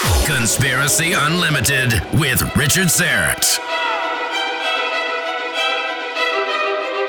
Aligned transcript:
Conspiracy 0.00 1.12
Unlimited 1.12 1.92
with 2.14 2.40
Richard 2.56 2.88
Syrett. 2.88 3.58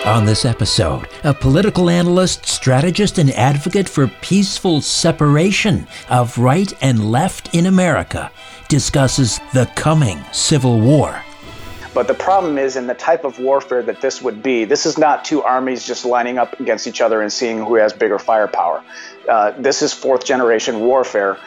On 0.05 0.25
this 0.25 0.43
episode, 0.43 1.07
a 1.23 1.33
political 1.33 1.89
analyst, 1.89 2.45
strategist, 2.45 3.17
and 3.17 3.31
advocate 3.31 3.87
for 3.87 4.07
peaceful 4.07 4.81
separation 4.81 5.87
of 6.09 6.37
right 6.37 6.73
and 6.81 7.09
left 7.09 7.55
in 7.55 7.65
America 7.65 8.29
discusses 8.67 9.39
the 9.53 9.71
coming 9.75 10.21
Civil 10.33 10.81
War. 10.81 11.23
But 11.93 12.07
the 12.07 12.13
problem 12.13 12.57
is 12.57 12.75
in 12.75 12.87
the 12.87 12.93
type 12.93 13.25
of 13.25 13.37
warfare 13.39 13.83
that 13.83 14.01
this 14.01 14.21
would 14.21 14.41
be, 14.41 14.65
this 14.65 14.85
is 14.85 14.97
not 14.97 15.25
two 15.25 15.43
armies 15.43 15.85
just 15.85 16.05
lining 16.05 16.37
up 16.37 16.59
against 16.59 16.87
each 16.87 17.01
other 17.01 17.21
and 17.21 17.31
seeing 17.31 17.59
who 17.59 17.75
has 17.75 17.93
bigger 17.93 18.17
firepower. 18.19 18.83
Uh, 19.29 19.51
this 19.57 19.81
is 19.81 19.93
fourth 19.93 20.25
generation 20.25 20.81
warfare. 20.81 21.37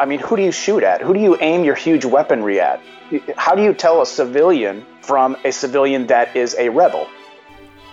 I 0.00 0.06
mean, 0.06 0.18
who 0.18 0.34
do 0.34 0.42
you 0.42 0.50
shoot 0.50 0.82
at? 0.82 1.02
Who 1.02 1.12
do 1.12 1.20
you 1.20 1.36
aim 1.42 1.62
your 1.62 1.74
huge 1.74 2.06
weaponry 2.06 2.58
at? 2.58 2.80
How 3.36 3.54
do 3.54 3.62
you 3.62 3.74
tell 3.74 4.00
a 4.00 4.06
civilian 4.06 4.86
from 5.02 5.36
a 5.44 5.52
civilian 5.52 6.06
that 6.06 6.34
is 6.34 6.56
a 6.58 6.70
rebel? 6.70 7.06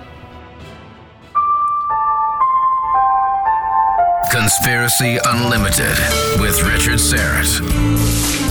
Conspiracy 4.32 5.18
Unlimited 5.26 5.98
with 6.40 6.62
Richard 6.64 7.00
Syrett. 7.00 7.60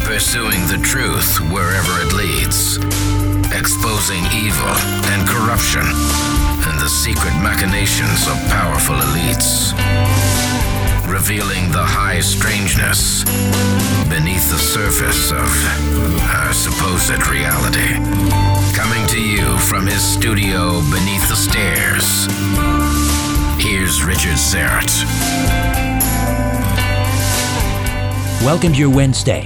Pursuing 0.04 0.66
the 0.66 0.76
truth 0.84 1.40
wherever 1.50 2.02
it 2.02 2.12
leads. 2.12 2.76
Exposing 3.56 4.26
evil 4.34 4.76
and 5.08 5.26
corruption 5.26 5.80
and 5.80 6.78
the 6.78 6.88
secret 6.88 7.32
machinations 7.40 8.28
of 8.28 8.36
powerful 8.50 8.96
elites. 8.96 9.72
Revealing 11.18 11.72
the 11.72 11.82
high 11.82 12.20
strangeness 12.20 13.24
beneath 14.08 14.48
the 14.50 14.56
surface 14.56 15.32
of 15.32 15.50
our 16.30 16.52
supposed 16.52 17.26
reality. 17.26 17.98
Coming 18.72 19.04
to 19.08 19.20
you 19.20 19.58
from 19.58 19.84
his 19.84 20.00
studio 20.00 20.80
beneath 20.92 21.28
the 21.28 21.34
stairs. 21.34 22.26
Here's 23.60 24.04
Richard 24.04 24.38
Syrett. 24.38 25.04
Welcome 28.40 28.72
to 28.72 28.78
your 28.78 28.90
Wednesday. 28.90 29.44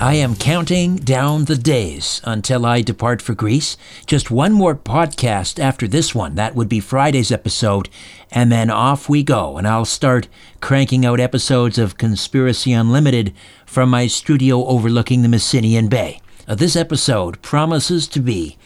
I 0.00 0.14
am 0.14 0.34
counting 0.34 0.96
down 0.96 1.44
the 1.44 1.56
days 1.56 2.20
until 2.24 2.66
I 2.66 2.82
depart 2.82 3.22
for 3.22 3.32
Greece. 3.32 3.76
Just 4.06 4.30
one 4.30 4.52
more 4.52 4.74
podcast 4.74 5.58
after 5.58 5.86
this 5.86 6.14
one. 6.14 6.34
That 6.34 6.54
would 6.54 6.68
be 6.68 6.80
Friday's 6.80 7.30
episode. 7.30 7.88
And 8.30 8.50
then 8.50 8.70
off 8.70 9.08
we 9.08 9.22
go. 9.22 9.56
And 9.56 9.66
I'll 9.68 9.84
start 9.84 10.28
cranking 10.60 11.06
out 11.06 11.20
episodes 11.20 11.78
of 11.78 11.96
Conspiracy 11.96 12.72
Unlimited 12.72 13.32
from 13.64 13.88
my 13.88 14.06
studio 14.08 14.66
overlooking 14.66 15.22
the 15.22 15.28
Messinian 15.28 15.88
Bay. 15.88 16.20
Uh, 16.46 16.54
this 16.54 16.76
episode 16.76 17.40
promises 17.40 18.08
to 18.08 18.20
be 18.20 18.58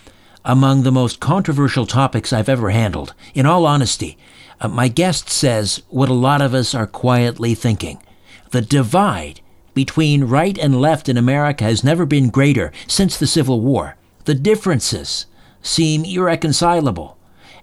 among 0.44 0.83
the 0.83 0.91
most 0.91 1.21
controversial 1.21 1.87
topics 1.87 2.33
I've 2.33 2.49
ever 2.49 2.71
handled. 2.71 3.15
In 3.34 3.47
all 3.47 3.67
honesty, 3.67 4.19
uh, 4.61 4.69
my 4.69 4.88
guest 4.88 5.28
says 5.28 5.83
what 5.88 6.09
a 6.09 6.15
lot 6.15 6.41
of 6.41 6.55
us 6.55 6.75
are 6.75 6.87
quietly 6.87 7.55
thinking. 7.55 8.03
The 8.50 8.62
divide 8.62 9.41
between 9.78 10.25
right 10.25 10.59
and 10.59 10.81
left 10.81 11.09
in 11.09 11.16
America 11.16 11.62
has 11.62 11.84
never 11.84 12.05
been 12.05 12.31
greater 12.31 12.72
since 12.89 13.16
the 13.16 13.28
Civil 13.28 13.61
War. 13.61 13.94
The 14.25 14.34
differences 14.34 15.27
seem 15.62 16.05
irreconcilable. 16.05 17.16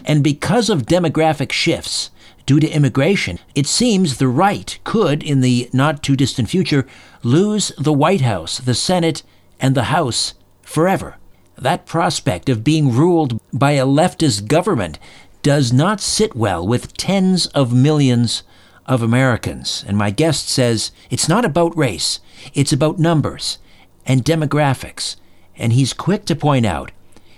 And 0.06 0.24
because 0.24 0.70
of 0.70 0.86
demographic 0.86 1.52
shifts 1.52 2.12
due 2.46 2.62
to 2.62 2.70
immigration, 2.70 3.40
it 3.54 3.68
seems 3.68 4.16
the 4.18 4.30
right 4.30 4.80
could, 4.86 5.24
in 5.24 5.42
the 5.42 5.70
not 5.74 6.02
too 6.02 6.16
distant 6.16 6.50
future, 6.50 6.88
lose 7.22 7.74
the 7.78 7.92
White 7.92 8.22
House, 8.22 8.60
the 8.60 8.76
Senate, 8.76 9.22
and 9.60 9.76
the 9.76 9.92
House 9.96 10.36
forever. 10.62 11.18
That 11.58 11.86
prospect 11.86 12.48
of 12.48 12.64
being 12.64 12.94
ruled 12.94 13.42
by 13.52 13.74
a 13.74 13.86
leftist 13.86 14.48
government 14.48 15.00
does 15.44 15.74
not 15.74 16.00
sit 16.00 16.34
well 16.34 16.66
with 16.66 16.96
tens 16.96 17.48
of 17.48 17.74
millions 17.74 18.44
of 18.86 19.02
Americans. 19.02 19.84
And 19.88 19.98
my 19.98 20.12
guest 20.12 20.50
says 20.50 20.92
it's 21.10 21.30
not 21.30 21.46
about 21.46 21.78
race, 21.78 22.20
it's 22.54 22.74
about 22.74 23.00
numbers 23.00 23.58
and 24.06 24.24
demographics. 24.24 25.16
And 25.56 25.74
he's 25.74 25.94
quick 25.94 26.26
to 26.26 26.36
point 26.36 26.66
out 26.66 26.92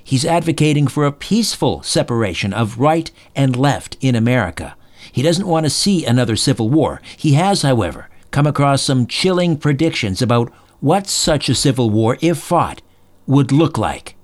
he's 0.03 0.25
advocating 0.25 0.87
for 0.87 1.05
a 1.05 1.11
peaceful 1.11 1.83
separation 1.83 2.53
of 2.53 2.79
right 2.79 3.11
and 3.35 3.55
left 3.55 3.97
in 4.01 4.15
America. 4.15 4.75
He 5.11 5.21
doesn't 5.21 5.47
want 5.47 5.65
to 5.65 5.69
see 5.69 6.05
another 6.05 6.35
civil 6.35 6.69
war. 6.69 7.01
He 7.15 7.33
has, 7.33 7.61
however, 7.61 8.09
come 8.31 8.47
across 8.47 8.81
some 8.81 9.07
chilling 9.07 9.57
predictions 9.57 10.21
about 10.21 10.51
what 10.79 11.07
such 11.07 11.49
a 11.49 11.55
civil 11.55 11.89
war, 11.89 12.17
if 12.21 12.37
fought, 12.37 12.81
would 13.25 13.51
look 13.51 13.77
like 13.77 14.15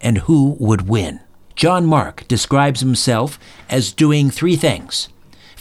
and 0.00 0.18
who 0.18 0.56
would 0.58 0.88
win. 0.88 1.20
John 1.56 1.86
Mark 1.86 2.26
describes 2.26 2.80
himself 2.80 3.38
as 3.70 3.92
doing 3.92 4.30
three 4.30 4.56
things 4.56 5.08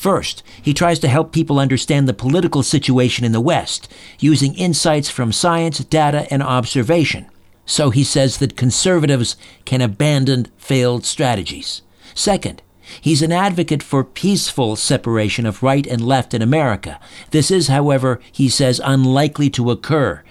First, 0.03 0.43
he 0.61 0.73
tries 0.73 0.99
to 0.99 1.07
help 1.07 1.31
people 1.31 1.59
understand 1.59 2.09
the 2.09 2.13
political 2.13 2.61
situation 2.61 3.23
in 3.23 3.31
the 3.31 3.39
West 3.39 3.89
using 4.19 4.53
insights 4.55 5.09
from 5.09 5.31
science, 5.31 5.79
data, 5.79 6.27
and 6.29 6.43
observation. 6.43 7.25
So 7.65 7.89
he 7.89 8.03
says 8.03 8.39
that 8.39 8.57
conservatives 8.57 9.37
can 9.63 9.79
abandon 9.79 10.47
failed 10.57 11.05
strategies. 11.05 11.83
Second, 12.13 12.61
he's 12.99 13.21
an 13.21 13.31
advocate 13.31 13.81
for 13.81 14.03
peaceful 14.03 14.75
separation 14.75 15.45
of 15.45 15.63
right 15.63 15.87
and 15.87 16.05
left 16.05 16.33
in 16.33 16.41
America. 16.41 16.99
This 17.31 17.49
is, 17.49 17.69
however, 17.69 18.19
he 18.29 18.49
says, 18.49 18.81
unlikely 18.83 19.49
to 19.51 19.71
occur 19.71 20.21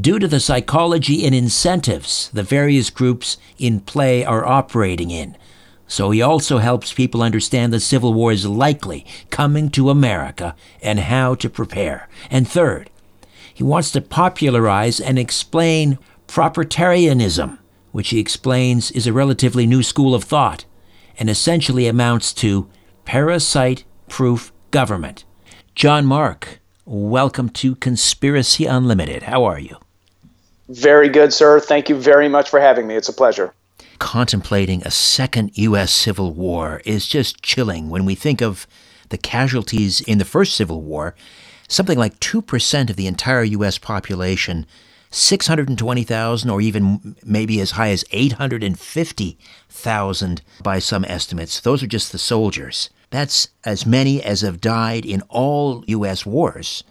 due 0.00 0.18
to 0.18 0.28
the 0.28 0.40
psychology 0.40 1.26
and 1.26 1.34
incentives 1.34 2.30
the 2.32 2.42
various 2.42 2.88
groups 2.88 3.36
in 3.58 3.80
play 3.80 4.24
are 4.24 4.46
operating 4.46 5.10
in. 5.10 5.36
So 5.90 6.10
he 6.10 6.20
also 6.20 6.58
helps 6.58 6.92
people 6.92 7.22
understand 7.22 7.72
the 7.72 7.80
Civil 7.80 8.12
War 8.12 8.30
is 8.30 8.46
likely 8.46 9.06
coming 9.30 9.70
to 9.70 9.88
America 9.88 10.54
and 10.82 11.00
how 11.00 11.34
to 11.36 11.48
prepare. 11.48 12.08
And 12.30 12.46
third, 12.46 12.90
he 13.52 13.64
wants 13.64 13.90
to 13.92 14.02
popularize 14.02 15.00
and 15.00 15.18
explain 15.18 15.98
propertarianism, 16.28 17.58
which 17.90 18.10
he 18.10 18.20
explains 18.20 18.90
is 18.90 19.06
a 19.06 19.14
relatively 19.14 19.66
new 19.66 19.82
school 19.82 20.14
of 20.14 20.24
thought 20.24 20.66
and 21.18 21.30
essentially 21.30 21.86
amounts 21.86 22.34
to 22.34 22.68
parasite 23.06 23.84
proof 24.08 24.52
government. 24.70 25.24
John 25.74 26.04
Mark, 26.04 26.60
welcome 26.84 27.48
to 27.50 27.74
Conspiracy 27.74 28.66
Unlimited. 28.66 29.22
How 29.22 29.44
are 29.44 29.58
you? 29.58 29.78
Very 30.68 31.08
good, 31.08 31.32
sir. 31.32 31.58
Thank 31.60 31.88
you 31.88 31.96
very 31.96 32.28
much 32.28 32.50
for 32.50 32.60
having 32.60 32.86
me. 32.86 32.94
It's 32.94 33.08
a 33.08 33.12
pleasure 33.14 33.54
contemplating 33.98 34.82
a 34.82 34.90
second 34.90 35.56
U.S. 35.58 35.92
Civil 35.92 36.32
War 36.32 36.80
is 36.84 37.06
just 37.06 37.42
chilling 37.42 37.90
when 37.90 38.04
we 38.04 38.14
think 38.14 38.40
of 38.40 38.66
the 39.08 39.18
casualties 39.18 40.00
in 40.02 40.18
the 40.18 40.24
first 40.24 40.54
Civil 40.54 40.82
War. 40.82 41.16
Something 41.68 41.98
like 41.98 42.20
2% 42.20 42.90
of 42.90 42.96
the 42.96 43.06
entire 43.06 43.44
U.S. 43.44 43.78
population, 43.78 44.66
620,000, 45.10 46.50
or 46.50 46.60
even 46.60 47.16
maybe 47.24 47.60
as 47.60 47.70
high 47.72 47.90
as 47.90 48.04
850,000 48.10 50.42
by 50.62 50.78
some 50.78 51.04
estimates. 51.04 51.60
Those 51.60 51.82
are 51.82 51.88
just 51.88 52.12
the 52.12 52.18
soldiers. 52.18 52.90
That's 53.10 53.48
as 53.64 53.86
many 53.86 54.22
as 54.22 54.42
have 54.42 54.60
died 54.60 55.06
in 55.06 55.22
all 55.28 55.82
U.S. 55.86 56.26
wars 56.26 56.84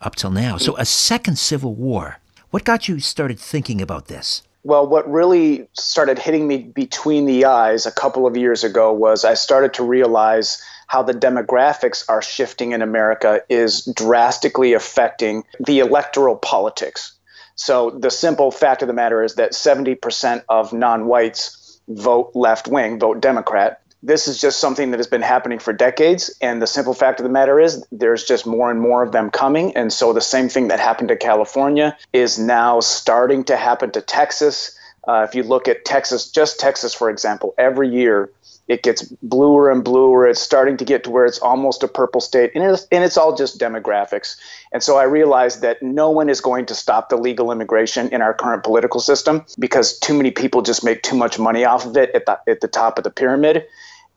up 0.00 0.14
till 0.14 0.30
now. 0.30 0.56
So, 0.56 0.76
a 0.76 0.84
second 0.84 1.38
Civil 1.38 1.74
War. 1.74 2.20
What 2.50 2.64
got 2.64 2.88
you 2.88 3.00
started 3.00 3.40
thinking 3.40 3.82
about 3.82 4.06
this? 4.06 4.42
Well, 4.66 4.84
what 4.84 5.08
really 5.08 5.68
started 5.74 6.18
hitting 6.18 6.48
me 6.48 6.58
between 6.58 7.24
the 7.24 7.44
eyes 7.44 7.86
a 7.86 7.92
couple 7.92 8.26
of 8.26 8.36
years 8.36 8.64
ago 8.64 8.92
was 8.92 9.24
I 9.24 9.34
started 9.34 9.74
to 9.74 9.84
realize 9.84 10.60
how 10.88 11.04
the 11.04 11.12
demographics 11.12 12.04
are 12.08 12.20
shifting 12.20 12.72
in 12.72 12.82
America 12.82 13.42
is 13.48 13.84
drastically 13.94 14.72
affecting 14.72 15.44
the 15.64 15.78
electoral 15.78 16.34
politics. 16.34 17.12
So 17.54 17.90
the 17.90 18.10
simple 18.10 18.50
fact 18.50 18.82
of 18.82 18.88
the 18.88 18.94
matter 18.94 19.22
is 19.22 19.36
that 19.36 19.52
70% 19.52 20.42
of 20.48 20.72
non-whites 20.72 21.80
vote 21.86 22.32
left 22.34 22.66
wing, 22.66 22.98
vote 22.98 23.20
Democrat. 23.20 23.80
This 24.02 24.28
is 24.28 24.40
just 24.40 24.60
something 24.60 24.90
that 24.90 24.98
has 24.98 25.06
been 25.06 25.22
happening 25.22 25.58
for 25.58 25.72
decades. 25.72 26.34
And 26.40 26.60
the 26.60 26.66
simple 26.66 26.94
fact 26.94 27.18
of 27.18 27.24
the 27.24 27.30
matter 27.30 27.58
is 27.58 27.84
there's 27.90 28.24
just 28.24 28.46
more 28.46 28.70
and 28.70 28.80
more 28.80 29.02
of 29.02 29.12
them 29.12 29.30
coming. 29.30 29.76
And 29.76 29.92
so 29.92 30.12
the 30.12 30.20
same 30.20 30.48
thing 30.48 30.68
that 30.68 30.80
happened 30.80 31.08
to 31.08 31.16
California 31.16 31.96
is 32.12 32.38
now 32.38 32.80
starting 32.80 33.44
to 33.44 33.56
happen 33.56 33.90
to 33.92 34.00
Texas. 34.00 34.78
Uh, 35.08 35.26
if 35.28 35.34
you 35.34 35.42
look 35.42 35.66
at 35.66 35.84
Texas, 35.84 36.30
just 36.30 36.60
Texas, 36.60 36.94
for 36.94 37.10
example, 37.10 37.54
every 37.58 37.88
year 37.88 38.30
it 38.68 38.82
gets 38.82 39.02
bluer 39.22 39.70
and 39.70 39.84
bluer. 39.84 40.26
It's 40.26 40.40
starting 40.40 40.76
to 40.78 40.84
get 40.84 41.04
to 41.04 41.10
where 41.10 41.24
it's 41.24 41.38
almost 41.38 41.82
a 41.82 41.88
purple 41.88 42.20
state, 42.20 42.50
and 42.54 42.64
it's, 42.64 42.86
and 42.90 43.04
it's 43.04 43.16
all 43.16 43.36
just 43.36 43.60
demographics. 43.60 44.36
And 44.72 44.82
so 44.82 44.96
I 44.96 45.04
realized 45.04 45.62
that 45.62 45.82
no 45.82 46.10
one 46.10 46.28
is 46.28 46.40
going 46.40 46.66
to 46.66 46.74
stop 46.74 47.08
the 47.08 47.16
legal 47.16 47.52
immigration 47.52 48.08
in 48.08 48.22
our 48.22 48.34
current 48.34 48.64
political 48.64 49.00
system 49.00 49.44
because 49.58 49.98
too 49.98 50.14
many 50.14 50.30
people 50.30 50.62
just 50.62 50.84
make 50.84 51.02
too 51.02 51.16
much 51.16 51.38
money 51.38 51.64
off 51.64 51.86
of 51.86 51.96
it 51.96 52.10
at 52.14 52.26
the, 52.26 52.40
at 52.48 52.60
the 52.60 52.68
top 52.68 52.98
of 52.98 53.04
the 53.04 53.10
pyramid. 53.10 53.66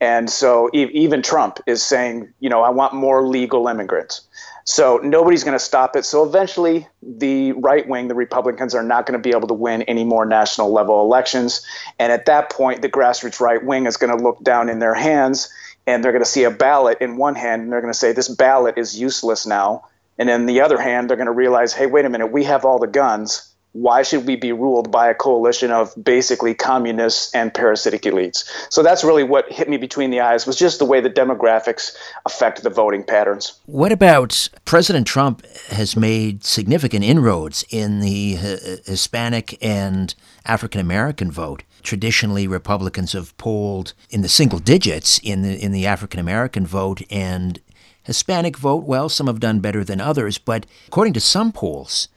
And 0.00 0.30
so 0.30 0.70
even 0.72 1.20
Trump 1.20 1.60
is 1.66 1.82
saying, 1.82 2.32
you 2.40 2.48
know, 2.48 2.62
I 2.62 2.70
want 2.70 2.94
more 2.94 3.26
legal 3.26 3.68
immigrants. 3.68 4.22
So 4.64 4.98
nobody's 5.02 5.44
going 5.44 5.58
to 5.58 5.64
stop 5.64 5.94
it. 5.94 6.04
So 6.04 6.24
eventually, 6.24 6.86
the 7.02 7.52
right 7.52 7.86
wing, 7.86 8.08
the 8.08 8.14
Republicans, 8.14 8.74
are 8.74 8.82
not 8.82 9.04
going 9.04 9.20
to 9.20 9.22
be 9.22 9.34
able 9.36 9.48
to 9.48 9.54
win 9.54 9.82
any 9.82 10.04
more 10.04 10.24
national 10.24 10.72
level 10.72 11.00
elections. 11.00 11.66
And 11.98 12.12
at 12.12 12.26
that 12.26 12.50
point, 12.50 12.80
the 12.80 12.88
grassroots 12.88 13.40
right 13.40 13.62
wing 13.62 13.86
is 13.86 13.96
going 13.96 14.16
to 14.16 14.22
look 14.22 14.42
down 14.42 14.68
in 14.68 14.78
their 14.78 14.94
hands 14.94 15.52
and 15.86 16.04
they're 16.04 16.12
going 16.12 16.24
to 16.24 16.30
see 16.30 16.44
a 16.44 16.50
ballot 16.50 16.98
in 17.00 17.16
one 17.16 17.34
hand 17.34 17.62
and 17.62 17.72
they're 17.72 17.80
going 17.80 17.92
to 17.92 17.98
say, 17.98 18.12
this 18.12 18.28
ballot 18.28 18.78
is 18.78 18.98
useless 18.98 19.46
now. 19.46 19.86
And 20.18 20.30
in 20.30 20.46
the 20.46 20.60
other 20.60 20.80
hand, 20.80 21.08
they're 21.10 21.16
going 21.16 21.26
to 21.26 21.32
realize, 21.32 21.72
hey, 21.72 21.86
wait 21.86 22.04
a 22.04 22.10
minute, 22.10 22.28
we 22.28 22.44
have 22.44 22.64
all 22.64 22.78
the 22.78 22.86
guns 22.86 23.49
why 23.72 24.02
should 24.02 24.26
we 24.26 24.36
be 24.36 24.52
ruled 24.52 24.90
by 24.90 25.08
a 25.08 25.14
coalition 25.14 25.70
of 25.70 25.92
basically 26.02 26.54
communists 26.54 27.32
and 27.34 27.54
parasitic 27.54 28.02
elites? 28.02 28.44
So 28.68 28.82
that's 28.82 29.04
really 29.04 29.22
what 29.22 29.50
hit 29.50 29.68
me 29.68 29.76
between 29.76 30.10
the 30.10 30.20
eyes 30.20 30.46
was 30.46 30.56
just 30.56 30.78
the 30.78 30.84
way 30.84 31.00
the 31.00 31.10
demographics 31.10 31.94
affect 32.26 32.62
the 32.62 32.70
voting 32.70 33.04
patterns. 33.04 33.60
What 33.66 33.92
about 33.92 34.48
president 34.64 35.06
trump 35.06 35.44
has 35.68 35.96
made 35.96 36.44
significant 36.44 37.04
inroads 37.04 37.64
in 37.70 38.00
the 38.00 38.36
uh, 38.38 38.56
hispanic 38.86 39.56
and 39.62 40.14
african 40.44 40.80
american 40.80 41.30
vote. 41.30 41.62
Traditionally 41.82 42.46
republicans 42.46 43.12
have 43.12 43.36
polled 43.38 43.94
in 44.10 44.22
the 44.22 44.28
single 44.28 44.58
digits 44.58 45.18
in 45.22 45.42
the 45.42 45.62
in 45.62 45.72
the 45.72 45.86
african 45.86 46.20
american 46.20 46.66
vote 46.66 47.02
and 47.10 47.60
Hispanic 48.02 48.56
vote, 48.56 48.84
well, 48.84 49.08
some 49.08 49.26
have 49.26 49.40
done 49.40 49.60
better 49.60 49.84
than 49.84 50.00
others, 50.00 50.38
but 50.38 50.64
according 50.88 51.12
to 51.12 51.20
some 51.20 51.52
polls, 51.52 52.08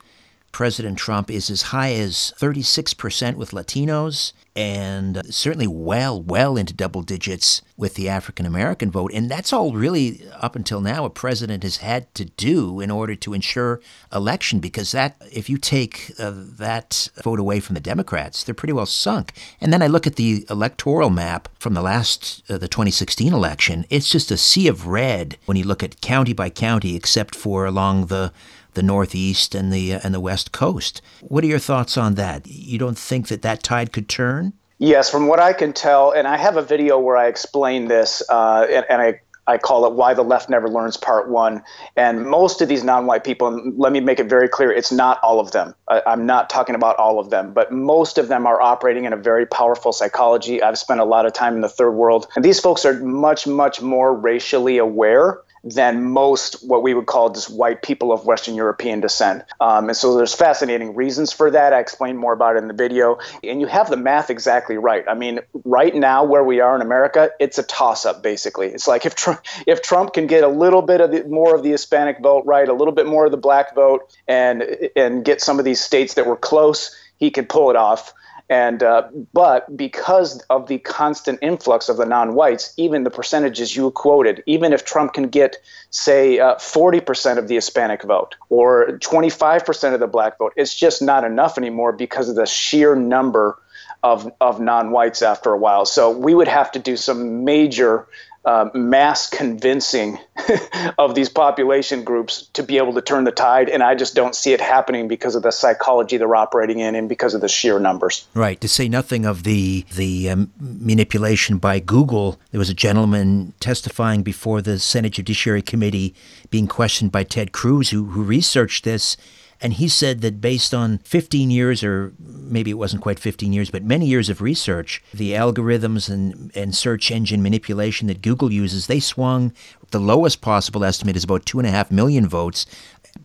President 0.53 0.99
Trump 0.99 1.29
is 1.31 1.49
as 1.49 1.63
high 1.63 1.93
as 1.93 2.31
36% 2.39 3.35
with 3.35 3.51
Latinos 3.51 4.33
and 4.55 5.21
certainly 5.33 5.65
well, 5.65 6.21
well 6.21 6.57
into 6.57 6.75
double 6.75 7.01
digits 7.01 7.63
with 7.75 7.95
the 7.95 8.07
African 8.07 8.45
American 8.45 8.91
vote. 8.91 9.11
And 9.13 9.29
that's 9.29 9.51
all 9.51 9.73
really, 9.73 10.21
up 10.39 10.55
until 10.55 10.79
now, 10.79 11.05
a 11.05 11.09
president 11.09 11.63
has 11.63 11.77
had 11.77 12.13
to 12.13 12.25
do 12.25 12.79
in 12.79 12.91
order 12.91 13.15
to 13.15 13.33
ensure 13.33 13.81
election 14.13 14.59
because 14.59 14.91
that, 14.91 15.15
if 15.31 15.49
you 15.49 15.57
take 15.57 16.11
uh, 16.19 16.31
that 16.35 17.09
vote 17.23 17.39
away 17.39 17.59
from 17.59 17.73
the 17.73 17.79
Democrats, 17.79 18.43
they're 18.43 18.53
pretty 18.53 18.73
well 18.73 18.85
sunk. 18.85 19.33
And 19.59 19.73
then 19.73 19.81
I 19.81 19.87
look 19.87 20.05
at 20.05 20.17
the 20.17 20.45
electoral 20.51 21.09
map 21.09 21.49
from 21.57 21.73
the 21.73 21.81
last, 21.81 22.43
uh, 22.47 22.59
the 22.59 22.67
2016 22.67 23.33
election, 23.33 23.85
it's 23.89 24.09
just 24.09 24.29
a 24.29 24.37
sea 24.37 24.67
of 24.67 24.85
red 24.85 25.37
when 25.45 25.57
you 25.57 25.63
look 25.63 25.81
at 25.81 25.99
county 26.01 26.33
by 26.33 26.51
county, 26.51 26.95
except 26.95 27.35
for 27.35 27.65
along 27.65 28.05
the 28.05 28.31
the 28.73 28.83
Northeast 28.83 29.55
and 29.55 29.71
the 29.71 29.95
uh, 29.95 29.99
and 30.03 30.13
the 30.13 30.19
West 30.19 30.51
Coast. 30.51 31.01
What 31.21 31.43
are 31.43 31.47
your 31.47 31.59
thoughts 31.59 31.97
on 31.97 32.15
that? 32.15 32.47
You 32.47 32.77
don't 32.77 32.97
think 32.97 33.27
that 33.27 33.41
that 33.41 33.63
tide 33.63 33.91
could 33.91 34.09
turn? 34.09 34.53
Yes, 34.79 35.09
from 35.09 35.27
what 35.27 35.39
I 35.39 35.53
can 35.53 35.71
tell, 35.71 36.11
and 36.11 36.27
I 36.27 36.35
have 36.37 36.57
a 36.57 36.61
video 36.61 36.99
where 36.99 37.15
I 37.15 37.27
explain 37.27 37.87
this, 37.87 38.21
uh, 38.29 38.67
and, 38.69 38.85
and 38.89 39.01
I 39.01 39.19
I 39.45 39.57
call 39.57 39.85
it 39.85 39.93
Why 39.93 40.13
the 40.13 40.23
Left 40.23 40.49
Never 40.49 40.69
Learns 40.69 40.95
Part 40.95 41.29
One. 41.29 41.63
And 41.97 42.25
most 42.25 42.61
of 42.61 42.69
these 42.69 42.83
non 42.83 43.05
white 43.05 43.23
people, 43.23 43.47
and 43.47 43.77
let 43.77 43.91
me 43.91 43.99
make 43.99 44.19
it 44.19 44.27
very 44.29 44.47
clear, 44.47 44.71
it's 44.71 44.91
not 44.91 45.19
all 45.21 45.39
of 45.39 45.51
them. 45.51 45.75
I, 45.87 46.01
am 46.05 46.25
not 46.25 46.49
talking 46.49 46.75
about 46.75 46.95
all 46.95 47.19
of 47.19 47.29
them, 47.29 47.53
but 47.53 47.71
most 47.71 48.17
of 48.17 48.29
them 48.29 48.47
are 48.47 48.61
operating 48.61 49.05
in 49.05 49.11
a 49.11 49.17
very 49.17 49.45
powerful 49.45 49.91
psychology. 49.91 50.61
I've 50.63 50.77
spent 50.77 51.01
a 51.01 51.05
lot 51.05 51.25
of 51.25 51.33
time 51.33 51.55
in 51.55 51.61
the 51.61 51.69
third 51.69 51.91
world, 51.91 52.27
and 52.35 52.45
these 52.45 52.59
folks 52.59 52.85
are 52.85 52.93
much, 53.03 53.45
much 53.45 53.81
more 53.81 54.15
racially 54.15 54.77
aware 54.77 55.41
than 55.63 56.03
most 56.03 56.67
what 56.67 56.83
we 56.83 56.93
would 56.93 57.05
call 57.05 57.29
just 57.29 57.49
white 57.49 57.81
people 57.81 58.11
of 58.11 58.25
Western 58.25 58.53
European 58.55 58.99
descent. 58.99 59.43
Um, 59.61 59.87
and 59.89 59.97
so 59.97 60.15
there's 60.15 60.35
fascinating 60.35 60.93
reasons 60.93 61.31
for 61.31 61.49
that. 61.51 61.73
I 61.73 61.79
explain 61.79 62.17
more 62.17 62.33
about 62.33 62.57
it 62.57 62.59
in 62.59 62.67
the 62.67 62.73
video. 62.73 63.17
And 63.43 63.61
you 63.61 63.67
have 63.67 63.89
the 63.89 63.95
math 63.95 64.29
exactly 64.29 64.77
right. 64.77 65.05
I 65.07 65.13
mean, 65.13 65.39
right 65.63 65.95
now 65.95 66.25
where 66.25 66.43
we 66.43 66.59
are 66.59 66.75
in 66.75 66.81
America, 66.81 67.31
it's 67.39 67.57
a 67.57 67.63
toss-up 67.63 68.21
basically. 68.21 68.67
It's 68.67 68.87
like 68.87 69.05
if 69.05 69.15
Trump, 69.15 69.41
if 69.67 69.81
Trump 69.81 70.13
can 70.13 70.27
get 70.27 70.43
a 70.43 70.49
little 70.49 70.81
bit 70.81 70.99
of 70.99 71.11
the, 71.11 71.23
more 71.25 71.55
of 71.55 71.63
the 71.63 71.71
Hispanic 71.71 72.19
vote 72.19 72.43
right, 72.45 72.67
a 72.67 72.73
little 72.73 72.93
bit 72.93 73.05
more 73.05 73.25
of 73.25 73.31
the 73.31 73.37
black 73.37 73.73
vote, 73.73 74.13
and 74.27 74.63
and 74.95 75.23
get 75.23 75.41
some 75.41 75.59
of 75.59 75.65
these 75.65 75.79
states 75.79 76.15
that 76.15 76.25
were 76.25 76.35
close, 76.35 76.95
he 77.17 77.31
could 77.31 77.47
pull 77.47 77.69
it 77.69 77.75
off. 77.75 78.13
And 78.49 78.83
uh, 78.83 79.07
but 79.33 79.75
because 79.75 80.41
of 80.49 80.67
the 80.67 80.77
constant 80.79 81.39
influx 81.41 81.89
of 81.89 81.97
the 81.97 82.05
non-whites, 82.05 82.73
even 82.77 83.03
the 83.03 83.09
percentages 83.09 83.75
you 83.75 83.89
quoted, 83.91 84.43
even 84.45 84.73
if 84.73 84.83
Trump 84.83 85.13
can 85.13 85.29
get, 85.29 85.57
say, 85.91 86.39
uh, 86.39 86.55
40% 86.55 87.37
of 87.37 87.47
the 87.47 87.55
Hispanic 87.55 88.03
vote 88.03 88.35
or 88.49 88.99
25% 88.99 89.93
of 89.93 89.99
the 89.99 90.07
black 90.07 90.37
vote, 90.37 90.53
it's 90.57 90.75
just 90.75 91.01
not 91.01 91.23
enough 91.23 91.57
anymore 91.57 91.93
because 91.93 92.29
of 92.29 92.35
the 92.35 92.45
sheer 92.45 92.95
number 92.95 93.57
of 94.03 94.29
of 94.41 94.59
non-whites 94.59 95.21
after 95.21 95.51
a 95.53 95.57
while. 95.57 95.85
So 95.85 96.11
we 96.11 96.35
would 96.35 96.49
have 96.49 96.71
to 96.73 96.79
do 96.79 96.97
some 96.97 97.45
major 97.45 98.07
uh, 98.45 98.69
mass 98.73 99.29
convincing 99.29 100.19
of 100.97 101.15
these 101.15 101.29
population 101.29 102.03
groups 102.03 102.47
to 102.53 102.63
be 102.63 102.77
able 102.77 102.93
to 102.93 103.01
turn 103.01 103.23
the 103.23 103.31
tide. 103.31 103.69
And 103.69 103.81
I 103.81 103.95
just 103.95 104.15
don't 104.15 104.35
see 104.35 104.51
it 104.51 104.59
happening 104.59 105.07
because 105.07 105.35
of 105.35 105.43
the 105.43 105.51
psychology 105.51 106.17
they're 106.17 106.35
operating 106.35 106.79
in 106.79 106.95
and 106.95 107.07
because 107.07 107.33
of 107.33 107.41
the 107.41 107.47
sheer 107.47 107.79
numbers. 107.79 108.27
Right. 108.33 108.59
To 108.61 108.67
say 108.67 108.89
nothing 108.89 109.25
of 109.25 109.43
the 109.43 109.85
the 109.95 110.29
um, 110.29 110.51
manipulation 110.59 111.57
by 111.57 111.79
Google. 111.79 112.39
There 112.51 112.59
was 112.59 112.69
a 112.69 112.73
gentleman 112.73 113.53
testifying 113.59 114.23
before 114.23 114.61
the 114.61 114.79
Senate 114.79 115.13
Judiciary 115.13 115.61
Committee, 115.61 116.13
being 116.49 116.67
questioned 116.67 117.11
by 117.11 117.23
Ted 117.23 117.51
Cruz, 117.51 117.91
who 117.91 118.05
who 118.05 118.23
researched 118.23 118.83
this 118.83 119.15
and 119.63 119.73
he 119.73 119.87
said 119.87 120.19
that 120.21 120.41
based 120.41 120.73
on 120.73 120.97
15 120.99 121.49
years, 121.49 121.85
or 121.85 122.11
maybe 122.19 122.69
it 122.69 122.77
wasn't 122.77 123.01
quite 123.01 123.17
15 123.17 123.53
years, 123.53 123.71
but 123.71 123.81
many 123.81 124.05
years 124.05 124.27
of 124.27 124.41
research, 124.41 125.01
the 125.13 125.31
algorithms 125.31 126.09
and, 126.09 126.51
and 126.53 126.75
search 126.75 127.09
engine 127.09 127.41
manipulation 127.41 128.09
that 128.09 128.21
Google 128.21 128.51
uses, 128.51 128.87
they 128.87 128.99
swung 128.99 129.53
the 129.91 129.99
lowest 129.99 130.41
possible 130.41 130.83
estimate 130.83 131.15
is 131.15 131.23
about 131.23 131.45
2.5 131.45 131.91
million 131.91 132.27
votes, 132.27 132.65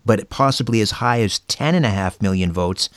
but 0.06 0.30
possibly 0.30 0.80
as 0.80 0.92
high 0.92 1.22
as 1.22 1.40
10.5 1.40 2.22
million 2.22 2.52
votes 2.52 2.88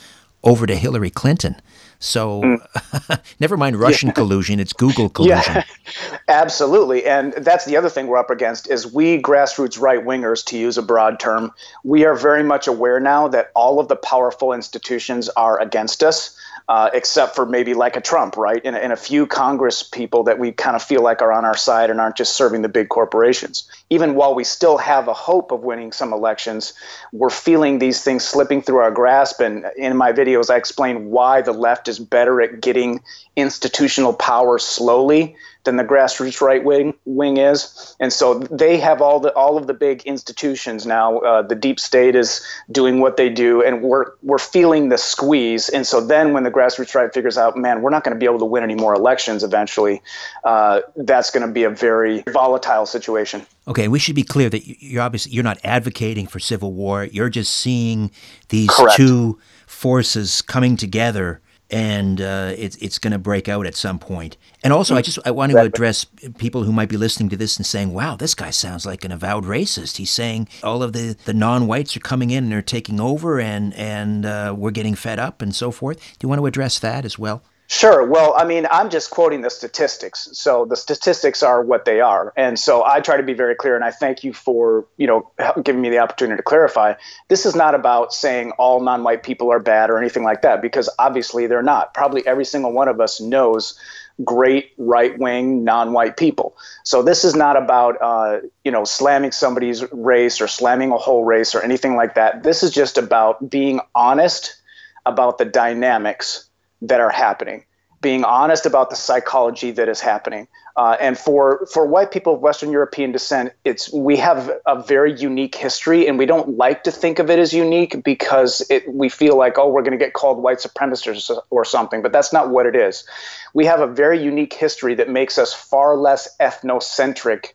over 0.44 0.64
to 0.66 0.76
Hillary 0.76 1.10
Clinton. 1.10 1.60
So 2.02 2.42
mm. 2.42 3.20
never 3.40 3.56
mind 3.56 3.76
Russian 3.76 4.08
yeah. 4.08 4.14
collusion, 4.14 4.58
it's 4.58 4.72
Google 4.72 5.08
collusion. 5.16 5.54
Yeah, 5.54 5.64
absolutely. 6.28 7.04
And 7.04 7.32
that's 7.34 7.64
the 7.64 7.76
other 7.76 7.88
thing 7.88 8.08
we're 8.08 8.18
up 8.18 8.30
against 8.30 8.68
is 8.68 8.92
we 8.92 9.22
grassroots 9.22 9.80
right 9.80 10.04
wingers, 10.04 10.44
to 10.46 10.58
use 10.58 10.76
a 10.76 10.82
broad 10.82 11.20
term, 11.20 11.52
we 11.84 12.04
are 12.04 12.16
very 12.16 12.42
much 12.42 12.66
aware 12.66 12.98
now 12.98 13.28
that 13.28 13.52
all 13.54 13.78
of 13.78 13.86
the 13.86 13.94
powerful 13.94 14.52
institutions 14.52 15.28
are 15.30 15.60
against 15.60 16.02
us 16.02 16.36
uh, 16.68 16.90
except 16.92 17.34
for 17.34 17.44
maybe 17.44 17.74
like 17.74 17.96
a 17.96 18.00
Trump, 18.00 18.36
right? 18.36 18.60
And, 18.64 18.76
and 18.76 18.92
a 18.92 18.96
few 18.96 19.26
Congress 19.26 19.82
people 19.82 20.22
that 20.24 20.38
we 20.38 20.52
kind 20.52 20.76
of 20.76 20.82
feel 20.82 21.02
like 21.02 21.20
are 21.20 21.32
on 21.32 21.44
our 21.44 21.56
side 21.56 21.90
and 21.90 22.00
aren't 22.00 22.16
just 22.16 22.36
serving 22.36 22.62
the 22.62 22.68
big 22.68 22.88
corporations. 22.88 23.68
Even 23.90 24.14
while 24.14 24.34
we 24.34 24.44
still 24.44 24.78
have 24.78 25.08
a 25.08 25.14
hope 25.14 25.50
of 25.52 25.60
winning 25.60 25.92
some 25.92 26.12
elections, 26.12 26.72
we're 27.12 27.30
feeling 27.30 27.78
these 27.78 28.02
things 28.02 28.24
slipping 28.24 28.62
through 28.62 28.78
our 28.78 28.90
grasp. 28.90 29.40
And 29.40 29.66
in 29.76 29.96
my 29.96 30.12
videos, 30.12 30.50
I 30.50 30.56
explain 30.56 31.10
why 31.10 31.42
the 31.42 31.52
left 31.52 31.88
is 31.88 31.98
better 31.98 32.40
at 32.40 32.60
getting 32.60 33.02
institutional 33.36 34.12
power 34.12 34.58
slowly 34.58 35.36
than 35.64 35.76
the 35.76 35.84
grassroots 35.84 36.40
right 36.40 36.64
wing 36.64 36.94
wing 37.04 37.36
is, 37.36 37.96
and 38.00 38.12
so 38.12 38.38
they 38.38 38.78
have 38.78 39.02
all 39.02 39.20
the 39.20 39.32
all 39.34 39.56
of 39.56 39.66
the 39.66 39.74
big 39.74 40.02
institutions 40.02 40.86
now. 40.86 41.18
Uh, 41.18 41.42
the 41.42 41.54
deep 41.54 41.78
state 41.78 42.14
is 42.14 42.44
doing 42.70 43.00
what 43.00 43.16
they 43.16 43.28
do, 43.28 43.62
and 43.62 43.82
we're 43.82 44.12
we're 44.22 44.38
feeling 44.38 44.88
the 44.88 44.98
squeeze. 44.98 45.68
And 45.68 45.86
so 45.86 46.00
then 46.00 46.32
when 46.32 46.44
the 46.44 46.50
grassroots 46.50 46.94
right 46.94 47.12
figures 47.12 47.36
out, 47.36 47.56
man, 47.56 47.82
we're 47.82 47.90
not 47.90 48.04
going 48.04 48.14
to 48.14 48.18
be 48.18 48.26
able 48.26 48.38
to 48.38 48.44
win 48.44 48.62
any 48.62 48.74
more 48.74 48.94
elections 48.94 49.44
eventually, 49.44 50.02
uh, 50.44 50.80
that's 50.96 51.30
going 51.30 51.46
to 51.46 51.52
be 51.52 51.64
a 51.64 51.70
very 51.70 52.24
volatile 52.32 52.86
situation. 52.86 53.46
Okay, 53.68 53.88
we 53.88 53.98
should 53.98 54.16
be 54.16 54.24
clear 54.24 54.48
that 54.48 54.82
you're 54.82 55.02
obviously 55.02 55.32
you're 55.32 55.44
not 55.44 55.58
advocating 55.64 56.26
for 56.26 56.40
civil 56.40 56.72
war. 56.72 57.04
You're 57.04 57.28
just 57.28 57.52
seeing 57.52 58.10
these 58.48 58.70
Correct. 58.70 58.96
two 58.96 59.38
forces 59.66 60.42
coming 60.42 60.76
together 60.76 61.41
and 61.72 62.20
uh, 62.20 62.52
it's 62.56 62.76
it's 62.76 62.98
going 62.98 63.12
to 63.12 63.18
break 63.18 63.48
out 63.48 63.66
at 63.66 63.74
some 63.74 63.98
point. 63.98 64.36
And 64.62 64.72
also, 64.72 64.94
I 64.94 65.02
just 65.02 65.18
I 65.24 65.30
want 65.30 65.52
to 65.52 65.58
address 65.58 66.04
people 66.36 66.64
who 66.64 66.72
might 66.72 66.90
be 66.90 66.98
listening 66.98 67.30
to 67.30 67.36
this 67.36 67.56
and 67.56 67.64
saying, 67.64 67.94
"Wow, 67.94 68.16
this 68.16 68.34
guy 68.34 68.50
sounds 68.50 68.84
like 68.84 69.04
an 69.04 69.10
avowed 69.10 69.44
racist." 69.44 69.96
He's 69.96 70.10
saying 70.10 70.48
all 70.62 70.82
of 70.82 70.92
the, 70.92 71.16
the 71.24 71.34
non-whites 71.34 71.96
are 71.96 72.00
coming 72.00 72.30
in 72.30 72.44
and 72.44 72.52
they're 72.52 72.62
taking 72.62 73.00
over, 73.00 73.40
and 73.40 73.74
and 73.74 74.26
uh, 74.26 74.54
we're 74.56 74.70
getting 74.70 74.94
fed 74.94 75.18
up 75.18 75.40
and 75.40 75.54
so 75.54 75.70
forth. 75.70 75.98
Do 76.18 76.24
you 76.24 76.28
want 76.28 76.40
to 76.40 76.46
address 76.46 76.78
that 76.78 77.04
as 77.04 77.18
well? 77.18 77.42
Sure. 77.74 78.04
Well, 78.06 78.34
I 78.36 78.44
mean, 78.44 78.66
I'm 78.70 78.90
just 78.90 79.10
quoting 79.10 79.40
the 79.40 79.48
statistics. 79.48 80.28
So 80.32 80.66
the 80.66 80.76
statistics 80.76 81.42
are 81.42 81.62
what 81.62 81.86
they 81.86 82.02
are. 82.02 82.30
And 82.36 82.58
so 82.58 82.84
I 82.84 83.00
try 83.00 83.16
to 83.16 83.22
be 83.22 83.32
very 83.32 83.54
clear 83.54 83.74
and 83.74 83.82
I 83.82 83.90
thank 83.90 84.22
you 84.22 84.34
for, 84.34 84.86
you 84.98 85.06
know, 85.06 85.30
giving 85.64 85.80
me 85.80 85.88
the 85.88 85.96
opportunity 85.96 86.36
to 86.36 86.42
clarify. 86.42 86.92
This 87.30 87.46
is 87.46 87.56
not 87.56 87.74
about 87.74 88.12
saying 88.12 88.50
all 88.58 88.82
non-white 88.82 89.22
people 89.22 89.50
are 89.50 89.58
bad 89.58 89.88
or 89.88 89.96
anything 89.96 90.22
like 90.22 90.42
that 90.42 90.60
because 90.60 90.90
obviously 90.98 91.46
they're 91.46 91.62
not. 91.62 91.94
Probably 91.94 92.26
every 92.26 92.44
single 92.44 92.74
one 92.74 92.88
of 92.88 93.00
us 93.00 93.22
knows 93.22 93.78
great 94.22 94.72
right-wing 94.76 95.64
non-white 95.64 96.18
people. 96.18 96.54
So 96.84 97.02
this 97.02 97.24
is 97.24 97.34
not 97.34 97.56
about 97.56 97.96
uh, 98.02 98.40
you 98.64 98.70
know 98.70 98.84
slamming 98.84 99.32
somebody's 99.32 99.82
race 99.92 100.42
or 100.42 100.46
slamming 100.46 100.92
a 100.92 100.98
whole 100.98 101.24
race 101.24 101.54
or 101.54 101.62
anything 101.62 101.96
like 101.96 102.16
that. 102.16 102.42
This 102.42 102.62
is 102.62 102.70
just 102.70 102.98
about 102.98 103.48
being 103.48 103.80
honest 103.94 104.60
about 105.06 105.38
the 105.38 105.46
dynamics 105.46 106.50
that 106.82 107.00
are 107.00 107.10
happening, 107.10 107.64
being 108.00 108.24
honest 108.24 108.66
about 108.66 108.90
the 108.90 108.96
psychology 108.96 109.70
that 109.70 109.88
is 109.88 110.00
happening. 110.00 110.48
Uh, 110.74 110.96
and 111.00 111.18
for 111.18 111.66
for 111.72 111.86
white 111.86 112.10
people 112.10 112.34
of 112.34 112.40
Western 112.40 112.70
European 112.70 113.12
descent, 113.12 113.52
it's 113.64 113.92
we 113.92 114.16
have 114.16 114.50
a 114.66 114.82
very 114.82 115.12
unique 115.12 115.54
history, 115.54 116.08
and 116.08 116.18
we 116.18 116.24
don't 116.24 116.56
like 116.56 116.84
to 116.84 116.90
think 116.90 117.18
of 117.18 117.28
it 117.28 117.38
as 117.38 117.52
unique 117.52 118.02
because 118.02 118.62
it, 118.70 118.82
we 118.92 119.10
feel 119.10 119.36
like 119.36 119.58
oh 119.58 119.68
we're 119.68 119.82
going 119.82 119.98
to 119.98 120.02
get 120.02 120.14
called 120.14 120.38
white 120.38 120.58
supremacists 120.58 121.38
or 121.50 121.64
something, 121.64 122.00
but 122.00 122.10
that's 122.10 122.32
not 122.32 122.48
what 122.48 122.64
it 122.64 122.74
is. 122.74 123.04
We 123.52 123.66
have 123.66 123.80
a 123.80 123.86
very 123.86 124.22
unique 124.22 124.54
history 124.54 124.94
that 124.94 125.10
makes 125.10 125.36
us 125.36 125.52
far 125.52 125.96
less 125.96 126.34
ethnocentric 126.38 127.52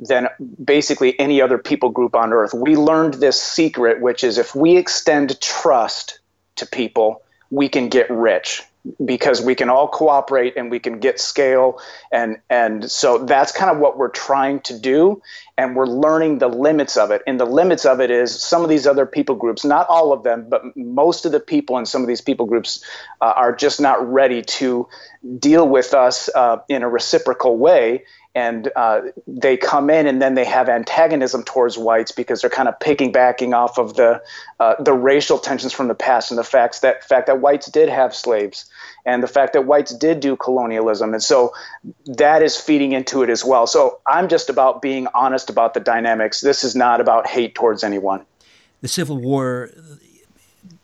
than 0.00 0.28
basically 0.62 1.18
any 1.18 1.40
other 1.40 1.58
people 1.58 1.88
group 1.88 2.14
on 2.14 2.32
earth. 2.32 2.52
We 2.54 2.76
learned 2.76 3.14
this 3.14 3.40
secret, 3.40 4.00
which 4.00 4.22
is 4.22 4.38
if 4.38 4.54
we 4.54 4.76
extend 4.76 5.40
trust 5.40 6.20
to 6.56 6.66
people, 6.66 7.22
we 7.50 7.68
can 7.68 7.88
get 7.88 8.10
rich 8.10 8.62
because 9.04 9.40
we 9.42 9.54
can 9.54 9.68
all 9.68 9.88
cooperate 9.88 10.54
and 10.56 10.70
we 10.70 10.78
can 10.78 10.98
get 10.98 11.20
scale. 11.20 11.80
And 12.12 12.38
and 12.48 12.90
so 12.90 13.18
that's 13.18 13.52
kind 13.52 13.70
of 13.70 13.78
what 13.78 13.98
we're 13.98 14.08
trying 14.08 14.60
to 14.60 14.78
do. 14.78 15.22
And 15.56 15.74
we're 15.74 15.86
learning 15.86 16.38
the 16.38 16.48
limits 16.48 16.96
of 16.96 17.10
it. 17.10 17.22
And 17.26 17.40
the 17.40 17.44
limits 17.44 17.84
of 17.84 18.00
it 18.00 18.10
is 18.10 18.34
some 18.40 18.62
of 18.62 18.68
these 18.68 18.86
other 18.86 19.06
people 19.06 19.34
groups 19.34 19.64
not 19.64 19.86
all 19.88 20.12
of 20.12 20.22
them 20.22 20.46
but 20.48 20.62
most 20.76 21.24
of 21.26 21.32
the 21.32 21.40
people 21.40 21.78
in 21.78 21.86
some 21.86 22.02
of 22.02 22.08
these 22.08 22.20
people 22.20 22.46
groups 22.46 22.84
uh, 23.20 23.32
are 23.36 23.54
just 23.54 23.80
not 23.80 24.06
ready 24.10 24.42
to 24.42 24.88
deal 25.38 25.68
with 25.68 25.94
us 25.94 26.28
uh, 26.34 26.58
in 26.68 26.82
a 26.82 26.88
reciprocal 26.88 27.56
way. 27.56 28.04
And 28.34 28.70
uh, 28.76 29.00
they 29.26 29.56
come 29.56 29.90
in 29.90 30.06
and 30.06 30.22
then 30.22 30.34
they 30.34 30.44
have 30.44 30.68
antagonism 30.68 31.42
towards 31.42 31.76
whites 31.76 32.12
because 32.12 32.40
they're 32.40 32.50
kind 32.50 32.68
of 32.68 32.78
piggybacking 32.78 33.52
off 33.52 33.78
of 33.78 33.94
the 33.94 34.22
uh, 34.60 34.74
the 34.80 34.92
racial 34.92 35.38
tensions 35.38 35.72
from 35.72 35.88
the 35.88 35.94
past 35.94 36.30
and 36.30 36.38
the 36.38 36.44
facts 36.44 36.80
that 36.80 37.02
fact 37.02 37.26
that 37.26 37.40
whites 37.40 37.68
did 37.68 37.88
have 37.88 38.14
slaves 38.14 38.66
and 39.04 39.22
the 39.22 39.28
fact 39.28 39.52
that 39.52 39.64
whites 39.66 39.94
did 39.94 40.20
do 40.20 40.36
colonialism 40.36 41.12
and 41.12 41.22
so 41.22 41.52
that 42.06 42.42
is 42.42 42.56
feeding 42.56 42.92
into 42.92 43.22
it 43.22 43.30
as 43.30 43.44
well 43.44 43.66
so 43.66 44.00
i'm 44.06 44.28
just 44.28 44.48
about 44.48 44.82
being 44.82 45.06
honest 45.14 45.50
about 45.50 45.74
the 45.74 45.80
dynamics 45.80 46.40
this 46.40 46.64
is 46.64 46.74
not 46.74 47.00
about 47.00 47.26
hate 47.26 47.54
towards 47.54 47.84
anyone 47.84 48.24
the 48.80 48.88
civil 48.88 49.18
war 49.18 49.70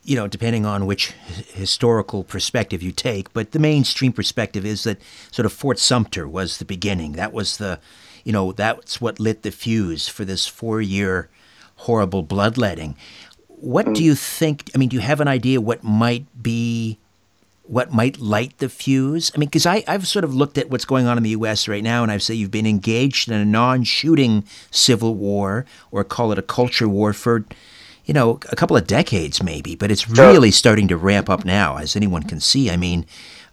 you 0.04 0.16
know, 0.16 0.28
depending 0.28 0.66
on 0.66 0.87
which 0.87 1.12
historical 1.54 2.25
perspective 2.25 2.83
you 2.83 2.92
take, 2.92 3.33
but 3.33 3.52
the 3.52 3.59
mainstream 3.59 4.12
perspective 4.12 4.64
is 4.64 4.85
that 4.85 4.99
sort 5.30 5.47
of 5.47 5.52
Fort 5.52 5.78
Sumter 5.78 6.28
was 6.28 6.59
the 6.59 6.64
beginning. 6.64 7.12
That 7.12 7.33
was 7.33 7.56
the, 7.56 7.80
you 8.23 8.33
know, 8.33 8.52
that's 8.52 9.00
what 9.00 9.18
lit 9.18 9.42
the 9.42 9.50
fuse 9.50 10.06
for 10.06 10.25
this 10.25 10.47
four 10.47 10.83
year 10.83 11.30
horrible 11.76 12.23
bloodletting. 12.23 12.97
What 13.49 13.87
do 13.87 13.92
mm. 13.92 14.00
you 14.00 14.14
think? 14.14 14.71
I 14.75 14.78
mean, 14.78 14.90
do 14.90 14.97
you 14.97 15.02
have 15.02 15.21
an 15.21 15.28
idea 15.28 15.61
what 15.61 15.83
might 15.83 16.26
be, 16.42 16.99
what 17.66 17.92
might 17.92 18.21
light 18.21 18.59
the 18.59 18.68
fuse? 18.68 19.33
I 19.35 19.38
mean, 19.38 19.49
because 19.49 19.66
I've 19.66 20.06
sort 20.06 20.25
of 20.25 20.35
looked 20.35 20.59
at 20.59 20.71
what's 20.71 20.85
going 20.85 21.06
on 21.06 21.16
in 21.16 21.23
the 21.23 21.30
U.S. 21.30 21.66
right 21.66 21.83
now, 21.83 22.02
and 22.02 22.12
I've 22.12 22.23
said 22.23 22.37
you've 22.37 22.50
been 22.50 22.66
engaged 22.66 23.28
in 23.28 23.35
a 23.35 23.44
non 23.44 23.85
shooting 23.85 24.44
civil 24.71 25.14
war, 25.14 25.64
or 25.90 26.04
call 26.04 26.30
it 26.33 26.38
a 26.38 26.42
culture 26.42 26.88
war, 26.88 27.12
for 27.12 27.44
you 28.04 28.12
know, 28.12 28.38
a 28.50 28.56
couple 28.56 28.76
of 28.76 28.87
decades 28.87 29.42
maybe, 29.42 29.75
but 29.75 29.90
it's 29.90 30.11
really 30.11 30.50
starting 30.50 30.88
to 30.88 30.97
ramp 30.97 31.30
up 31.30 31.44
now, 31.44 31.78
as 31.78 31.97
anyone 31.97 32.23
can 32.23 32.38
see. 32.38 32.71
I 32.71 32.76
mean, 32.76 33.06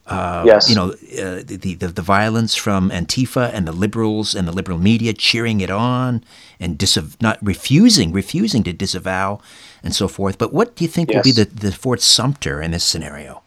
uh, 0.07 0.43
yes. 0.45 0.69
you 0.69 0.75
know, 0.75 0.89
uh, 0.89 1.41
the, 1.45 1.75
the, 1.79 1.87
the 1.87 2.01
violence 2.01 2.53
from 2.53 2.89
Antifa 2.89 3.49
and 3.53 3.65
the 3.65 3.71
liberals 3.71 4.35
and 4.35 4.45
the 4.47 4.51
liberal 4.51 4.77
media 4.77 5.13
cheering 5.13 5.61
it 5.61 5.69
on 5.69 6.23
and 6.59 6.77
disav- 6.77 7.21
not 7.21 7.37
refusing 7.41 8.11
refusing 8.11 8.63
to 8.63 8.73
disavow 8.73 9.39
and 9.83 9.95
so 9.95 10.09
forth. 10.09 10.37
But 10.37 10.51
what 10.51 10.75
do 10.75 10.83
you 10.83 10.89
think 10.89 11.09
yes. 11.09 11.17
will 11.17 11.23
be 11.23 11.31
the, 11.31 11.45
the 11.45 11.71
Fort 11.71 12.01
Sumter 12.01 12.61
in 12.61 12.71
this 12.71 12.83
scenario? 12.83 13.43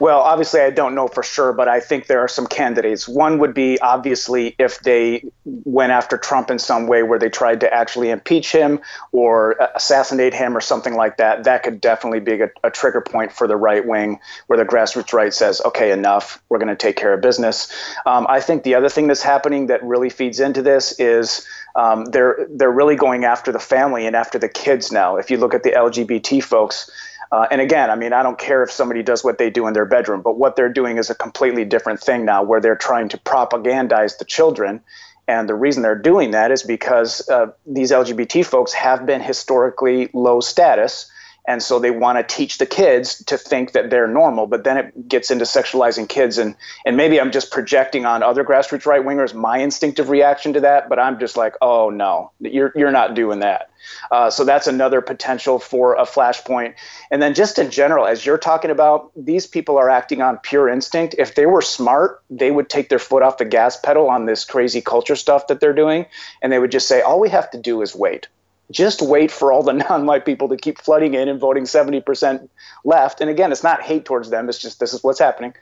Well, 0.00 0.20
obviously, 0.20 0.60
I 0.60 0.70
don't 0.70 0.94
know 0.94 1.06
for 1.06 1.22
sure, 1.22 1.52
but 1.52 1.68
I 1.68 1.78
think 1.78 2.06
there 2.06 2.20
are 2.20 2.28
some 2.28 2.46
candidates. 2.46 3.08
One 3.08 3.38
would 3.38 3.54
be 3.54 3.78
obviously 3.80 4.56
if 4.58 4.80
they 4.80 5.24
went 5.44 5.92
after 5.92 6.18
Trump 6.18 6.50
in 6.50 6.58
some 6.58 6.86
way 6.86 7.02
where 7.02 7.18
they 7.18 7.28
tried 7.28 7.60
to 7.60 7.72
actually 7.72 8.10
impeach 8.10 8.50
him 8.50 8.80
or 9.12 9.52
assassinate 9.74 10.34
him 10.34 10.56
or 10.56 10.60
something 10.60 10.94
like 10.94 11.18
that. 11.18 11.44
That 11.44 11.62
could 11.62 11.80
definitely 11.80 12.20
be 12.20 12.40
a, 12.42 12.50
a 12.64 12.70
trigger 12.70 13.00
point 13.00 13.32
for 13.32 13.46
the 13.46 13.56
right 13.56 13.86
wing, 13.86 14.18
where 14.48 14.58
the 14.58 14.64
grassroots 14.64 15.12
right 15.12 15.32
says, 15.32 15.60
okay, 15.64 15.92
enough, 15.92 16.42
we're 16.48 16.58
going 16.58 16.68
to 16.68 16.76
take 16.76 16.96
care 16.96 17.12
of 17.12 17.20
business. 17.20 17.72
Um, 18.04 18.26
I 18.28 18.40
think 18.40 18.64
the 18.64 18.74
other 18.74 18.88
thing 18.88 19.06
that's 19.06 19.22
happening 19.22 19.66
that 19.66 19.82
really 19.84 20.10
feeds 20.10 20.40
into 20.40 20.62
this 20.62 20.98
is. 20.98 21.46
Um, 21.74 22.04
they're 22.04 22.46
they're 22.50 22.70
really 22.70 22.96
going 22.96 23.24
after 23.24 23.50
the 23.50 23.58
family 23.58 24.06
and 24.06 24.14
after 24.14 24.38
the 24.38 24.46
kids 24.46 24.92
now. 24.92 25.16
If 25.16 25.30
you 25.30 25.38
look 25.38 25.54
at 25.54 25.62
the 25.62 25.70
LGBT 25.70 26.44
folks, 26.44 26.90
uh, 27.32 27.46
and 27.50 27.62
again, 27.62 27.90
I 27.90 27.96
mean, 27.96 28.12
I 28.12 28.22
don't 28.22 28.38
care 28.38 28.62
if 28.62 28.70
somebody 28.70 29.02
does 29.02 29.24
what 29.24 29.38
they 29.38 29.48
do 29.48 29.66
in 29.66 29.72
their 29.72 29.86
bedroom, 29.86 30.20
but 30.20 30.36
what 30.36 30.54
they're 30.54 30.72
doing 30.72 30.98
is 30.98 31.08
a 31.08 31.14
completely 31.14 31.64
different 31.64 32.00
thing 32.00 32.26
now, 32.26 32.42
where 32.42 32.60
they're 32.60 32.76
trying 32.76 33.08
to 33.08 33.18
propagandize 33.18 34.18
the 34.18 34.26
children. 34.26 34.82
And 35.26 35.48
the 35.48 35.54
reason 35.54 35.82
they're 35.82 35.94
doing 35.94 36.32
that 36.32 36.50
is 36.50 36.62
because 36.62 37.26
uh, 37.28 37.52
these 37.66 37.90
LGBT 37.90 38.44
folks 38.44 38.74
have 38.74 39.06
been 39.06 39.22
historically 39.22 40.10
low 40.12 40.40
status 40.40 41.10
and 41.46 41.62
so 41.62 41.78
they 41.78 41.90
want 41.90 42.18
to 42.18 42.34
teach 42.36 42.58
the 42.58 42.66
kids 42.66 43.22
to 43.24 43.36
think 43.36 43.72
that 43.72 43.90
they're 43.90 44.08
normal 44.08 44.46
but 44.46 44.64
then 44.64 44.76
it 44.76 45.08
gets 45.08 45.30
into 45.30 45.44
sexualizing 45.44 46.08
kids 46.08 46.38
and 46.38 46.54
and 46.84 46.96
maybe 46.96 47.20
i'm 47.20 47.32
just 47.32 47.50
projecting 47.50 48.04
on 48.04 48.22
other 48.22 48.44
grassroots 48.44 48.86
right 48.86 49.04
wingers 49.04 49.34
my 49.34 49.58
instinctive 49.58 50.08
reaction 50.08 50.52
to 50.52 50.60
that 50.60 50.88
but 50.88 50.98
i'm 50.98 51.18
just 51.18 51.36
like 51.36 51.54
oh 51.60 51.90
no 51.90 52.30
you're 52.40 52.72
you're 52.74 52.90
not 52.90 53.14
doing 53.14 53.40
that. 53.40 53.70
Uh, 54.10 54.30
so 54.30 54.44
that's 54.44 54.66
another 54.66 55.00
potential 55.00 55.58
for 55.58 55.94
a 55.94 56.02
flashpoint. 56.02 56.74
And 57.10 57.20
then 57.20 57.34
just 57.34 57.58
in 57.58 57.70
general 57.70 58.06
as 58.06 58.24
you're 58.24 58.38
talking 58.38 58.70
about 58.70 59.10
these 59.16 59.46
people 59.46 59.78
are 59.78 59.90
acting 59.90 60.22
on 60.22 60.38
pure 60.38 60.68
instinct. 60.68 61.14
If 61.18 61.34
they 61.34 61.46
were 61.46 61.62
smart 61.62 62.22
they 62.30 62.50
would 62.50 62.68
take 62.68 62.88
their 62.88 62.98
foot 62.98 63.22
off 63.22 63.38
the 63.38 63.44
gas 63.44 63.76
pedal 63.76 64.08
on 64.08 64.26
this 64.26 64.44
crazy 64.44 64.80
culture 64.80 65.16
stuff 65.16 65.48
that 65.48 65.60
they're 65.60 65.72
doing 65.72 66.06
and 66.40 66.52
they 66.52 66.58
would 66.58 66.70
just 66.70 66.88
say 66.88 67.00
all 67.00 67.20
we 67.20 67.30
have 67.30 67.50
to 67.50 67.58
do 67.58 67.82
is 67.82 67.94
wait 67.94 68.28
just 68.72 69.02
wait 69.02 69.30
for 69.30 69.52
all 69.52 69.62
the 69.62 69.72
non-white 69.90 70.24
people 70.24 70.48
to 70.48 70.56
keep 70.56 70.80
flooding 70.80 71.14
in 71.14 71.28
and 71.28 71.38
voting 71.38 71.64
70% 71.64 72.48
left. 72.84 73.20
And 73.20 73.30
again, 73.30 73.52
it's 73.52 73.62
not 73.62 73.82
hate 73.82 74.04
towards 74.04 74.30
them. 74.30 74.48
It's 74.48 74.58
just 74.58 74.80
this 74.80 74.92
is 74.92 75.02
what's 75.04 75.18
happening. 75.18 75.54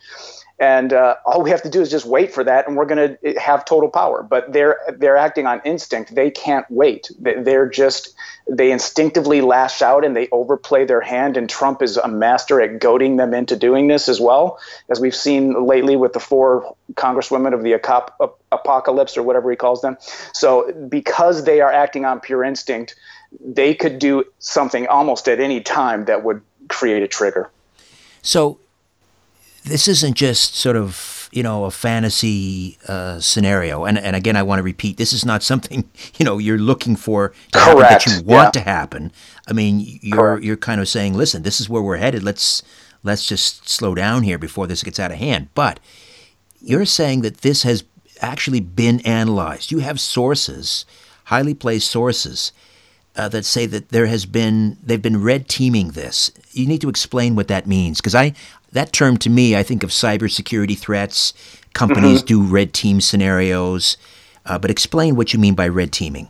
And 0.60 0.92
uh, 0.92 1.16
all 1.24 1.42
we 1.42 1.48
have 1.48 1.62
to 1.62 1.70
do 1.70 1.80
is 1.80 1.90
just 1.90 2.04
wait 2.04 2.34
for 2.34 2.44
that, 2.44 2.68
and 2.68 2.76
we're 2.76 2.84
going 2.84 3.16
to 3.16 3.40
have 3.40 3.64
total 3.64 3.88
power. 3.88 4.22
But 4.22 4.52
they're 4.52 4.78
they're 4.98 5.16
acting 5.16 5.46
on 5.46 5.62
instinct. 5.64 6.14
They 6.14 6.30
can't 6.30 6.66
wait. 6.68 7.10
They're 7.18 7.68
just 7.68 8.14
they 8.46 8.70
instinctively 8.70 9.40
lash 9.40 9.80
out 9.80 10.04
and 10.04 10.16
they 10.16 10.28
overplay 10.32 10.84
their 10.84 11.00
hand. 11.00 11.36
And 11.36 11.48
Trump 11.48 11.82
is 11.82 11.96
a 11.96 12.08
master 12.08 12.60
at 12.60 12.80
goading 12.80 13.16
them 13.16 13.32
into 13.32 13.56
doing 13.56 13.86
this 13.86 14.08
as 14.08 14.20
well, 14.20 14.58
as 14.90 15.00
we've 15.00 15.14
seen 15.14 15.66
lately 15.66 15.96
with 15.96 16.12
the 16.12 16.20
four 16.20 16.76
congresswomen 16.94 17.54
of 17.54 17.62
the 17.62 17.72
apocalypse 18.52 19.16
or 19.16 19.22
whatever 19.22 19.50
he 19.50 19.56
calls 19.56 19.82
them. 19.82 19.96
So 20.34 20.72
because 20.88 21.44
they 21.44 21.60
are 21.60 21.72
acting 21.72 22.04
on 22.04 22.20
pure 22.20 22.42
instinct, 22.42 22.96
they 23.40 23.74
could 23.74 23.98
do 23.98 24.24
something 24.40 24.86
almost 24.88 25.28
at 25.28 25.38
any 25.38 25.60
time 25.60 26.06
that 26.06 26.24
would 26.24 26.42
create 26.68 27.02
a 27.02 27.08
trigger. 27.08 27.50
So 28.22 28.58
this 29.64 29.88
isn't 29.88 30.14
just 30.14 30.54
sort 30.54 30.76
of 30.76 31.28
you 31.32 31.42
know 31.42 31.64
a 31.64 31.70
fantasy 31.70 32.78
uh, 32.88 33.20
scenario 33.20 33.84
and 33.84 33.98
and 33.98 34.16
again 34.16 34.36
I 34.36 34.42
want 34.42 34.58
to 34.58 34.62
repeat 34.62 34.96
this 34.96 35.12
is 35.12 35.24
not 35.24 35.42
something 35.42 35.88
you 36.18 36.24
know 36.24 36.38
you're 36.38 36.58
looking 36.58 36.96
for 36.96 37.32
to 37.52 37.58
happen 37.58 37.80
that 37.80 38.06
you 38.06 38.22
want 38.22 38.46
yeah. 38.46 38.50
to 38.50 38.60
happen 38.60 39.12
I 39.46 39.52
mean 39.52 39.98
you're 40.02 40.16
Correct. 40.16 40.44
you're 40.44 40.56
kind 40.56 40.80
of 40.80 40.88
saying 40.88 41.14
listen 41.14 41.42
this 41.42 41.60
is 41.60 41.68
where 41.68 41.82
we're 41.82 41.96
headed 41.96 42.22
let's 42.22 42.62
let's 43.02 43.26
just 43.26 43.68
slow 43.68 43.94
down 43.94 44.22
here 44.22 44.38
before 44.38 44.66
this 44.66 44.82
gets 44.82 44.98
out 44.98 45.12
of 45.12 45.18
hand 45.18 45.48
but 45.54 45.80
you're 46.60 46.84
saying 46.84 47.22
that 47.22 47.38
this 47.38 47.62
has 47.62 47.84
actually 48.20 48.60
been 48.60 49.00
analyzed 49.00 49.70
you 49.70 49.78
have 49.78 50.00
sources 50.00 50.84
highly 51.24 51.54
placed 51.54 51.90
sources 51.90 52.52
uh, 53.16 53.28
that 53.28 53.44
say 53.44 53.66
that 53.66 53.90
there 53.90 54.06
has 54.06 54.24
been 54.24 54.76
they've 54.82 55.02
been 55.02 55.22
red 55.22 55.48
teaming 55.48 55.90
this. 55.90 56.30
You 56.52 56.66
need 56.66 56.80
to 56.80 56.88
explain 56.88 57.34
what 57.34 57.48
that 57.48 57.66
means 57.66 58.00
because 58.00 58.14
I 58.14 58.34
that 58.72 58.92
term 58.92 59.16
to 59.18 59.30
me, 59.30 59.56
I 59.56 59.62
think 59.62 59.82
of 59.82 59.90
cybersecurity 59.90 60.78
threats. 60.78 61.32
Companies 61.72 62.18
mm-hmm. 62.18 62.26
do 62.26 62.42
red 62.42 62.72
team 62.72 63.00
scenarios, 63.00 63.96
uh, 64.46 64.58
but 64.58 64.70
explain 64.70 65.16
what 65.16 65.32
you 65.32 65.38
mean 65.38 65.54
by 65.54 65.68
red 65.68 65.92
teaming. 65.92 66.28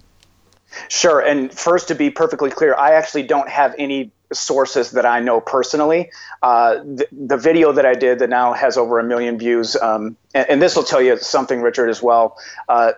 Sure. 0.89 1.21
And 1.21 1.53
first, 1.53 1.89
to 1.89 1.95
be 1.95 2.11
perfectly 2.11 2.51
clear, 2.51 2.75
I 2.75 2.93
actually 2.93 3.25
don't 3.25 3.49
have 3.49 3.75
any 3.79 4.13
sources 4.33 4.93
that 4.93 5.05
I 5.05 5.21
know 5.21 5.41
personally. 5.41 6.11
Uh, 6.43 6.77
the, 6.77 7.07
the, 7.11 7.37
video 7.37 7.73
that 7.73 7.85
I 7.85 7.95
did 7.95 8.21
that 8.21 8.31
now 8.31 8.53
has 8.53 8.77
over 8.77 8.99
a 8.99 9.05
million 9.05 9.39
views, 9.39 9.75
um, 9.77 10.17
and, 10.35 10.49
and, 10.49 10.63
this 10.63 10.77
will 10.77 10.85
tell 10.85 11.03
you 11.03 11.19
something, 11.19 11.61
Richard, 11.61 11.89
as 11.89 12.01
well. 12.01 12.39
Uh, 12.69 12.93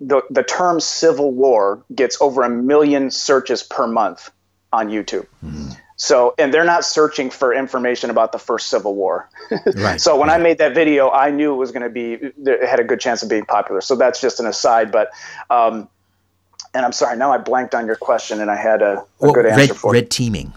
the, 0.00 0.22
the 0.28 0.42
term 0.42 0.80
civil 0.80 1.30
war 1.32 1.82
gets 1.94 2.20
over 2.20 2.42
a 2.42 2.50
million 2.50 3.10
searches 3.10 3.62
per 3.62 3.86
month 3.86 4.30
on 4.72 4.88
YouTube. 4.90 5.26
Mm-hmm. 5.42 5.70
So, 5.96 6.34
and 6.38 6.52
they're 6.52 6.64
not 6.64 6.84
searching 6.84 7.30
for 7.30 7.54
information 7.54 8.10
about 8.10 8.32
the 8.32 8.38
first 8.38 8.66
Civil 8.66 8.94
War. 8.94 9.28
right. 9.76 10.00
So, 10.00 10.18
when 10.18 10.28
I 10.28 10.38
made 10.38 10.58
that 10.58 10.74
video, 10.74 11.10
I 11.10 11.30
knew 11.30 11.52
it 11.52 11.56
was 11.56 11.70
going 11.70 11.82
to 11.82 11.88
be, 11.88 12.14
it 12.14 12.68
had 12.68 12.80
a 12.80 12.84
good 12.84 13.00
chance 13.00 13.22
of 13.22 13.28
being 13.28 13.44
popular. 13.44 13.80
So, 13.80 13.94
that's 13.94 14.20
just 14.20 14.40
an 14.40 14.46
aside. 14.46 14.90
But, 14.90 15.10
um, 15.50 15.88
and 16.74 16.84
I'm 16.84 16.92
sorry, 16.92 17.16
now 17.16 17.32
I 17.32 17.38
blanked 17.38 17.74
on 17.74 17.86
your 17.86 17.96
question 17.96 18.40
and 18.40 18.50
I 18.50 18.56
had 18.56 18.82
a, 18.82 18.98
a 18.98 19.06
well, 19.20 19.32
good 19.32 19.46
answer 19.46 19.72
red, 19.72 19.76
for 19.76 19.92
red 19.92 19.98
it. 19.98 20.02
Red 20.02 20.10
teaming. 20.10 20.52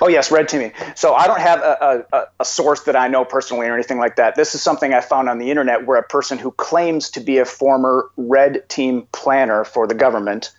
Oh 0.00 0.08
yes, 0.08 0.30
red 0.30 0.48
teaming. 0.48 0.72
So 0.94 1.14
I 1.14 1.26
don't 1.26 1.40
have 1.40 1.60
a, 1.60 2.06
a, 2.12 2.24
a, 2.40 2.44
source 2.44 2.84
that 2.84 2.96
I 2.96 3.08
know 3.08 3.24
personally 3.24 3.66
or 3.66 3.74
anything 3.74 3.98
like 3.98 4.16
that. 4.16 4.34
This 4.34 4.54
is 4.54 4.62
something 4.62 4.94
I 4.94 5.00
found 5.00 5.28
on 5.28 5.38
the 5.38 5.50
internet 5.50 5.86
where 5.86 5.98
a 5.98 6.02
person 6.02 6.38
who 6.38 6.52
claims 6.52 7.10
to 7.10 7.20
be 7.20 7.38
a 7.38 7.44
former 7.44 8.08
red 8.16 8.66
team 8.68 9.06
planner 9.12 9.64
for 9.64 9.86
the 9.86 9.94
government, 9.94 10.52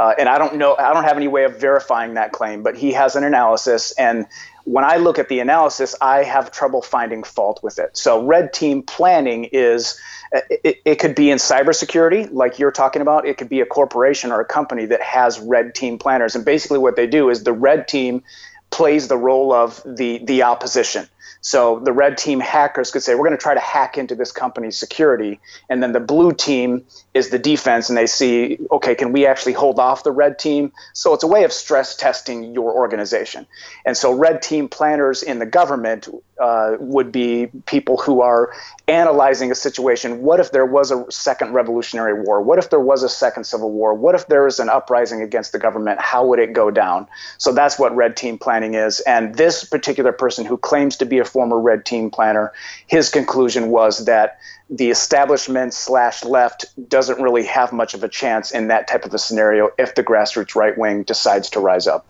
uh, 0.00 0.14
and 0.18 0.28
I 0.28 0.38
don't 0.38 0.56
know, 0.56 0.74
I 0.76 0.94
don't 0.94 1.04
have 1.04 1.18
any 1.18 1.28
way 1.28 1.44
of 1.44 1.60
verifying 1.60 2.14
that 2.14 2.32
claim, 2.32 2.62
but 2.62 2.74
he 2.74 2.92
has 2.92 3.16
an 3.16 3.24
analysis, 3.24 3.92
and 3.92 4.26
when 4.64 4.84
I 4.84 4.96
look 4.96 5.18
at 5.18 5.28
the 5.28 5.40
analysis, 5.40 5.94
I 6.00 6.22
have 6.22 6.50
trouble 6.50 6.80
finding 6.80 7.22
fault 7.22 7.60
with 7.62 7.78
it. 7.78 7.96
So 7.96 8.24
red 8.24 8.52
team 8.52 8.82
planning 8.82 9.44
is. 9.44 10.00
It, 10.32 10.76
it 10.84 10.96
could 11.00 11.16
be 11.16 11.28
in 11.28 11.38
cybersecurity, 11.38 12.32
like 12.32 12.60
you're 12.60 12.70
talking 12.70 13.02
about. 13.02 13.26
It 13.26 13.36
could 13.36 13.48
be 13.48 13.60
a 13.60 13.66
corporation 13.66 14.30
or 14.30 14.40
a 14.40 14.44
company 14.44 14.86
that 14.86 15.02
has 15.02 15.40
red 15.40 15.74
team 15.74 15.98
planners. 15.98 16.36
And 16.36 16.44
basically, 16.44 16.78
what 16.78 16.94
they 16.94 17.08
do 17.08 17.30
is 17.30 17.42
the 17.42 17.52
red 17.52 17.88
team 17.88 18.22
plays 18.70 19.08
the 19.08 19.16
role 19.16 19.52
of 19.52 19.82
the 19.84 20.18
the 20.24 20.44
opposition. 20.44 21.08
So 21.42 21.78
the 21.78 21.92
red 21.92 22.18
team 22.18 22.38
hackers 22.40 22.90
could 22.90 23.02
say, 23.02 23.14
we're 23.14 23.26
going 23.26 23.36
to 23.36 23.42
try 23.42 23.54
to 23.54 23.60
hack 23.60 23.96
into 23.96 24.14
this 24.14 24.30
company's 24.30 24.76
security. 24.76 25.40
And 25.68 25.82
then 25.82 25.92
the 25.92 26.00
blue 26.00 26.32
team 26.32 26.84
is 27.14 27.30
the 27.30 27.38
defense, 27.38 27.88
and 27.88 27.96
they 27.96 28.06
see, 28.06 28.58
okay, 28.70 28.94
can 28.94 29.12
we 29.12 29.26
actually 29.26 29.54
hold 29.54 29.78
off 29.78 30.04
the 30.04 30.12
red 30.12 30.38
team? 30.38 30.72
So 30.92 31.14
it's 31.14 31.24
a 31.24 31.26
way 31.26 31.44
of 31.44 31.52
stress 31.52 31.96
testing 31.96 32.52
your 32.52 32.74
organization. 32.74 33.46
And 33.86 33.96
so 33.96 34.12
red 34.12 34.42
team 34.42 34.68
planners 34.68 35.22
in 35.22 35.38
the 35.38 35.46
government 35.46 36.08
uh, 36.40 36.76
would 36.80 37.12
be 37.12 37.48
people 37.66 37.96
who 37.96 38.22
are 38.22 38.52
analyzing 38.88 39.52
a 39.52 39.54
situation. 39.54 40.22
What 40.22 40.40
if 40.40 40.52
there 40.52 40.66
was 40.66 40.90
a 40.90 41.04
second 41.10 41.52
Revolutionary 41.52 42.22
War? 42.22 42.40
What 42.40 42.58
if 42.58 42.70
there 42.70 42.80
was 42.80 43.02
a 43.02 43.08
second 43.08 43.44
Civil 43.44 43.70
War? 43.70 43.94
What 43.94 44.14
if 44.14 44.26
there 44.26 44.44
was 44.44 44.58
an 44.58 44.68
uprising 44.68 45.22
against 45.22 45.52
the 45.52 45.58
government? 45.58 46.00
How 46.00 46.26
would 46.26 46.38
it 46.38 46.52
go 46.52 46.70
down? 46.70 47.06
So 47.38 47.52
that's 47.52 47.78
what 47.78 47.94
red 47.94 48.16
team 48.16 48.38
planning 48.38 48.74
is. 48.74 49.00
And 49.00 49.34
this 49.34 49.64
particular 49.64 50.12
person 50.12 50.44
who 50.44 50.56
claims 50.56 50.96
to 50.96 51.06
be 51.06 51.18
a 51.18 51.24
former 51.24 51.60
red 51.60 51.84
team 51.84 52.10
planner, 52.10 52.52
his 52.86 53.10
conclusion 53.10 53.68
was 53.68 54.06
that 54.06 54.38
the 54.70 54.90
establishment 54.90 55.74
slash 55.74 56.24
left 56.24 56.64
doesn't 56.88 57.20
really 57.20 57.44
have 57.44 57.72
much 57.72 57.92
of 57.92 58.02
a 58.02 58.08
chance 58.08 58.52
in 58.52 58.68
that 58.68 58.88
type 58.88 59.04
of 59.04 59.12
a 59.12 59.18
scenario 59.18 59.70
if 59.78 59.94
the 59.94 60.02
grassroots 60.02 60.54
right 60.54 60.78
wing 60.78 61.02
decides 61.02 61.50
to 61.50 61.60
rise 61.60 61.86
up. 61.86 62.06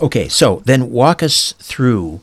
Okay, 0.00 0.28
so 0.28 0.62
then 0.64 0.90
walk 0.90 1.22
us 1.22 1.52
through 1.58 2.20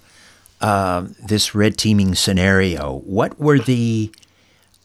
uh, 0.61 1.07
this 1.25 1.55
red 1.55 1.77
teaming 1.77 2.15
scenario. 2.15 2.99
What 2.99 3.39
were 3.39 3.59
the 3.59 4.11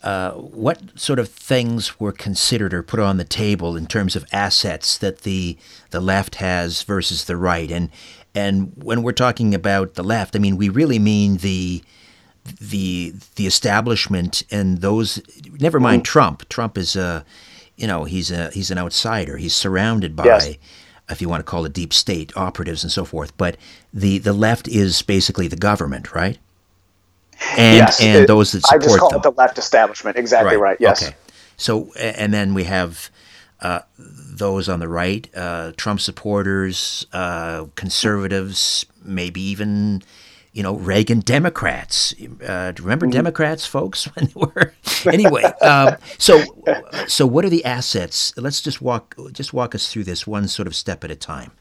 uh, 0.03 0.33
what 0.33 0.81
sort 1.01 1.19
of 1.19 1.29
things 1.29 1.99
were 1.99 2.13
considered 2.13 2.75
or 2.75 2.83
put 2.83 3.01
on 3.01 3.17
the 3.17 3.25
table 3.25 3.75
in 3.75 3.87
terms 3.87 4.15
of 4.15 4.27
assets 4.33 4.99
that 4.99 5.23
the 5.23 5.57
the 5.91 6.01
left 6.01 6.37
has 6.37 6.83
versus 6.83 7.25
the 7.25 7.37
right? 7.37 7.71
And 7.71 7.91
and 8.35 8.73
when 8.77 9.03
we're 9.03 9.13
talking 9.13 9.55
about 9.55 9.95
the 9.95 10.05
left, 10.05 10.37
I 10.37 10.39
mean 10.39 10.57
we 10.57 10.69
really 10.69 10.99
mean 10.99 11.39
the 11.39 11.83
the 12.61 13.15
the 13.37 13.47
establishment 13.47 14.43
and 14.51 14.81
those. 14.81 15.21
Never 15.59 15.81
mind 15.81 16.03
mm. 16.03 16.07
Trump. 16.07 16.49
Trump 16.49 16.79
is 16.79 16.95
a 16.95 17.25
you 17.77 17.87
know 17.87 18.05
he's 18.05 18.31
a 18.31 18.51
he's 18.51 18.71
an 18.71 18.79
outsider. 18.79 19.39
He's 19.39 19.57
surrounded 19.57 20.15
by. 20.15 20.27
Yes 20.27 20.57
if 21.11 21.21
you 21.21 21.29
want 21.29 21.41
to 21.41 21.45
call 21.45 21.65
it 21.65 21.73
deep 21.73 21.93
state 21.93 22.35
operatives 22.37 22.83
and 22.83 22.91
so 22.91 23.05
forth. 23.05 23.37
But 23.37 23.57
the, 23.95 24.19
the 24.19 24.33
left 24.33 24.69
is 24.69 25.01
basically 25.03 25.49
the 25.49 25.57
government, 25.57 26.13
right? 26.13 26.39
And 27.57 27.79
yes, 27.79 28.01
and 28.01 28.25
it, 28.25 28.27
those 28.27 28.53
that 28.53 28.63
support 28.63 28.83
I 28.83 28.85
just 28.85 28.99
call 28.99 29.11
them. 29.11 29.21
it 29.21 29.23
the 29.23 29.31
left 29.31 29.59
establishment. 29.59 30.17
Exactly 30.17 30.57
right. 30.57 30.63
right 30.63 30.77
yes. 30.81 31.03
Okay. 31.03 31.17
So 31.57 31.93
and 31.95 32.33
then 32.33 32.55
we 32.55 32.65
have 32.65 33.11
uh, 33.61 33.81
those 33.99 34.69
on 34.69 34.81
the 34.81 34.89
right, 34.89 35.29
uh, 35.35 35.73
Trump 35.77 36.01
supporters, 36.01 37.07
uh, 37.13 37.67
conservatives, 37.77 38.87
maybe 39.03 39.41
even 39.41 40.03
you 40.53 40.63
know, 40.63 40.77
Reagan 40.77 41.19
Democrats. 41.19 42.15
Uh, 42.15 42.71
do 42.71 42.81
you 42.81 42.85
remember 42.85 43.07
mm-hmm. 43.07 43.11
Democrats, 43.11 43.67
folks? 43.67 44.05
When 44.15 44.27
they 44.27 44.33
were 44.35 44.73
anyway. 45.13 45.43
Um, 45.61 45.97
so, 46.19 46.45
so 47.09 47.27
what 47.27 47.45
are 47.45 47.49
the 47.49 47.65
assets? 47.65 48.33
Let's 48.37 48.61
just 48.61 48.81
walk 48.81 49.17
just 49.33 49.53
walk 49.53 49.75
us 49.75 49.91
through 49.91 50.05
this 50.05 50.27
one 50.27 50.47
sort 50.47 50.69
of 50.69 50.77
step 50.77 51.03
at 51.05 51.11
a 51.11 51.17
time. 51.17 51.53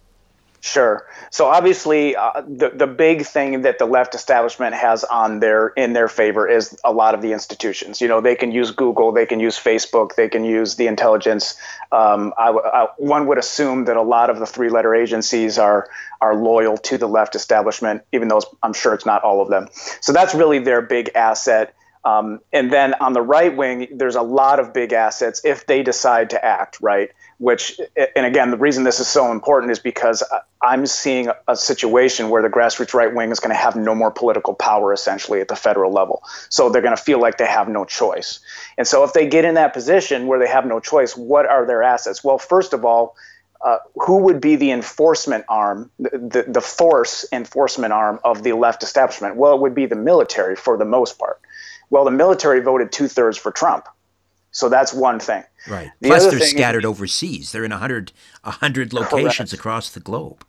Sure. 0.65 1.06
So 1.30 1.47
obviously, 1.47 2.15
uh, 2.15 2.41
the 2.47 2.69
the 2.69 2.88
big 2.88 3.26
thing 3.26 3.63
that 3.63 3.80
the 3.80 3.86
left 3.86 4.15
establishment 4.15 4.73
has 4.73 5.04
on 5.04 5.41
their 5.41 5.67
in 5.67 5.91
their 5.91 6.08
favor 6.08 6.47
is 6.47 6.80
a 6.86 6.93
lot 6.93 7.15
of 7.15 7.21
the 7.21 7.34
institutions. 7.34 7.99
You 7.99 8.08
know, 8.08 8.21
they 8.21 8.36
can 8.36 8.54
use 8.54 8.71
Google, 8.71 9.12
they 9.12 9.26
can 9.26 9.41
use 9.41 9.60
Facebook, 9.60 10.15
they 10.15 10.30
can 10.30 10.45
use 10.45 10.76
the 10.78 10.88
intelligence. 10.88 11.56
Um, 11.91 12.34
I, 12.38 12.52
I, 12.52 12.88
one 12.95 13.28
would 13.28 13.38
assume 13.38 13.84
that 13.86 13.97
a 13.97 14.02
lot 14.02 14.30
of 14.30 14.39
the 14.39 14.45
three 14.45 14.69
letter 14.69 14.95
agencies 14.95 15.58
are 15.58 15.89
are 16.21 16.34
loyal 16.34 16.78
to 16.78 16.97
the 16.97 17.08
left 17.08 17.36
establishment, 17.36 18.04
even 18.13 18.30
though 18.30 18.39
I'm 18.63 18.73
sure 18.73 18.93
it's 18.93 19.06
not 19.06 19.21
all 19.21 19.41
of 19.41 19.49
them. 19.49 19.67
So 19.99 20.13
that's 20.13 20.34
really 20.34 20.60
their 20.60 20.82
big 20.82 21.12
asset. 21.13 21.76
Um, 22.06 22.39
and 22.54 22.71
then 22.71 22.93
on 23.02 23.12
the 23.12 23.21
right 23.21 23.54
wing, 23.56 23.88
there's 23.91 24.15
a 24.15 24.21
lot 24.21 24.62
of 24.62 24.73
big 24.73 24.93
assets 24.93 25.41
if 25.43 25.65
they 25.65 25.84
decide 25.84 26.30
to 26.30 26.43
act, 26.43 26.78
right? 26.82 27.12
Which 27.43 27.77
and 28.15 28.25
again 28.25 28.51
the 28.51 28.58
reason 28.58 28.86
this 28.86 29.01
is 29.01 29.08
so 29.08 29.29
important 29.29 29.69
is 29.69 29.77
because 29.77 30.23
i'm 30.62 30.86
seeing 30.86 31.29
a 31.49 31.56
situation 31.56 32.29
where 32.29 32.41
the 32.41 32.47
grassroots 32.47 32.93
right 32.93 33.13
wing 33.13 33.32
is 33.32 33.39
going 33.41 33.49
to 33.49 33.62
have 33.62 33.75
no 33.75 33.93
more 33.93 34.10
political 34.10 34.53
power 34.53 34.93
essentially 34.93 35.41
at 35.41 35.49
the 35.49 35.56
federal 35.56 35.91
level 35.91 36.23
so 36.47 36.69
they're 36.69 36.82
going 36.82 36.95
to 36.95 37.03
feel 37.03 37.19
like 37.19 37.38
they 37.38 37.45
have 37.45 37.67
no 37.67 37.84
choice 37.84 38.39
and 38.77 38.88
so 38.88 39.03
if 39.03 39.12
they 39.12 39.27
get 39.27 39.43
in 39.43 39.56
that 39.56 39.73
position 39.73 40.25
where 40.25 40.39
they 40.39 40.47
have 40.47 40.65
no 40.65 40.79
choice 40.79 41.17
what 41.17 41.45
are 41.45 41.65
their 41.67 41.84
assets 41.84 42.23
well 42.23 42.38
first 42.38 42.71
of 42.71 42.86
all 42.86 43.15
uh, 43.65 43.77
who 43.95 44.17
would 44.17 44.41
be 44.41 44.58
the 44.58 44.71
enforcement 44.71 45.45
arm, 45.47 45.89
the, 45.97 46.43
the 46.45 46.60
force 46.60 47.25
enforcement 47.32 47.93
arm 47.93 48.19
of 48.25 48.43
the 48.43 48.51
left 48.51 48.84
establishment? 48.84 49.38
Well, 49.38 49.56
it 49.56 49.62
would 49.62 49.73
be 49.73 49.86
the 49.86 49.95
military 49.95 50.58
for 50.58 50.75
the 50.75 50.84
most 50.84 51.17
part. 51.17 51.39
Well, 51.89 52.03
the 52.03 52.12
military 52.12 52.60
voted 52.60 52.91
two 52.91 53.08
thirds 53.08 53.38
for 53.38 53.53
Trump. 53.53 53.88
So 54.53 54.69
that's 54.69 54.93
one 54.93 55.19
thing. 55.19 55.43
Right. 55.67 55.91
The 55.99 56.09
Plus, 56.09 56.27
they're 56.27 56.39
scattered 56.39 56.83
is, 56.83 56.89
overseas. 56.89 57.51
They're 57.51 57.65
in 57.65 57.71
100, 57.71 58.13
100 58.43 58.93
locations 58.93 59.49
correct. 59.49 59.53
across 59.53 59.89
the 59.89 59.99
globe. 59.99 60.45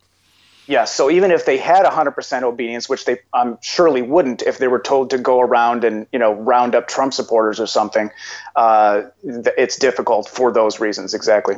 Yeah, 0.66 0.84
so 0.84 1.10
even 1.10 1.30
if 1.30 1.44
they 1.44 1.58
had 1.58 1.84
100% 1.84 2.42
obedience, 2.42 2.88
which 2.88 3.04
they 3.04 3.18
um, 3.34 3.58
surely 3.60 4.00
wouldn't 4.00 4.42
if 4.42 4.58
they 4.58 4.68
were 4.68 4.78
told 4.78 5.10
to 5.10 5.18
go 5.18 5.40
around 5.40 5.84
and 5.84 6.06
you 6.10 6.18
know 6.18 6.32
round 6.32 6.74
up 6.74 6.88
Trump 6.88 7.12
supporters 7.12 7.60
or 7.60 7.66
something, 7.66 8.10
uh, 8.56 9.02
it's 9.22 9.76
difficult 9.76 10.28
for 10.28 10.52
those 10.52 10.80
reasons. 10.80 11.12
Exactly. 11.12 11.56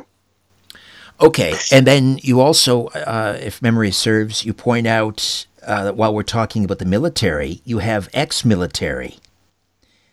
Okay, 1.21 1.53
and 1.71 1.87
then 1.87 2.19
you 2.21 2.41
also, 2.41 2.87
uh, 2.87 3.37
if 3.41 3.61
memory 3.61 3.91
serves, 3.91 4.45
you 4.45 4.53
point 4.53 4.85
out 4.85 5.47
uh, 5.65 5.85
that 5.85 5.95
while 5.95 6.13
we're 6.13 6.23
talking 6.23 6.65
about 6.65 6.79
the 6.79 6.85
military, 6.85 7.61
you 7.63 7.79
have 7.79 8.09
ex-military 8.13 9.17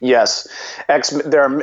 Yes, 0.01 0.49
ex 0.89 1.11
there 1.11 1.43
are, 1.43 1.61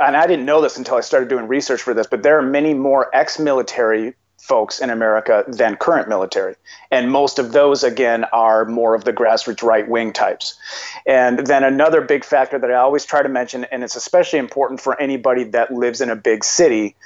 and 0.00 0.16
I 0.16 0.26
didn't 0.26 0.44
know 0.44 0.60
this 0.60 0.76
until 0.76 0.96
I 0.96 1.00
started 1.00 1.28
doing 1.28 1.48
research 1.48 1.82
for 1.82 1.94
this, 1.94 2.06
but 2.06 2.22
there 2.22 2.38
are 2.38 2.42
many 2.42 2.74
more 2.74 3.14
ex-military 3.14 4.14
folks 4.40 4.80
in 4.80 4.90
America 4.90 5.44
than 5.48 5.76
current 5.76 6.08
military, 6.08 6.54
and 6.90 7.10
most 7.10 7.38
of 7.38 7.52
those 7.52 7.82
again 7.84 8.24
are 8.32 8.64
more 8.64 8.94
of 8.94 9.04
the 9.04 9.12
grassroots 9.12 9.62
right-wing 9.62 10.12
types. 10.12 10.58
And 11.06 11.46
then 11.46 11.64
another 11.64 12.00
big 12.00 12.24
factor 12.24 12.58
that 12.58 12.70
I 12.70 12.74
always 12.74 13.04
try 13.04 13.22
to 13.22 13.28
mention, 13.28 13.64
and 13.64 13.82
it's 13.82 13.96
especially 13.96 14.38
important 14.38 14.80
for 14.80 15.00
anybody 15.00 15.44
that 15.44 15.72
lives 15.72 16.00
in 16.00 16.10
a 16.10 16.16
big 16.16 16.44
city, 16.44 16.96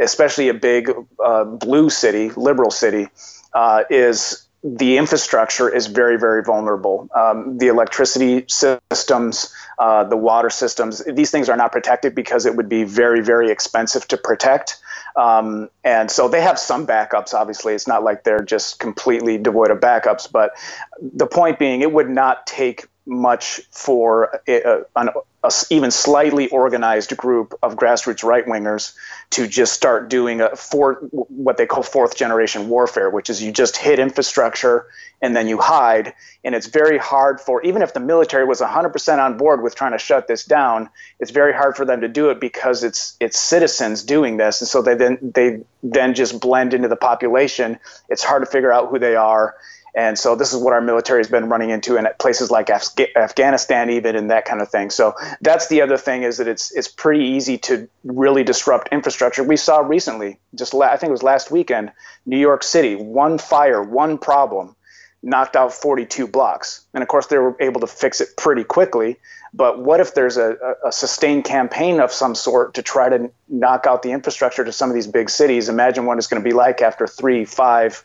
especially 0.00 0.48
a 0.48 0.54
big 0.54 0.90
uh, 1.22 1.44
blue 1.44 1.90
city, 1.90 2.30
liberal 2.30 2.70
city, 2.70 3.08
uh, 3.52 3.84
is 3.90 4.43
the 4.64 4.96
infrastructure 4.96 5.68
is 5.68 5.88
very, 5.88 6.18
very 6.18 6.42
vulnerable. 6.42 7.06
Um, 7.14 7.58
the 7.58 7.68
electricity 7.68 8.46
systems, 8.48 9.54
uh, 9.78 10.04
the 10.04 10.16
water 10.16 10.48
systems, 10.48 11.04
these 11.04 11.30
things 11.30 11.50
are 11.50 11.56
not 11.56 11.70
protected 11.70 12.14
because 12.14 12.46
it 12.46 12.56
would 12.56 12.68
be 12.68 12.84
very, 12.84 13.20
very 13.20 13.50
expensive 13.50 14.08
to 14.08 14.16
protect. 14.16 14.78
Um, 15.16 15.68
and 15.84 16.10
so 16.10 16.28
they 16.28 16.40
have 16.40 16.58
some 16.58 16.86
backups, 16.86 17.34
obviously. 17.34 17.74
It's 17.74 17.86
not 17.86 18.02
like 18.02 18.24
they're 18.24 18.42
just 18.42 18.78
completely 18.78 19.36
devoid 19.36 19.70
of 19.70 19.80
backups. 19.80 20.32
But 20.32 20.52
the 20.98 21.26
point 21.26 21.58
being, 21.58 21.82
it 21.82 21.92
would 21.92 22.08
not 22.08 22.46
take 22.46 22.86
much 23.06 23.60
for 23.70 24.40
a, 24.48 24.84
an 24.96 25.10
a 25.44 25.52
even 25.68 25.90
slightly 25.90 26.48
organized 26.48 27.14
group 27.18 27.52
of 27.62 27.76
grassroots 27.76 28.24
right 28.24 28.46
wingers 28.46 28.94
to 29.28 29.46
just 29.46 29.74
start 29.74 30.08
doing 30.08 30.40
a 30.40 30.56
for 30.56 30.94
what 31.10 31.58
they 31.58 31.66
call 31.66 31.82
fourth 31.82 32.16
generation 32.16 32.70
warfare, 32.70 33.10
which 33.10 33.28
is 33.28 33.42
you 33.42 33.52
just 33.52 33.76
hit 33.76 33.98
infrastructure 33.98 34.86
and 35.20 35.36
then 35.36 35.46
you 35.46 35.58
hide. 35.58 36.14
And 36.44 36.54
it's 36.54 36.66
very 36.66 36.96
hard 36.96 37.42
for 37.42 37.62
even 37.62 37.82
if 37.82 37.92
the 37.92 38.00
military 38.00 38.46
was 38.46 38.60
100% 38.60 39.18
on 39.18 39.36
board 39.36 39.62
with 39.62 39.74
trying 39.74 39.92
to 39.92 39.98
shut 39.98 40.28
this 40.28 40.46
down, 40.46 40.88
it's 41.20 41.30
very 41.30 41.52
hard 41.52 41.76
for 41.76 41.84
them 41.84 42.00
to 42.00 42.08
do 42.08 42.30
it 42.30 42.40
because 42.40 42.82
it's 42.82 43.14
it's 43.20 43.38
citizens 43.38 44.02
doing 44.02 44.38
this, 44.38 44.62
and 44.62 44.68
so 44.68 44.80
they 44.80 44.94
then 44.94 45.18
they 45.34 45.62
then 45.82 46.14
just 46.14 46.40
blend 46.40 46.72
into 46.72 46.88
the 46.88 46.96
population. 46.96 47.78
It's 48.08 48.24
hard 48.24 48.42
to 48.42 48.50
figure 48.50 48.72
out 48.72 48.88
who 48.88 48.98
they 48.98 49.14
are 49.14 49.54
and 49.94 50.18
so 50.18 50.34
this 50.34 50.52
is 50.52 50.60
what 50.60 50.72
our 50.72 50.80
military 50.80 51.20
has 51.20 51.28
been 51.28 51.48
running 51.48 51.70
into 51.70 51.96
in 51.96 52.06
places 52.18 52.50
like 52.50 52.68
Af- 52.68 52.98
Afghanistan, 53.16 53.90
even 53.90 54.16
and 54.16 54.30
that 54.30 54.44
kind 54.44 54.60
of 54.60 54.68
thing. 54.68 54.90
So 54.90 55.14
that's 55.40 55.68
the 55.68 55.82
other 55.82 55.96
thing 55.96 56.24
is 56.24 56.38
that 56.38 56.48
it's 56.48 56.72
it's 56.72 56.88
pretty 56.88 57.24
easy 57.24 57.58
to 57.58 57.88
really 58.02 58.42
disrupt 58.42 58.88
infrastructure. 58.90 59.44
We 59.44 59.56
saw 59.56 59.78
recently, 59.78 60.38
just 60.54 60.74
la- 60.74 60.86
I 60.86 60.96
think 60.96 61.10
it 61.10 61.12
was 61.12 61.22
last 61.22 61.50
weekend, 61.50 61.92
New 62.26 62.38
York 62.38 62.64
City, 62.64 62.96
one 62.96 63.38
fire, 63.38 63.82
one 63.82 64.18
problem, 64.18 64.74
knocked 65.22 65.54
out 65.54 65.72
42 65.72 66.26
blocks, 66.26 66.84
and 66.92 67.02
of 67.02 67.08
course 67.08 67.28
they 67.28 67.38
were 67.38 67.56
able 67.60 67.80
to 67.80 67.86
fix 67.86 68.20
it 68.20 68.36
pretty 68.36 68.64
quickly. 68.64 69.16
But 69.56 69.78
what 69.78 70.00
if 70.00 70.14
there's 70.14 70.36
a, 70.36 70.56
a 70.84 70.90
sustained 70.90 71.44
campaign 71.44 72.00
of 72.00 72.10
some 72.10 72.34
sort 72.34 72.74
to 72.74 72.82
try 72.82 73.08
to 73.08 73.30
knock 73.48 73.86
out 73.86 74.02
the 74.02 74.10
infrastructure 74.10 74.64
to 74.64 74.72
some 74.72 74.90
of 74.90 74.94
these 74.94 75.06
big 75.06 75.30
cities? 75.30 75.68
Imagine 75.68 76.06
what 76.06 76.18
it's 76.18 76.26
going 76.26 76.42
to 76.42 76.48
be 76.48 76.52
like 76.52 76.82
after 76.82 77.06
three, 77.06 77.44
five 77.44 78.04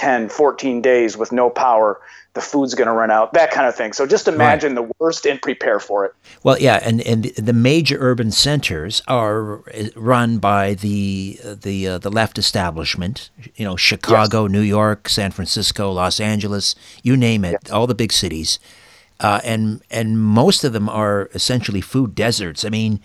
10, 0.00 0.30
14 0.30 0.80
days 0.80 1.18
with 1.18 1.30
no 1.30 1.50
power, 1.50 2.00
the 2.32 2.40
food's 2.40 2.74
going 2.74 2.86
to 2.86 2.92
run 2.94 3.10
out, 3.10 3.34
that 3.34 3.50
kind 3.50 3.66
of 3.66 3.76
thing. 3.76 3.92
So 3.92 4.06
just 4.06 4.28
imagine 4.28 4.74
right. 4.74 4.88
the 4.88 4.94
worst 4.98 5.26
and 5.26 5.40
prepare 5.42 5.78
for 5.78 6.06
it. 6.06 6.14
Well, 6.42 6.58
yeah, 6.58 6.80
and, 6.82 7.02
and 7.02 7.24
the 7.24 7.52
major 7.52 7.98
urban 8.00 8.30
centers 8.30 9.02
are 9.06 9.62
run 9.94 10.38
by 10.38 10.72
the 10.72 11.38
the 11.44 11.86
uh, 11.86 11.98
the 11.98 12.10
left 12.10 12.38
establishment. 12.38 13.28
You 13.56 13.66
know, 13.66 13.76
Chicago, 13.76 14.44
yes. 14.44 14.52
New 14.52 14.62
York, 14.62 15.10
San 15.10 15.32
Francisco, 15.32 15.92
Los 15.92 16.18
Angeles, 16.18 16.74
you 17.02 17.14
name 17.14 17.44
it, 17.44 17.58
yes. 17.62 17.70
all 17.70 17.86
the 17.86 17.94
big 17.94 18.12
cities. 18.12 18.58
Uh, 19.18 19.40
and 19.44 19.82
and 19.90 20.18
most 20.18 20.64
of 20.64 20.72
them 20.72 20.88
are 20.88 21.28
essentially 21.34 21.82
food 21.82 22.14
deserts. 22.14 22.64
I 22.64 22.70
mean, 22.70 23.00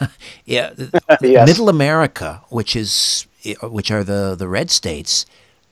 yeah, 0.44 0.72
yes. 1.22 1.46
Middle 1.46 1.68
America, 1.68 2.42
which 2.48 2.74
is 2.74 3.28
which 3.62 3.92
are 3.92 4.02
the 4.02 4.34
the 4.36 4.48
red 4.48 4.70
states, 4.70 5.26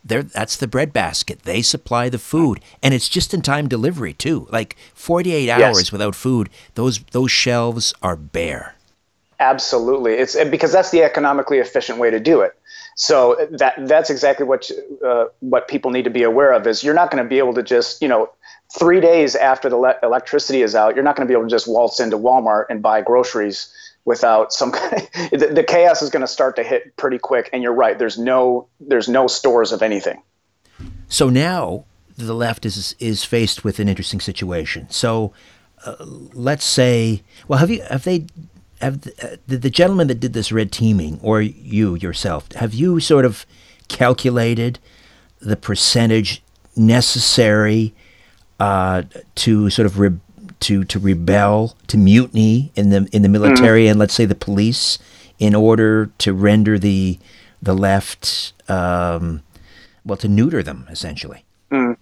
they're, 0.08 0.22
that's 0.22 0.56
the 0.56 0.66
breadbasket. 0.66 1.42
They 1.42 1.62
supply 1.62 2.08
the 2.08 2.18
food, 2.18 2.60
and 2.82 2.92
it's 2.94 3.08
just 3.08 3.32
in 3.32 3.42
time 3.42 3.68
delivery 3.68 4.12
too. 4.12 4.48
Like 4.50 4.76
48 4.94 5.48
hours 5.48 5.60
yes. 5.60 5.92
without 5.92 6.14
food, 6.14 6.50
those 6.74 6.98
those 7.12 7.30
shelves 7.30 7.94
are 8.02 8.16
bare. 8.16 8.74
Absolutely, 9.40 10.14
it's 10.14 10.42
because 10.46 10.72
that's 10.72 10.90
the 10.90 11.02
economically 11.02 11.58
efficient 11.58 11.98
way 11.98 12.10
to 12.10 12.18
do 12.18 12.40
it. 12.40 12.58
So 12.96 13.46
that 13.52 13.74
that's 13.86 14.10
exactly 14.10 14.44
what 14.44 14.70
uh, 15.06 15.26
what 15.40 15.68
people 15.68 15.92
need 15.92 16.04
to 16.04 16.10
be 16.10 16.24
aware 16.24 16.52
of 16.52 16.66
is 16.66 16.82
you're 16.82 16.94
not 16.94 17.12
going 17.12 17.22
to 17.22 17.28
be 17.28 17.38
able 17.38 17.54
to 17.54 17.62
just 17.62 18.02
you 18.02 18.08
know 18.08 18.30
three 18.76 19.00
days 19.00 19.36
after 19.36 19.68
the 19.68 19.76
le- 19.76 19.96
electricity 20.02 20.62
is 20.62 20.74
out, 20.74 20.94
you're 20.94 21.04
not 21.04 21.16
going 21.16 21.26
to 21.26 21.30
be 21.30 21.36
able 21.36 21.48
to 21.48 21.50
just 21.50 21.68
waltz 21.68 22.00
into 22.00 22.18
Walmart 22.18 22.66
and 22.68 22.82
buy 22.82 23.00
groceries 23.00 23.72
without 24.08 24.54
some 24.54 24.70
the, 25.30 25.50
the 25.52 25.62
chaos 25.62 26.00
is 26.00 26.08
going 26.08 26.22
to 26.22 26.26
start 26.26 26.56
to 26.56 26.62
hit 26.64 26.96
pretty 26.96 27.18
quick 27.18 27.50
and 27.52 27.62
you're 27.62 27.74
right 27.74 27.98
there's 27.98 28.18
no 28.18 28.66
there's 28.80 29.08
no 29.08 29.26
stores 29.26 29.70
of 29.70 29.82
anything. 29.82 30.22
So 31.08 31.28
now 31.28 31.84
the 32.16 32.34
left 32.34 32.64
is 32.64 32.96
is 32.98 33.22
faced 33.22 33.64
with 33.64 33.78
an 33.78 33.88
interesting 33.88 34.20
situation. 34.20 34.88
So 34.90 35.34
uh, 35.84 35.96
let's 36.32 36.64
say 36.64 37.22
well 37.46 37.58
have 37.58 37.70
you 37.70 37.82
have 37.82 38.04
they 38.04 38.26
have 38.80 39.02
the, 39.02 39.12
uh, 39.22 39.36
the, 39.46 39.58
the 39.58 39.70
gentleman 39.70 40.06
that 40.08 40.20
did 40.20 40.32
this 40.32 40.50
red 40.50 40.72
teaming 40.72 41.20
or 41.22 41.42
you 41.42 41.94
yourself 41.96 42.50
have 42.52 42.72
you 42.72 43.00
sort 43.00 43.26
of 43.26 43.44
calculated 43.88 44.78
the 45.40 45.56
percentage 45.56 46.42
necessary 46.76 47.92
uh, 48.58 49.02
to 49.34 49.68
sort 49.68 49.86
of 49.86 49.98
re- 49.98 50.18
to 50.60 50.84
to 50.84 50.98
rebel, 50.98 51.76
to 51.88 51.96
mutiny 51.96 52.72
in 52.74 52.90
the 52.90 53.08
in 53.12 53.22
the 53.22 53.28
military 53.28 53.84
mm. 53.84 53.90
and 53.90 53.98
let's 53.98 54.14
say 54.14 54.24
the 54.24 54.34
police, 54.34 54.98
in 55.38 55.54
order 55.54 56.10
to 56.18 56.32
render 56.32 56.78
the 56.78 57.18
the 57.62 57.74
left, 57.74 58.52
um, 58.68 59.42
well, 60.04 60.16
to 60.16 60.28
neuter 60.28 60.62
them 60.62 60.86
essentially. 60.90 61.44
Mm. 61.70 61.96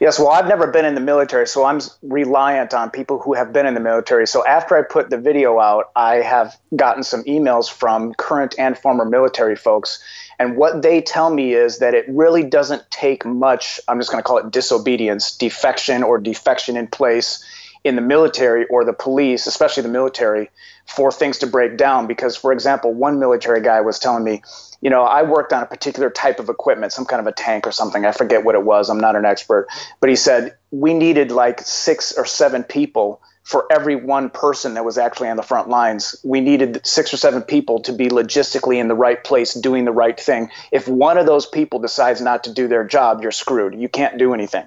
Yes, 0.00 0.18
well, 0.18 0.28
I've 0.28 0.46
never 0.46 0.68
been 0.68 0.84
in 0.84 0.94
the 0.94 1.00
military, 1.00 1.46
so 1.46 1.64
I'm 1.64 1.80
reliant 2.02 2.72
on 2.72 2.90
people 2.90 3.18
who 3.18 3.34
have 3.34 3.52
been 3.52 3.66
in 3.66 3.74
the 3.74 3.80
military. 3.80 4.26
So 4.26 4.46
after 4.46 4.76
I 4.76 4.82
put 4.82 5.10
the 5.10 5.18
video 5.18 5.58
out, 5.58 5.90
I 5.96 6.16
have 6.16 6.56
gotten 6.76 7.02
some 7.02 7.22
emails 7.24 7.70
from 7.70 8.14
current 8.14 8.54
and 8.58 8.78
former 8.78 9.04
military 9.04 9.56
folks. 9.56 10.02
And 10.38 10.56
what 10.56 10.80
they 10.80 11.02
tell 11.02 11.34
me 11.34 11.52
is 11.52 11.80
that 11.80 11.92
it 11.92 12.06
really 12.08 12.42
doesn't 12.42 12.90
take 12.90 13.26
much, 13.26 13.78
I'm 13.88 13.98
just 13.98 14.10
going 14.10 14.22
to 14.22 14.26
call 14.26 14.38
it 14.38 14.50
disobedience, 14.50 15.36
defection, 15.36 16.02
or 16.02 16.18
defection 16.18 16.78
in 16.78 16.86
place 16.86 17.44
in 17.84 17.96
the 17.96 18.02
military 18.02 18.66
or 18.66 18.84
the 18.84 18.92
police, 18.92 19.46
especially 19.46 19.82
the 19.82 19.88
military, 19.88 20.50
for 20.86 21.10
things 21.10 21.38
to 21.38 21.46
break 21.46 21.76
down. 21.76 22.06
Because, 22.06 22.36
for 22.36 22.52
example, 22.52 22.92
one 22.92 23.18
military 23.18 23.60
guy 23.60 23.80
was 23.80 23.98
telling 23.98 24.24
me, 24.24 24.42
you 24.80 24.90
know, 24.90 25.02
I 25.02 25.22
worked 25.22 25.52
on 25.52 25.62
a 25.62 25.66
particular 25.66 26.10
type 26.10 26.38
of 26.38 26.48
equipment, 26.48 26.92
some 26.92 27.04
kind 27.04 27.20
of 27.20 27.26
a 27.26 27.32
tank 27.32 27.66
or 27.66 27.72
something. 27.72 28.04
I 28.04 28.12
forget 28.12 28.44
what 28.44 28.54
it 28.54 28.64
was. 28.64 28.88
I'm 28.88 29.00
not 29.00 29.16
an 29.16 29.24
expert. 29.24 29.68
But 30.00 30.10
he 30.10 30.16
said 30.16 30.56
we 30.70 30.94
needed 30.94 31.30
like 31.30 31.60
six 31.60 32.12
or 32.12 32.24
seven 32.24 32.64
people 32.64 33.20
for 33.42 33.66
every 33.72 33.96
one 33.96 34.30
person 34.30 34.74
that 34.74 34.84
was 34.84 34.96
actually 34.96 35.28
on 35.28 35.36
the 35.36 35.42
front 35.42 35.68
lines. 35.68 36.14
We 36.22 36.40
needed 36.40 36.80
six 36.86 37.12
or 37.12 37.16
seven 37.16 37.42
people 37.42 37.80
to 37.80 37.92
be 37.92 38.08
logistically 38.08 38.76
in 38.76 38.88
the 38.88 38.94
right 38.94 39.22
place 39.24 39.54
doing 39.54 39.84
the 39.84 39.92
right 39.92 40.18
thing. 40.18 40.50
If 40.70 40.86
one 40.86 41.18
of 41.18 41.26
those 41.26 41.46
people 41.46 41.78
decides 41.78 42.20
not 42.20 42.44
to 42.44 42.52
do 42.52 42.68
their 42.68 42.84
job, 42.84 43.22
you're 43.22 43.32
screwed. 43.32 43.74
You 43.74 43.88
can't 43.88 44.18
do 44.18 44.34
anything. 44.34 44.64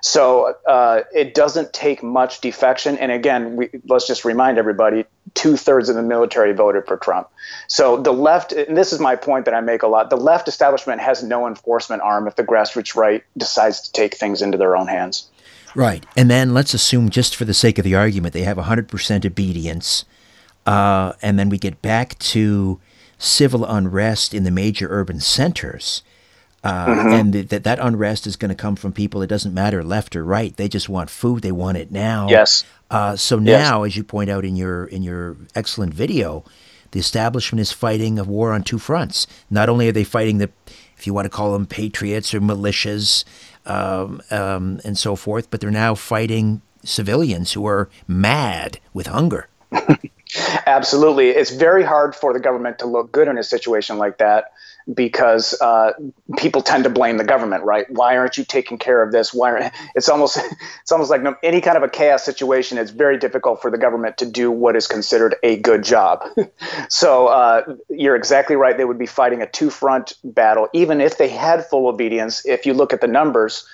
So 0.00 0.54
uh, 0.66 1.02
it 1.12 1.34
doesn't 1.34 1.72
take 1.72 2.02
much 2.02 2.40
defection. 2.40 2.98
And 2.98 3.10
again, 3.12 3.56
we, 3.56 3.70
let's 3.86 4.06
just 4.06 4.24
remind 4.24 4.58
everybody 4.58 5.04
two 5.34 5.56
thirds 5.56 5.88
of 5.88 5.96
the 5.96 6.02
military 6.02 6.52
voted 6.52 6.86
for 6.86 6.96
Trump. 6.96 7.28
So 7.66 7.96
the 7.96 8.12
left, 8.12 8.52
and 8.52 8.76
this 8.76 8.92
is 8.92 9.00
my 9.00 9.16
point 9.16 9.44
that 9.44 9.54
I 9.54 9.60
make 9.60 9.82
a 9.82 9.88
lot 9.88 10.10
the 10.10 10.16
left 10.16 10.48
establishment 10.48 11.00
has 11.00 11.22
no 11.22 11.46
enforcement 11.46 12.02
arm 12.02 12.26
if 12.26 12.36
the 12.36 12.44
grassroots 12.44 12.94
right 12.94 13.22
decides 13.36 13.80
to 13.82 13.92
take 13.92 14.16
things 14.16 14.42
into 14.42 14.58
their 14.58 14.76
own 14.76 14.88
hands. 14.88 15.28
Right. 15.74 16.04
And 16.16 16.30
then 16.30 16.54
let's 16.54 16.74
assume, 16.74 17.10
just 17.10 17.36
for 17.36 17.44
the 17.44 17.54
sake 17.54 17.78
of 17.78 17.84
the 17.84 17.94
argument, 17.94 18.34
they 18.34 18.42
have 18.42 18.56
100% 18.56 19.24
obedience. 19.24 20.04
Uh, 20.66 21.12
and 21.22 21.38
then 21.38 21.48
we 21.48 21.58
get 21.58 21.82
back 21.82 22.18
to 22.18 22.80
civil 23.18 23.64
unrest 23.64 24.32
in 24.32 24.44
the 24.44 24.50
major 24.50 24.88
urban 24.90 25.20
centers. 25.20 26.02
Uh, 26.64 26.86
mm-hmm. 26.86 27.08
And 27.08 27.34
that 27.34 27.64
that 27.64 27.78
unrest 27.78 28.26
is 28.26 28.36
going 28.36 28.48
to 28.48 28.54
come 28.54 28.74
from 28.74 28.92
people. 28.92 29.22
It 29.22 29.28
doesn't 29.28 29.54
matter 29.54 29.84
left 29.84 30.16
or 30.16 30.24
right. 30.24 30.56
They 30.56 30.68
just 30.68 30.88
want 30.88 31.08
food. 31.08 31.42
They 31.42 31.52
want 31.52 31.78
it 31.78 31.92
now. 31.92 32.28
Yes. 32.28 32.64
Uh, 32.90 33.16
so 33.16 33.38
now, 33.38 33.84
yes. 33.84 33.92
as 33.92 33.96
you 33.96 34.04
point 34.04 34.28
out 34.28 34.44
in 34.44 34.56
your 34.56 34.86
in 34.86 35.02
your 35.02 35.36
excellent 35.54 35.94
video, 35.94 36.44
the 36.90 36.98
establishment 36.98 37.60
is 37.60 37.70
fighting 37.70 38.18
a 38.18 38.24
war 38.24 38.52
on 38.52 38.62
two 38.62 38.78
fronts. 38.78 39.26
Not 39.50 39.68
only 39.68 39.88
are 39.88 39.92
they 39.92 40.04
fighting 40.04 40.38
the, 40.38 40.50
if 40.96 41.06
you 41.06 41.14
want 41.14 41.26
to 41.26 41.30
call 41.30 41.52
them 41.52 41.66
patriots 41.66 42.34
or 42.34 42.40
militias, 42.40 43.24
um, 43.66 44.22
um, 44.30 44.80
and 44.84 44.96
so 44.96 45.14
forth, 45.14 45.50
but 45.50 45.60
they're 45.60 45.70
now 45.70 45.94
fighting 45.94 46.62
civilians 46.82 47.52
who 47.52 47.66
are 47.66 47.88
mad 48.06 48.80
with 48.92 49.06
hunger. 49.06 49.48
Absolutely, 50.66 51.30
it's 51.30 51.50
very 51.50 51.82
hard 51.82 52.14
for 52.14 52.32
the 52.32 52.40
government 52.40 52.80
to 52.80 52.86
look 52.86 53.10
good 53.12 53.28
in 53.28 53.38
a 53.38 53.42
situation 53.42 53.98
like 53.98 54.18
that 54.18 54.52
because 54.92 55.58
uh, 55.60 55.92
people 56.36 56.62
tend 56.62 56.84
to 56.84 56.90
blame 56.90 57.18
the 57.18 57.24
government, 57.24 57.64
right? 57.64 57.88
Why 57.90 58.16
aren't 58.16 58.38
you 58.38 58.44
taking 58.44 58.78
care 58.78 59.02
of 59.02 59.12
this? 59.12 59.34
Why? 59.34 59.52
Aren't, 59.52 59.72
it's 59.94 60.08
almost 60.08 60.38
it's 60.82 60.92
almost 60.92 61.10
like 61.10 61.22
any 61.42 61.60
kind 61.60 61.76
of 61.76 61.82
a 61.82 61.88
chaos 61.88 62.24
situation. 62.24 62.78
It's 62.78 62.90
very 62.90 63.18
difficult 63.18 63.60
for 63.60 63.70
the 63.70 63.78
government 63.78 64.18
to 64.18 64.26
do 64.26 64.50
what 64.50 64.76
is 64.76 64.86
considered 64.86 65.36
a 65.42 65.56
good 65.56 65.82
job. 65.82 66.24
so 66.88 67.26
uh, 67.28 67.74
you're 67.90 68.16
exactly 68.16 68.56
right. 68.56 68.76
They 68.76 68.84
would 68.84 68.98
be 68.98 69.06
fighting 69.06 69.42
a 69.42 69.46
two 69.46 69.70
front 69.70 70.14
battle, 70.24 70.68
even 70.72 71.00
if 71.00 71.18
they 71.18 71.28
had 71.28 71.66
full 71.66 71.88
obedience. 71.88 72.44
If 72.46 72.66
you 72.66 72.74
look 72.74 72.92
at 72.92 73.00
the 73.00 73.08
numbers, 73.08 73.66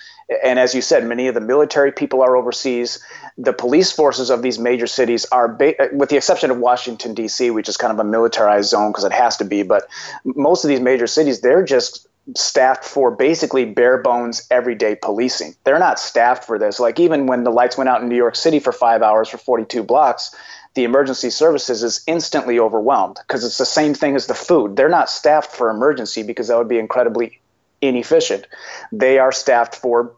and 0.42 0.58
as 0.58 0.74
you 0.74 0.80
said, 0.80 1.04
many 1.06 1.28
of 1.28 1.34
the 1.34 1.40
military 1.40 1.92
people 1.92 2.22
are 2.22 2.36
overseas. 2.36 3.02
The 3.36 3.52
police 3.52 3.92
forces 3.92 4.30
of 4.30 4.42
these 4.42 4.58
major 4.58 4.86
cities 4.86 5.26
are, 5.26 5.48
ba- 5.48 5.74
with 5.92 6.08
the 6.08 6.16
exception 6.16 6.50
of 6.50 6.58
Washington, 6.58 7.14
D.C., 7.14 7.50
which 7.50 7.68
is 7.68 7.76
kind 7.76 7.92
of 7.92 7.98
a 7.98 8.08
militarized 8.08 8.70
zone 8.70 8.90
because 8.90 9.04
it 9.04 9.12
has 9.12 9.36
to 9.38 9.44
be, 9.44 9.62
but 9.62 9.88
most 10.24 10.64
of 10.64 10.68
these 10.68 10.80
major 10.80 11.06
cities, 11.06 11.40
they're 11.40 11.64
just 11.64 12.08
staffed 12.36 12.84
for 12.84 13.10
basically 13.10 13.66
bare 13.66 13.98
bones 13.98 14.46
everyday 14.50 14.94
policing. 14.94 15.54
They're 15.64 15.78
not 15.78 15.98
staffed 15.98 16.44
for 16.44 16.58
this. 16.58 16.80
Like 16.80 16.98
even 16.98 17.26
when 17.26 17.44
the 17.44 17.50
lights 17.50 17.76
went 17.76 17.90
out 17.90 18.02
in 18.02 18.08
New 18.08 18.16
York 18.16 18.36
City 18.36 18.60
for 18.60 18.72
five 18.72 19.02
hours 19.02 19.28
for 19.28 19.36
42 19.36 19.82
blocks, 19.82 20.34
the 20.74 20.84
emergency 20.84 21.30
services 21.30 21.82
is 21.82 22.02
instantly 22.06 22.58
overwhelmed 22.58 23.18
because 23.26 23.44
it's 23.44 23.58
the 23.58 23.66
same 23.66 23.94
thing 23.94 24.16
as 24.16 24.26
the 24.26 24.34
food. 24.34 24.76
They're 24.76 24.88
not 24.88 25.10
staffed 25.10 25.54
for 25.54 25.70
emergency 25.70 26.22
because 26.22 26.48
that 26.48 26.56
would 26.58 26.68
be 26.68 26.78
incredibly 26.78 27.40
inefficient. 27.88 28.46
They 28.92 29.18
are 29.18 29.32
staffed 29.32 29.74
for 29.74 30.14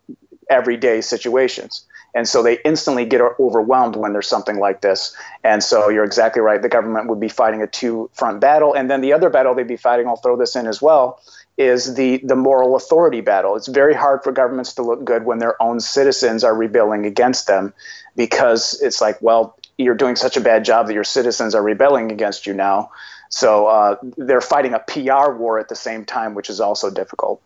everyday 0.49 1.01
situations. 1.01 1.87
And 2.15 2.27
so 2.27 2.43
they 2.43 2.59
instantly 2.65 3.05
get 3.05 3.21
overwhelmed 3.39 3.95
when 3.95 4.15
there's 4.15 4.27
something 4.27 4.59
like 4.59 4.81
this. 4.81 5.15
And 5.45 5.63
so 5.63 5.91
you're 5.91 6.05
exactly 6.05 6.41
right. 6.41 6.63
The 6.63 6.69
government 6.71 7.09
would 7.09 7.21
be 7.21 7.29
fighting 7.29 7.61
a 7.61 7.67
two 7.67 8.09
front 8.15 8.41
battle. 8.41 8.73
And 8.73 8.91
then 8.91 9.03
the 9.03 9.13
other 9.13 9.29
battle 9.29 9.55
they'd 9.55 9.69
be 9.69 9.77
fighting, 9.77 10.07
I'll 10.07 10.17
throw 10.17 10.35
this 10.39 10.57
in 10.57 10.67
as 10.67 10.81
well, 10.81 11.21
is 11.59 11.95
the, 11.95 12.23
the 12.25 12.35
moral 12.35 12.75
authority 12.75 13.21
battle. 13.21 13.55
It's 13.55 13.69
very 13.69 13.95
hard 13.95 14.23
for 14.25 14.33
governments 14.33 14.73
to 14.75 14.83
look 14.83 15.05
good 15.05 15.27
when 15.27 15.41
their 15.41 15.63
own 15.63 15.79
citizens 15.79 16.43
are 16.43 16.55
rebelling 16.55 17.05
against 17.05 17.49
them 17.49 17.75
because 18.17 18.81
it's 18.81 19.03
like, 19.03 19.21
well, 19.21 19.59
you're 19.77 19.95
doing 19.95 20.17
such 20.17 20.39
a 20.39 20.41
bad 20.41 20.65
job 20.65 20.87
that 20.87 20.95
your 20.95 21.05
citizens 21.05 21.55
are 21.55 21.63
rebelling 21.63 22.11
against 22.11 22.47
you 22.47 22.55
now. 22.55 22.93
So 23.29 23.67
uh, 23.67 23.97
they're 24.17 24.41
fighting 24.41 24.73
a 24.73 24.79
PR 24.79 25.33
war 25.33 25.59
at 25.59 25.69
the 25.69 25.77
same 25.77 26.07
time, 26.07 26.35
which 26.35 26.49
is 26.49 26.61
also 26.61 26.91
difficult. 26.91 27.43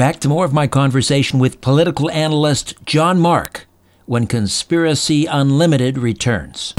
Back 0.00 0.18
to 0.20 0.30
more 0.30 0.46
of 0.46 0.54
my 0.54 0.66
conversation 0.66 1.38
with 1.38 1.60
political 1.60 2.10
analyst 2.10 2.72
John 2.86 3.20
Mark 3.20 3.66
when 4.06 4.26
Conspiracy 4.26 5.26
Unlimited 5.26 5.98
returns. 5.98 6.72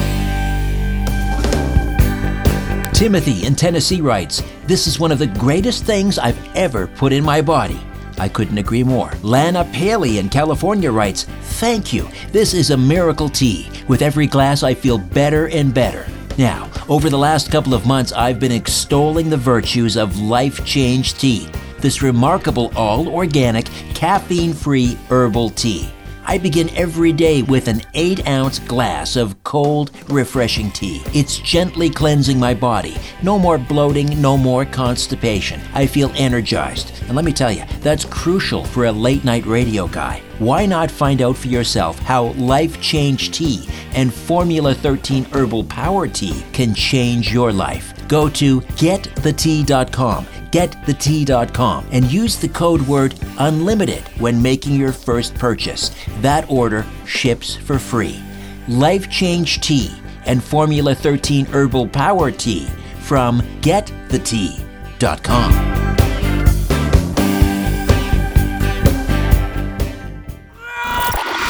Timothy 2.95 3.45
in 3.45 3.53
Tennessee 3.53 4.01
writes, 4.01 4.41
This 4.65 4.87
is 4.87 4.99
one 4.99 5.11
of 5.11 5.19
the 5.19 5.27
greatest 5.27 5.83
things 5.83 6.17
I've 6.17 6.55
ever 6.55 6.87
put 6.87 7.13
in 7.13 7.23
my 7.23 7.43
body. 7.43 7.79
I 8.17 8.27
couldn't 8.27 8.57
agree 8.57 8.83
more. 8.83 9.11
Lana 9.21 9.69
Paley 9.71 10.17
in 10.17 10.27
California 10.27 10.91
writes, 10.91 11.25
Thank 11.59 11.93
you. 11.93 12.09
This 12.31 12.55
is 12.55 12.71
a 12.71 12.77
miracle 12.77 13.29
tea. 13.29 13.69
With 13.87 14.01
every 14.01 14.25
glass, 14.25 14.63
I 14.63 14.73
feel 14.73 14.97
better 14.97 15.47
and 15.49 15.71
better. 15.71 16.07
Now, 16.39 16.71
over 16.89 17.07
the 17.07 17.19
last 17.19 17.51
couple 17.51 17.75
of 17.75 17.85
months, 17.85 18.11
I've 18.13 18.39
been 18.39 18.51
extolling 18.51 19.29
the 19.29 19.37
virtues 19.37 19.95
of 19.95 20.19
Life 20.19 20.65
Change 20.65 21.13
Tea, 21.13 21.47
this 21.81 22.01
remarkable 22.01 22.71
all 22.75 23.07
organic, 23.09 23.65
caffeine 23.93 24.53
free 24.53 24.97
herbal 25.09 25.49
tea. 25.51 25.89
I 26.23 26.37
begin 26.37 26.69
every 26.77 27.11
day 27.11 27.41
with 27.41 27.67
an 27.67 27.81
8 27.93 28.27
ounce 28.27 28.59
glass 28.59 29.15
of 29.15 29.43
cold, 29.43 29.91
refreshing 30.09 30.71
tea. 30.71 31.01
It's 31.13 31.39
gently 31.39 31.89
cleansing 31.89 32.39
my 32.39 32.53
body. 32.53 32.95
No 33.23 33.39
more 33.39 33.57
bloating, 33.57 34.21
no 34.21 34.37
more 34.37 34.63
constipation. 34.63 35.59
I 35.73 35.87
feel 35.87 36.11
energized. 36.15 36.93
And 37.07 37.15
let 37.15 37.25
me 37.25 37.33
tell 37.33 37.51
you, 37.51 37.63
that's 37.81 38.05
crucial 38.05 38.63
for 38.63 38.85
a 38.85 38.91
late 38.91 39.25
night 39.25 39.45
radio 39.45 39.87
guy. 39.87 40.21
Why 40.37 40.65
not 40.65 40.91
find 40.91 41.21
out 41.21 41.37
for 41.37 41.47
yourself 41.47 41.99
how 41.99 42.33
Life 42.33 42.79
Change 42.81 43.31
Tea 43.31 43.67
and 43.93 44.13
Formula 44.13 44.73
13 44.73 45.25
Herbal 45.25 45.65
Power 45.65 46.07
Tea 46.07 46.43
can 46.53 46.73
change 46.75 47.33
your 47.33 47.51
life? 47.51 47.93
Go 48.11 48.29
to 48.29 48.59
getthetea.com 48.59 50.27
getthetea.com 50.51 51.85
and 51.91 52.11
use 52.11 52.37
the 52.37 52.49
code 52.49 52.81
word 52.81 53.15
unlimited 53.39 54.03
when 54.19 54.41
making 54.41 54.75
your 54.75 54.91
first 54.91 55.33
purchase. 55.35 55.91
That 56.19 56.49
order 56.49 56.85
ships 57.05 57.55
for 57.55 57.79
free. 57.79 58.21
Life 58.67 59.09
Change 59.09 59.61
Tea 59.61 59.91
and 60.25 60.43
Formula 60.43 60.93
13 60.93 61.45
Herbal 61.45 61.87
Power 61.87 62.31
Tea 62.31 62.67
from 62.99 63.41
getthetea.com. 63.61 65.51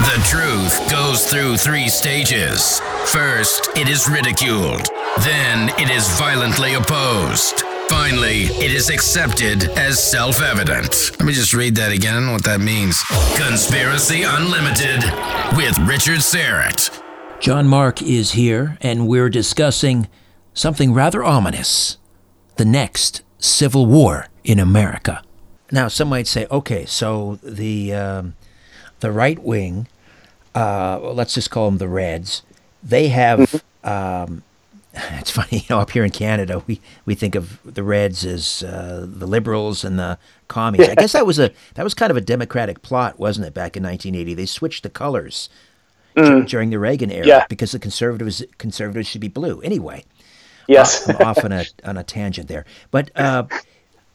The 0.02 0.22
truth 0.26 0.92
goes 0.92 1.26
through 1.26 1.58
three 1.58 1.88
stages. 1.88 2.80
First, 3.06 3.70
it 3.76 3.88
is 3.88 4.10
ridiculed. 4.10 4.90
Then, 5.20 5.70
it 5.78 5.90
is 5.90 6.08
violently 6.18 6.74
opposed. 6.76 7.64
Finally, 7.90 8.44
it 8.64 8.72
is 8.72 8.90
accepted 8.90 9.66
as 9.78 10.02
self 10.02 10.42
evident. 10.42 11.12
Let 11.20 11.26
me 11.26 11.34
just 11.34 11.54
read 11.54 11.76
that 11.76 11.92
again, 11.92 12.32
what 12.32 12.46
that 12.46 12.62
means. 12.62 13.04
Conspiracy 13.36 14.24
Unlimited 14.24 15.04
with 15.58 15.78
Richard 15.80 16.20
Syrett. 16.20 17.02
John 17.42 17.68
Mark 17.68 18.02
is 18.02 18.32
here, 18.32 18.78
and 18.80 19.08
we're 19.08 19.30
discussing 19.30 20.08
something 20.54 20.94
rather 20.94 21.24
ominous 21.24 21.98
the 22.56 22.66
next 22.66 23.22
civil 23.38 23.86
war 23.86 24.28
in 24.46 24.60
America. 24.60 25.22
Now, 25.72 25.90
some 25.90 26.08
might 26.08 26.28
say, 26.28 26.48
okay, 26.50 26.86
so 26.86 27.38
the, 27.44 27.94
um, 27.94 28.36
the 29.02 29.12
right 29.12 29.38
wing, 29.38 29.90
uh, 30.56 31.00
let's 31.02 31.34
just 31.34 31.52
call 31.52 31.66
them 31.66 31.80
the 31.80 31.90
Reds, 31.90 32.44
they 32.82 33.10
have. 33.10 33.62
Um, 33.84 34.44
it's 34.94 35.32
funny, 35.32 35.48
you 35.60 35.64
know, 35.70 35.80
up 35.80 35.92
here 35.92 36.04
in 36.04 36.12
Canada, 36.12 36.64
we, 36.68 36.82
we 37.06 37.16
think 37.16 37.36
of 37.36 37.60
the 37.64 37.84
Reds 37.84 38.26
as 38.26 38.64
uh, 38.64 39.06
the 39.08 39.28
liberals 39.28 39.84
and 39.84 39.98
the 39.98 40.18
commies. 40.48 40.88
I 40.88 40.96
guess 40.96 41.14
that 41.14 41.26
was 41.26 41.40
a 41.40 41.52
that 41.76 41.84
was 41.84 41.94
kind 41.94 42.12
of 42.12 42.18
a 42.18 42.22
democratic 42.22 42.82
plot, 42.82 43.20
wasn't 43.20 43.48
it? 43.48 43.54
Back 43.54 43.78
in 43.78 43.84
1980, 43.84 44.34
they 44.34 44.46
switched 44.46 44.84
the 44.84 44.90
colors 44.90 45.50
mm. 46.16 46.48
during 46.48 46.70
the 46.70 46.80
Reagan 46.80 47.12
era 47.12 47.26
yeah. 47.26 47.46
because 47.50 47.72
the 47.72 47.80
conservatives 47.80 48.44
conservatives 48.58 49.08
should 49.08 49.22
be 49.22 49.28
blue. 49.28 49.62
Anyway, 49.62 50.04
yes, 50.68 51.08
I'm 51.08 51.18
off 51.18 51.44
on 51.44 51.52
a 51.52 51.66
on 51.84 51.98
a 51.98 52.04
tangent 52.04 52.48
there, 52.48 52.66
but 52.92 53.12
uh, 53.16 53.46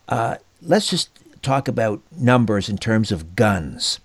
uh, 0.09 0.37
let's 0.61 0.91
just 0.91 1.11
talk 1.43 1.69
about 1.69 2.03
numbers 2.13 2.69
in 2.69 2.77
terms 2.77 3.13
of 3.13 3.37
guns, 3.37 4.01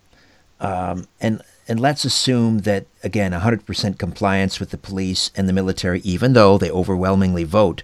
um, 0.59 1.05
and 1.19 1.41
and 1.71 1.79
let's 1.79 2.03
assume 2.03 2.59
that, 2.59 2.85
again, 3.01 3.31
100% 3.31 3.97
compliance 3.97 4.59
with 4.59 4.71
the 4.71 4.77
police 4.77 5.31
and 5.37 5.47
the 5.47 5.53
military, 5.53 6.01
even 6.01 6.33
though 6.33 6.57
they 6.57 6.69
overwhelmingly 6.69 7.45
vote, 7.45 7.83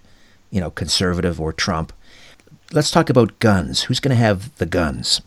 you 0.52 0.60
know, 0.60 0.69
conservative 0.69 1.39
or 1.39 1.54
Trump. 1.54 1.93
Let's 2.73 2.91
talk 2.91 3.10
about 3.10 3.39
guns. 3.39 3.84
Who's 3.84 4.02
going 4.02 4.10
to 4.10 4.21
have 4.21 4.54
the 4.58 4.65
guns? 4.65 5.21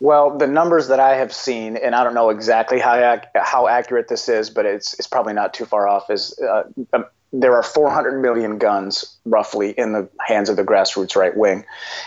Well, 0.00 0.36
the 0.36 0.48
numbers 0.48 0.88
that 0.88 0.98
I 0.98 1.14
have 1.14 1.32
seen, 1.32 1.76
and 1.76 1.94
I 1.94 2.02
don't 2.02 2.14
know 2.14 2.30
exactly 2.30 2.80
how 2.80 3.20
how 3.36 3.68
accurate 3.68 4.08
this 4.08 4.28
is, 4.28 4.50
but 4.50 4.66
it's 4.66 4.94
it's 4.94 5.06
probably 5.06 5.32
not 5.32 5.54
too 5.54 5.64
far 5.64 5.86
off. 5.86 6.10
Is 6.10 6.36
uh, 6.40 6.64
um, 6.92 7.06
there 7.32 7.54
are 7.54 7.62
400 7.62 8.20
million 8.20 8.58
guns 8.58 9.16
roughly 9.24 9.70
in 9.70 9.92
the 9.92 10.08
hands 10.20 10.48
of 10.48 10.56
the 10.56 10.64
grassroots 10.64 11.14
right 11.14 11.36
wing, 11.36 11.64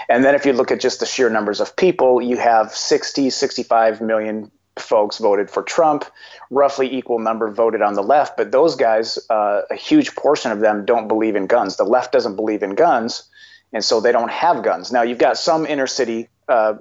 and 0.09 0.25
then 0.25 0.35
if 0.35 0.45
you 0.45 0.51
look 0.51 0.71
at 0.71 0.81
just 0.81 0.99
the 0.99 1.05
sheer 1.05 1.29
numbers 1.29 1.61
of 1.61 1.75
people, 1.75 2.21
you 2.21 2.37
have 2.37 2.73
60, 2.73 3.29
65 3.29 4.01
million 4.01 4.51
folks 4.79 5.17
voted 5.17 5.49
for 5.49 5.63
Trump. 5.63 6.05
Roughly 6.49 6.93
equal 6.95 7.19
number 7.19 7.51
voted 7.51 7.81
on 7.81 7.93
the 7.93 8.03
left, 8.03 8.37
but 8.37 8.51
those 8.51 8.75
guys, 8.75 9.19
uh, 9.29 9.61
a 9.69 9.75
huge 9.75 10.15
portion 10.15 10.51
of 10.51 10.59
them 10.59 10.85
don't 10.85 11.07
believe 11.07 11.35
in 11.35 11.45
guns. 11.47 11.75
The 11.75 11.83
left 11.83 12.13
doesn't 12.13 12.35
believe 12.37 12.63
in 12.63 12.75
guns, 12.75 13.29
and 13.73 13.83
so 13.83 13.99
they 13.99 14.13
don't 14.13 14.31
have 14.31 14.63
guns. 14.63 14.91
Now 14.91 15.01
you've 15.01 15.17
got 15.17 15.37
some 15.37 15.65
inner 15.65 15.87
city 15.87 16.29
uh, 16.47 16.75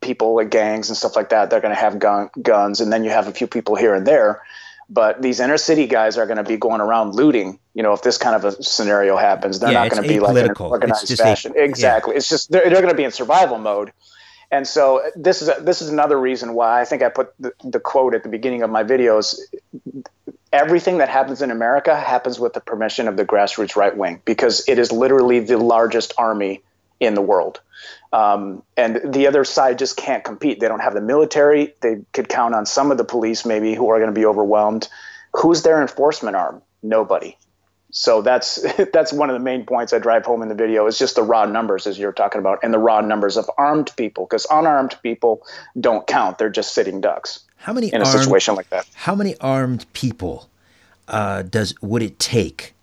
people, 0.00 0.36
like 0.36 0.50
gangs 0.50 0.88
and 0.88 0.96
stuff 0.96 1.16
like 1.16 1.28
that. 1.30 1.50
They're 1.50 1.60
going 1.60 1.74
to 1.74 1.80
have 1.80 1.98
gun, 1.98 2.30
guns, 2.40 2.80
and 2.80 2.90
then 2.92 3.04
you 3.04 3.10
have 3.10 3.28
a 3.28 3.32
few 3.32 3.46
people 3.46 3.74
here 3.76 3.94
and 3.94 4.06
there. 4.06 4.42
But 4.88 5.22
these 5.22 5.38
inner 5.38 5.58
city 5.58 5.86
guys 5.86 6.18
are 6.18 6.26
going 6.26 6.38
to 6.38 6.42
be 6.42 6.56
going 6.56 6.80
around 6.80 7.14
looting. 7.14 7.60
You 7.74 7.82
know, 7.82 7.92
if 7.92 8.02
this 8.02 8.18
kind 8.18 8.34
of 8.34 8.44
a 8.44 8.62
scenario 8.62 9.16
happens, 9.16 9.60
they're 9.60 9.70
yeah, 9.70 9.82
not 9.82 9.90
going 9.90 10.02
to 10.02 10.08
be 10.08 10.18
like 10.18 10.36
in 10.36 10.50
an 10.50 10.56
organized 10.58 11.16
fashion. 11.16 11.52
A, 11.56 11.62
exactly. 11.62 12.14
Yeah. 12.14 12.18
It's 12.18 12.28
just 12.28 12.50
they're, 12.50 12.68
they're 12.68 12.82
going 12.82 12.88
to 12.88 12.96
be 12.96 13.04
in 13.04 13.12
survival 13.12 13.58
mode 13.58 13.92
and 14.50 14.66
so 14.66 15.02
this 15.14 15.42
is 15.42 15.48
a, 15.48 15.60
this 15.60 15.80
is 15.80 15.88
another 15.90 16.18
reason 16.18 16.54
why 16.54 16.80
I 16.80 16.84
think 16.84 17.02
I 17.02 17.08
put 17.08 17.32
the, 17.38 17.52
the 17.62 17.80
quote 17.80 18.14
at 18.14 18.22
the 18.22 18.28
beginning 18.28 18.62
of 18.62 18.70
my 18.70 18.82
videos. 18.82 19.38
Everything 20.52 20.98
that 20.98 21.08
happens 21.08 21.42
in 21.42 21.50
America 21.50 21.96
happens 21.96 22.40
with 22.40 22.54
the 22.54 22.60
permission 22.60 23.06
of 23.06 23.16
the 23.16 23.24
grassroots 23.24 23.76
right 23.76 23.96
wing 23.96 24.20
because 24.24 24.68
it 24.68 24.78
is 24.78 24.90
literally 24.90 25.38
the 25.38 25.56
largest 25.56 26.12
army 26.18 26.62
in 26.98 27.14
the 27.14 27.22
world. 27.22 27.60
Um, 28.12 28.62
and 28.76 29.00
the 29.12 29.28
other 29.28 29.44
side 29.44 29.78
just 29.78 29.96
can't 29.96 30.24
compete. 30.24 30.58
They 30.58 30.68
don't 30.68 30.80
have 30.80 30.94
the 30.94 31.00
military. 31.00 31.74
They 31.80 32.02
could 32.12 32.28
count 32.28 32.54
on 32.54 32.66
some 32.66 32.90
of 32.90 32.98
the 32.98 33.04
police, 33.04 33.46
maybe, 33.46 33.74
who 33.74 33.88
are 33.88 33.98
going 33.98 34.12
to 34.12 34.20
be 34.20 34.26
overwhelmed. 34.26 34.88
Who's 35.34 35.62
their 35.62 35.80
enforcement 35.80 36.34
arm? 36.34 36.60
Nobody. 36.82 37.36
So 37.90 38.22
that's 38.22 38.64
that's 38.92 39.12
one 39.12 39.30
of 39.30 39.34
the 39.34 39.40
main 39.40 39.64
points 39.64 39.92
I 39.92 39.98
drive 39.98 40.24
home 40.24 40.42
in 40.42 40.48
the 40.48 40.54
video 40.54 40.86
is 40.86 40.98
just 40.98 41.16
the 41.16 41.22
raw 41.22 41.44
numbers 41.44 41.86
as 41.86 41.98
you're 41.98 42.12
talking 42.12 42.38
about 42.38 42.60
and 42.62 42.72
the 42.72 42.78
raw 42.78 43.00
numbers 43.00 43.36
of 43.36 43.50
armed 43.58 43.90
people 43.96 44.26
because 44.26 44.46
unarmed 44.50 44.96
people 45.02 45.42
don't 45.78 46.06
count. 46.06 46.38
They're 46.38 46.50
just 46.50 46.74
sitting 46.74 47.00
ducks. 47.00 47.40
How 47.56 47.72
many 47.72 47.88
in 47.88 48.00
a 48.00 48.04
armed, 48.04 48.18
situation 48.18 48.54
like 48.54 48.70
that? 48.70 48.88
How 48.94 49.14
many 49.14 49.36
armed 49.40 49.86
people 49.92 50.48
uh, 51.08 51.42
does 51.42 51.74
would 51.82 52.02
it 52.02 52.18
take 52.18 52.74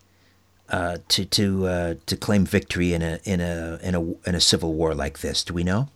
uh, 0.70 0.98
to 1.10 1.26
to 1.26 1.68
uh, 1.68 1.96
to 2.06 2.18
claim 2.18 2.46
victory 2.46 2.94
in 2.94 3.02
a 3.02 3.20
in 3.24 3.40
a 3.40 3.80
in 3.82 3.96
a 3.96 4.02
in 4.30 4.36
a 4.36 4.42
civil 4.42 4.74
war 4.74 4.94
like 4.94 5.20
this? 5.20 5.44
Do 5.44 5.54
we 5.54 5.64
know? 5.64 5.90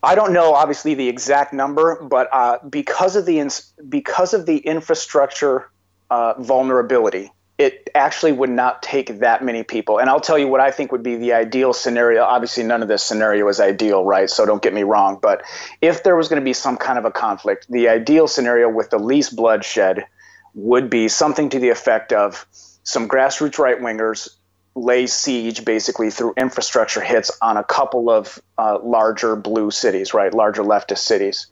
I 0.00 0.14
don't 0.14 0.32
know, 0.32 0.54
obviously, 0.54 0.94
the 0.94 1.08
exact 1.08 1.52
number, 1.52 2.00
but 2.00 2.28
uh, 2.32 2.58
because 2.68 3.16
of 3.16 3.26
the 3.26 3.50
because 3.88 4.32
of 4.32 4.46
the 4.46 4.58
infrastructure 4.58 5.68
uh, 6.10 6.34
vulnerability 6.38 7.32
it 7.58 7.90
actually 7.94 8.30
would 8.30 8.50
not 8.50 8.82
take 8.84 9.18
that 9.18 9.42
many 9.42 9.64
people. 9.64 9.98
And 9.98 10.08
I'll 10.08 10.20
tell 10.20 10.38
you 10.38 10.46
what 10.46 10.60
I 10.60 10.70
think 10.70 10.92
would 10.92 11.02
be 11.02 11.16
the 11.16 11.32
ideal 11.32 11.72
scenario. 11.72 12.22
Obviously, 12.22 12.62
none 12.62 12.82
of 12.82 12.88
this 12.88 13.02
scenario 13.02 13.48
is 13.48 13.58
ideal, 13.58 14.04
right? 14.04 14.30
So 14.30 14.46
don't 14.46 14.62
get 14.62 14.72
me 14.72 14.84
wrong. 14.84 15.18
But 15.20 15.42
if 15.82 16.04
there 16.04 16.14
was 16.14 16.28
going 16.28 16.40
to 16.40 16.44
be 16.44 16.52
some 16.52 16.76
kind 16.76 16.98
of 16.98 17.04
a 17.04 17.10
conflict, 17.10 17.66
the 17.68 17.88
ideal 17.88 18.28
scenario 18.28 18.68
with 18.68 18.90
the 18.90 18.98
least 18.98 19.34
bloodshed 19.34 20.06
would 20.54 20.88
be 20.88 21.08
something 21.08 21.50
to 21.50 21.58
the 21.58 21.70
effect 21.70 22.12
of 22.12 22.46
some 22.84 23.08
grassroots 23.08 23.58
right 23.58 23.80
wingers 23.80 24.28
lay 24.76 25.08
siege 25.08 25.64
basically 25.64 26.10
through 26.10 26.34
infrastructure 26.36 27.00
hits 27.00 27.36
on 27.42 27.56
a 27.56 27.64
couple 27.64 28.08
of 28.08 28.40
uh, 28.56 28.78
larger 28.82 29.34
blue 29.34 29.72
cities, 29.72 30.14
right? 30.14 30.32
Larger 30.32 30.62
leftist 30.62 30.98
cities. 30.98 31.48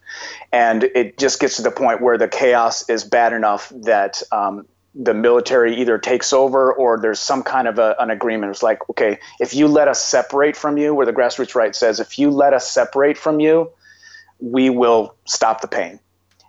And 0.53 0.85
it 0.85 1.19
just 1.19 1.41
gets 1.41 1.57
to 1.57 1.63
the 1.63 1.73
point 1.73 2.01
where 2.01 2.17
the 2.17 2.29
chaos 2.29 2.89
is 2.89 3.03
bad 3.03 3.33
enough 3.33 3.73
that 3.83 4.23
um, 4.31 4.67
the 4.99 5.15
military 5.15 5.77
either 5.77 5.99
takes 5.99 6.33
over 6.33 6.73
or 6.73 6.99
there's 6.99 7.21
some 7.21 7.43
kind 7.43 7.69
of 7.69 7.79
a, 7.79 7.95
an 7.99 8.11
agreement. 8.11 8.51
It's 8.51 8.63
like, 8.63 8.89
okay, 8.91 9.19
if 9.41 9.55
you 9.55 9.69
let 9.69 9.89
us 9.89 10.03
separate 10.03 10.57
from 10.57 10.79
you, 10.79 10.95
where 10.95 11.05
the 11.05 11.13
grassroots 11.13 11.55
right 11.55 11.77
says, 11.77 12.01
if 12.01 12.19
you 12.19 12.31
let 12.31 12.55
us 12.55 12.71
separate 12.71 13.19
from 13.19 13.39
you, 13.39 13.71
we 14.41 14.71
will 14.71 15.15
stop 15.27 15.61
the 15.61 15.69
pain. 15.69 16.01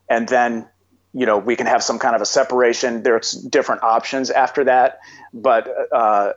And 0.10 0.28
then 0.28 0.68
you 1.14 1.26
know 1.26 1.38
we 1.38 1.56
can 1.56 1.66
have 1.66 1.84
some 1.84 2.00
kind 2.00 2.16
of 2.16 2.22
a 2.22 2.26
separation 2.26 3.02
there's 3.02 3.32
different 3.32 3.82
options 3.82 4.30
after 4.30 4.66
that 4.66 5.00
but 5.34 5.68
uh, 5.92 6.34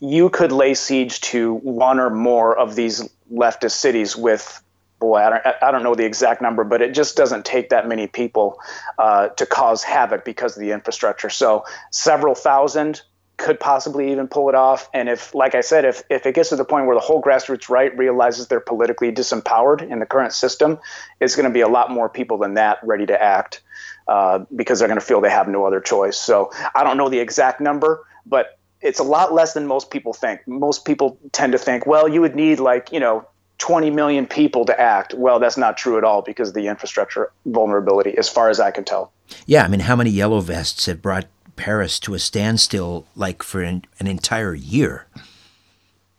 you 0.00 0.30
could 0.30 0.52
lay 0.52 0.74
siege 0.74 1.20
to 1.20 1.54
one 1.54 1.98
or 1.98 2.08
more 2.08 2.56
of 2.56 2.74
these 2.74 3.08
leftist 3.32 3.72
cities 3.72 4.16
with 4.16 4.62
boy 5.02 5.18
I 5.18 5.30
don't, 5.30 5.42
I 5.62 5.70
don't 5.70 5.82
know 5.82 5.94
the 5.94 6.06
exact 6.06 6.40
number 6.40 6.64
but 6.64 6.80
it 6.80 6.94
just 6.94 7.16
doesn't 7.16 7.44
take 7.44 7.68
that 7.70 7.86
many 7.88 8.06
people 8.06 8.58
uh, 8.98 9.28
to 9.28 9.44
cause 9.44 9.82
havoc 9.82 10.24
because 10.24 10.56
of 10.56 10.60
the 10.60 10.70
infrastructure 10.70 11.28
so 11.28 11.64
several 11.90 12.34
thousand 12.34 13.02
could 13.36 13.58
possibly 13.58 14.12
even 14.12 14.28
pull 14.28 14.48
it 14.48 14.54
off 14.54 14.88
and 14.94 15.08
if 15.08 15.34
like 15.34 15.54
i 15.54 15.60
said 15.60 15.84
if, 15.84 16.02
if 16.08 16.24
it 16.26 16.34
gets 16.34 16.50
to 16.50 16.56
the 16.56 16.64
point 16.64 16.86
where 16.86 16.94
the 16.94 17.00
whole 17.00 17.20
grassroots 17.20 17.68
right 17.68 17.96
realizes 17.98 18.46
they're 18.46 18.60
politically 18.60 19.10
disempowered 19.10 19.82
in 19.82 19.98
the 19.98 20.06
current 20.06 20.32
system 20.32 20.78
it's 21.20 21.34
going 21.34 21.48
to 21.48 21.52
be 21.52 21.62
a 21.62 21.68
lot 21.68 21.90
more 21.90 22.08
people 22.08 22.38
than 22.38 22.54
that 22.54 22.78
ready 22.84 23.06
to 23.06 23.20
act 23.20 23.62
uh, 24.08 24.40
because 24.54 24.78
they're 24.78 24.88
going 24.88 25.00
to 25.00 25.04
feel 25.04 25.20
they 25.20 25.30
have 25.30 25.48
no 25.48 25.64
other 25.64 25.80
choice. 25.80 26.18
So 26.18 26.50
I 26.74 26.84
don't 26.84 26.96
know 26.96 27.08
the 27.08 27.20
exact 27.20 27.60
number, 27.60 28.04
but 28.26 28.58
it's 28.80 28.98
a 28.98 29.04
lot 29.04 29.32
less 29.32 29.54
than 29.54 29.66
most 29.66 29.90
people 29.90 30.12
think. 30.12 30.46
Most 30.46 30.84
people 30.84 31.18
tend 31.30 31.52
to 31.52 31.58
think, 31.58 31.86
well, 31.86 32.08
you 32.08 32.20
would 32.20 32.34
need 32.34 32.58
like, 32.58 32.92
you 32.92 32.98
know, 32.98 33.26
20 33.62 33.90
million 33.90 34.26
people 34.26 34.64
to 34.64 34.80
act. 34.80 35.14
Well, 35.14 35.38
that's 35.38 35.56
not 35.56 35.76
true 35.76 35.96
at 35.96 36.02
all 36.02 36.20
because 36.20 36.48
of 36.48 36.54
the 36.54 36.66
infrastructure 36.66 37.30
vulnerability, 37.46 38.18
as 38.18 38.28
far 38.28 38.50
as 38.50 38.58
I 38.58 38.72
can 38.72 38.82
tell. 38.82 39.12
Yeah, 39.46 39.62
I 39.62 39.68
mean, 39.68 39.80
how 39.80 39.94
many 39.94 40.10
yellow 40.10 40.40
vests 40.40 40.86
have 40.86 41.00
brought 41.00 41.26
Paris 41.54 42.00
to 42.00 42.14
a 42.14 42.18
standstill 42.18 43.06
like 43.14 43.44
for 43.44 43.62
an, 43.62 43.84
an 44.00 44.08
entire 44.08 44.52
year? 44.52 45.06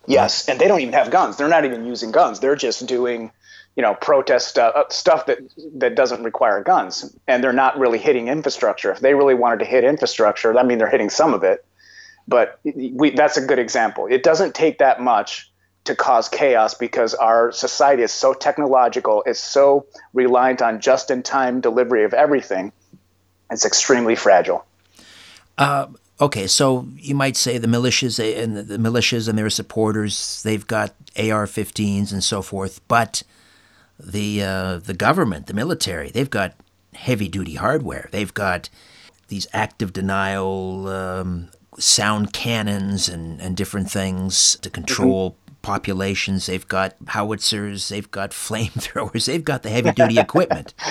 Yes, 0.07 0.47
and 0.47 0.57
they 0.57 0.69
don't 0.69 0.79
even 0.79 0.93
have 0.93 1.11
guns. 1.11 1.35
They're 1.35 1.49
not 1.49 1.65
even 1.65 1.85
using 1.85 2.13
guns. 2.13 2.39
They're 2.39 2.55
just 2.55 2.85
doing 2.87 3.29
you 3.75 3.81
know, 3.81 3.93
protest 3.95 4.47
stuff, 4.47 4.73
uh, 4.73 4.83
stuff 4.89 5.25
that 5.25 5.39
that 5.75 5.95
doesn't 5.95 6.23
require 6.23 6.63
guns, 6.63 7.13
and 7.27 7.43
they're 7.43 7.51
not 7.51 7.77
really 7.77 7.97
hitting 7.97 8.29
infrastructure. 8.29 8.89
If 8.89 9.01
they 9.01 9.15
really 9.15 9.33
wanted 9.33 9.59
to 9.59 9.65
hit 9.65 9.83
infrastructure, 9.83 10.57
I 10.57 10.63
mean, 10.63 10.77
they're 10.77 10.89
hitting 10.89 11.09
some 11.09 11.33
of 11.33 11.43
it, 11.43 11.65
but 12.25 12.59
we, 12.63 13.09
that's 13.09 13.35
a 13.35 13.45
good 13.45 13.59
example. 13.59 14.07
It 14.09 14.23
doesn't 14.23 14.55
take 14.55 14.77
that 14.77 15.01
much 15.01 15.51
to 15.85 15.95
cause 15.95 16.29
chaos 16.29 16.73
because 16.73 17.13
our 17.13 17.51
society 17.51 18.03
is 18.03 18.11
so 18.11 18.33
technological, 18.33 19.23
it's 19.25 19.39
so 19.39 19.85
reliant 20.13 20.61
on 20.61 20.79
just-in-time 20.79 21.61
delivery 21.61 22.05
of 22.05 22.13
everything. 22.13 22.71
It's 23.51 23.65
extremely 23.65 24.15
fragile. 24.15 24.65
Uh, 25.57 25.87
okay, 26.21 26.47
so 26.47 26.87
you 26.95 27.15
might 27.15 27.35
say 27.35 27.57
the 27.57 27.67
militias 27.67 28.17
and 28.19 28.57
the 28.57 28.77
militias 28.77 29.27
and 29.27 29.37
their 29.37 29.49
supporters, 29.49 30.41
they've 30.43 30.65
got 30.65 30.91
AR-15s 31.17 32.11
and 32.11 32.23
so 32.23 32.41
forth, 32.41 32.79
but 32.87 33.23
the 33.99 34.41
uh, 34.43 34.77
the 34.77 34.93
government, 34.93 35.47
the 35.47 35.53
military, 35.53 36.09
they've 36.09 36.29
got 36.29 36.55
heavy 36.95 37.27
duty 37.27 37.55
hardware. 37.55 38.09
They've 38.11 38.33
got 38.33 38.69
these 39.27 39.47
active 39.53 39.93
denial 39.93 40.87
um, 40.87 41.49
sound 41.77 42.33
cannons 42.33 43.09
and, 43.09 43.41
and 43.41 43.55
different 43.55 43.89
things 43.89 44.57
to 44.57 44.69
control 44.69 45.31
mm-hmm. 45.31 45.42
Populations. 45.63 46.45
They've 46.45 46.67
got 46.67 46.95
howitzers. 47.07 47.89
They've 47.89 48.11
got 48.11 48.31
flamethrowers. 48.45 49.25
They've 49.25 49.43
got 49.43 49.63
the 49.63 49.69
heavy 49.69 49.91
duty 49.91 50.19
equipment. 50.19 50.75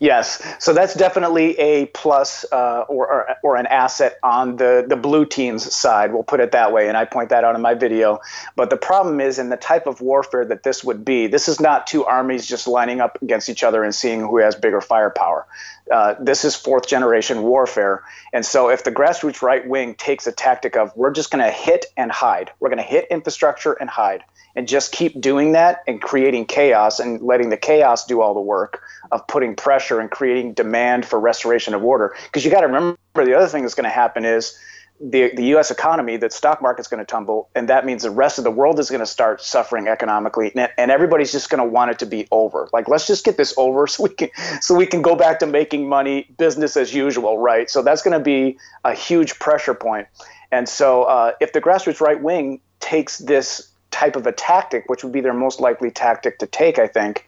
Yes, 0.00 0.40
so 0.60 0.72
that's 0.72 0.94
definitely 0.94 1.58
a 1.58 1.86
plus 1.86 2.44
uh, 2.52 2.84
or, 2.88 3.10
or, 3.10 3.36
or 3.42 3.56
an 3.56 3.66
asset 3.66 4.18
on 4.22 4.54
the 4.54 4.84
the 4.88 4.94
blue 4.94 5.26
team's 5.26 5.74
side. 5.74 6.12
We'll 6.12 6.22
put 6.22 6.38
it 6.38 6.52
that 6.52 6.72
way, 6.72 6.86
and 6.86 6.96
I 6.96 7.04
point 7.04 7.30
that 7.30 7.42
out 7.42 7.56
in 7.56 7.62
my 7.62 7.74
video. 7.74 8.20
But 8.54 8.70
the 8.70 8.76
problem 8.76 9.20
is 9.20 9.40
in 9.40 9.48
the 9.48 9.56
type 9.56 9.88
of 9.88 10.00
warfare 10.00 10.44
that 10.44 10.62
this 10.62 10.84
would 10.84 11.04
be. 11.04 11.26
This 11.26 11.48
is 11.48 11.58
not 11.58 11.88
two 11.88 12.04
armies 12.04 12.46
just 12.46 12.68
lining 12.68 13.00
up 13.00 13.20
against 13.22 13.48
each 13.48 13.64
other 13.64 13.82
and 13.82 13.92
seeing 13.92 14.20
who 14.20 14.38
has 14.38 14.54
bigger 14.54 14.80
firepower. 14.80 15.46
Uh, 15.90 16.14
this 16.20 16.44
is 16.44 16.54
fourth 16.54 16.86
generation 16.86 17.42
warfare, 17.42 18.04
and 18.32 18.46
so 18.46 18.70
if 18.70 18.84
the 18.84 18.92
grassroots 18.92 19.42
right 19.42 19.66
wing 19.66 19.96
takes 19.96 20.28
a 20.28 20.32
tactic 20.32 20.76
of 20.76 20.96
we're 20.96 21.12
just 21.12 21.32
going 21.32 21.44
to 21.44 21.50
hit 21.50 21.86
and 21.96 22.12
hide, 22.12 22.52
we're 22.60 22.68
going 22.68 22.78
to 22.78 22.84
hit 22.84 23.08
infrastructure 23.10 23.72
and 23.72 23.90
hide 23.90 24.22
and 24.54 24.68
just 24.68 24.92
keep 24.92 25.20
doing 25.20 25.52
that 25.52 25.82
and 25.86 26.00
creating 26.00 26.44
chaos 26.46 27.00
and 27.00 27.20
letting 27.20 27.48
the 27.48 27.56
chaos 27.56 28.06
do 28.06 28.20
all 28.20 28.34
the 28.34 28.40
work 28.40 28.82
of 29.12 29.26
putting 29.26 29.54
pressure 29.54 30.00
and 30.00 30.10
creating 30.10 30.54
demand 30.54 31.06
for 31.06 31.18
restoration 31.18 31.74
of 31.74 31.84
order. 31.84 32.14
Because 32.24 32.44
you 32.44 32.50
got 32.50 32.60
to 32.60 32.66
remember 32.66 32.98
the 33.14 33.34
other 33.34 33.48
thing 33.48 33.62
that's 33.62 33.74
going 33.74 33.84
to 33.84 33.90
happen 33.90 34.24
is 34.24 34.58
the 35.00 35.32
the 35.34 35.44
U.S. 35.46 35.70
economy, 35.70 36.16
the 36.16 36.30
stock 36.30 36.60
market's 36.60 36.88
going 36.88 36.98
to 36.98 37.06
tumble, 37.06 37.48
and 37.54 37.68
that 37.68 37.86
means 37.86 38.02
the 38.02 38.10
rest 38.10 38.38
of 38.38 38.44
the 38.44 38.50
world 38.50 38.80
is 38.80 38.90
going 38.90 39.00
to 39.00 39.06
start 39.06 39.40
suffering 39.40 39.86
economically, 39.86 40.50
and, 40.54 40.68
and 40.76 40.90
everybody's 40.90 41.30
just 41.30 41.50
going 41.50 41.62
to 41.62 41.68
want 41.68 41.90
it 41.90 41.98
to 42.00 42.06
be 42.06 42.26
over. 42.30 42.68
Like, 42.72 42.88
let's 42.88 43.06
just 43.06 43.24
get 43.24 43.36
this 43.36 43.54
over 43.56 43.86
so 43.86 44.04
we 44.04 44.08
can 44.10 44.30
so 44.60 44.74
we 44.74 44.86
can 44.86 45.02
go 45.02 45.14
back 45.14 45.38
to 45.40 45.46
making 45.46 45.88
money, 45.88 46.28
business 46.36 46.76
as 46.76 46.92
usual, 46.92 47.38
right? 47.38 47.70
So 47.70 47.82
that's 47.82 48.02
going 48.02 48.18
to 48.18 48.24
be 48.24 48.58
a 48.84 48.92
huge 48.92 49.38
pressure 49.38 49.74
point. 49.74 50.08
And 50.50 50.68
so, 50.68 51.04
uh, 51.04 51.32
if 51.40 51.52
the 51.52 51.60
grassroots 51.60 52.00
right 52.00 52.20
wing 52.20 52.60
takes 52.80 53.18
this 53.18 53.70
type 53.90 54.16
of 54.16 54.26
a 54.26 54.32
tactic, 54.32 54.84
which 54.88 55.04
would 55.04 55.12
be 55.12 55.20
their 55.20 55.34
most 55.34 55.60
likely 55.60 55.90
tactic 55.90 56.38
to 56.40 56.46
take, 56.46 56.78
I 56.78 56.88
think, 56.88 57.26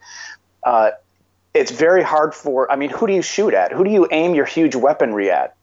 uh, 0.65 0.91
it's 1.55 1.71
very 1.71 2.03
hard 2.03 2.35
for. 2.35 2.71
I 2.71 2.77
mean, 2.77 2.91
who 2.91 3.07
do 3.07 3.13
you 3.13 3.23
shoot 3.23 3.55
at? 3.55 3.73
Who 3.73 3.85
do 3.85 3.91
you 3.91 4.09
aim 4.11 4.35
your 4.35 4.45
huge 4.45 4.75
weaponry 4.75 5.31
at? 5.31 5.57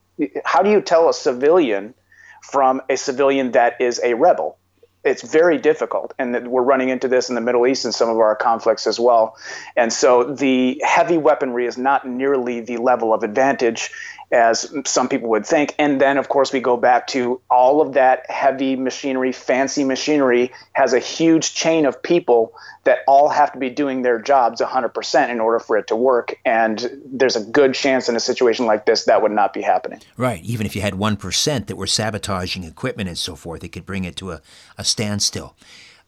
How 0.45 0.61
do 0.63 0.69
you 0.69 0.81
tell 0.81 1.09
a 1.09 1.13
civilian 1.13 1.93
from 2.41 2.81
a 2.89 2.97
civilian 2.97 3.51
that 3.51 3.79
is 3.79 4.01
a 4.03 4.13
rebel? 4.15 4.57
It's 5.03 5.21
very 5.21 5.57
difficult, 5.57 6.13
and 6.19 6.49
we're 6.49 6.63
running 6.63 6.89
into 6.89 7.07
this 7.07 7.29
in 7.29 7.35
the 7.35 7.41
Middle 7.41 7.65
East 7.65 7.85
and 7.85 7.93
some 7.93 8.09
of 8.09 8.17
our 8.17 8.35
conflicts 8.35 8.87
as 8.87 8.99
well. 8.99 9.37
And 9.77 9.93
so 9.93 10.23
the 10.23 10.81
heavy 10.83 11.17
weaponry 11.17 11.65
is 11.65 11.77
not 11.77 12.05
nearly 12.05 12.59
the 12.59 12.77
level 12.77 13.13
of 13.13 13.23
advantage 13.23 13.91
as 14.31 14.73
some 14.85 15.07
people 15.07 15.29
would 15.29 15.45
think. 15.45 15.73
And 15.79 16.01
then, 16.01 16.17
of 16.17 16.27
course, 16.27 16.51
we 16.51 16.59
go 16.59 16.75
back 16.75 17.07
to 17.07 17.39
all 17.49 17.81
of 17.81 17.93
that 17.93 18.29
heavy 18.29 18.75
machinery, 18.75 19.31
fancy 19.31 19.83
machinery 19.83 20.51
has 20.73 20.93
a 20.93 20.99
huge 20.99 21.53
chain 21.53 21.85
of 21.85 22.01
people 22.01 22.53
that 22.83 22.99
all 23.07 23.29
have 23.29 23.53
to 23.53 23.59
be 23.59 23.69
doing 23.69 24.01
their 24.01 24.19
jobs 24.19 24.61
100% 24.61 25.29
in 25.29 25.39
order 25.39 25.59
for 25.59 25.77
it 25.77 25.87
to 25.87 25.95
work. 25.95 26.39
And 26.45 27.01
there's 27.05 27.35
a 27.35 27.43
good 27.43 27.73
chance 27.73 28.09
in 28.09 28.15
a 28.15 28.19
situation 28.19 28.65
like 28.65 28.85
this 28.85 29.05
that 29.05 29.21
would 29.21 29.31
not 29.31 29.53
be 29.53 29.61
happening. 29.61 30.01
Right. 30.17 30.43
Even 30.43 30.65
if 30.65 30.75
you 30.75 30.81
had 30.81 30.93
1% 30.93 31.67
that 31.67 31.75
were 31.75 31.87
sabotaging 31.87 32.63
equipment 32.63 33.09
and 33.09 33.17
so 33.17 33.35
forth, 33.35 33.63
it 33.63 33.69
could 33.69 33.85
bring 33.85 34.03
it 34.03 34.15
to 34.17 34.31
a, 34.31 34.41
a 34.77 34.83
standstill. 34.83 35.55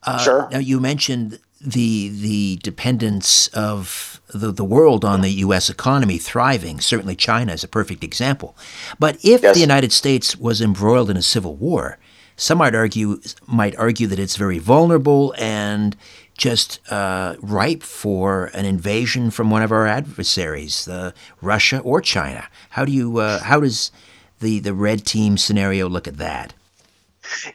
Uh, 0.04 0.18
sure. 0.20 0.50
Now, 0.52 0.60
you 0.60 0.80
mentioned 0.80 1.40
the 1.62 2.10
the 2.10 2.60
dependence 2.64 3.48
of 3.50 4.22
the, 4.34 4.52
the 4.52 4.64
world 4.64 5.04
on 5.04 5.22
the 5.22 5.30
U.S. 5.30 5.70
economy 5.70 6.18
thriving. 6.18 6.80
Certainly, 6.80 7.16
China 7.16 7.54
is 7.54 7.64
a 7.64 7.68
perfect 7.68 8.04
example. 8.04 8.56
But 8.98 9.16
if 9.24 9.44
yes. 9.44 9.56
the 9.56 9.62
United 9.62 9.92
States 9.92 10.38
was 10.38 10.62
embroiled 10.62 11.10
in 11.10 11.18
a 11.18 11.22
civil 11.22 11.56
war, 11.56 11.98
some 12.36 12.60
might 12.60 12.76
argue 12.76 13.22
might 13.48 13.76
argue 13.78 14.08
that 14.08 14.20
it's 14.20 14.36
very 14.38 14.60
vulnerable 14.60 15.34
and 15.38 15.96
just 16.38 16.80
uh, 16.90 17.36
ripe 17.42 17.84
for 17.84 18.46
an 18.54 18.64
invasion 18.64 19.30
from 19.30 19.52
one 19.52 19.62
of 19.62 19.74
our 19.74 19.86
adversaries, 19.86 20.88
uh, 20.88 21.12
Russia 21.42 21.80
or 21.80 22.00
China. 22.00 22.48
How 22.72 22.86
do 22.86 22.94
you 22.94 23.18
uh, 23.18 23.44
how 23.44 23.60
does 23.60 23.92
the 24.40 24.60
the 24.60 24.74
red 24.74 25.06
team 25.06 25.38
scenario 25.38 25.90
look 25.90 26.08
at 26.08 26.18
that? 26.18 26.54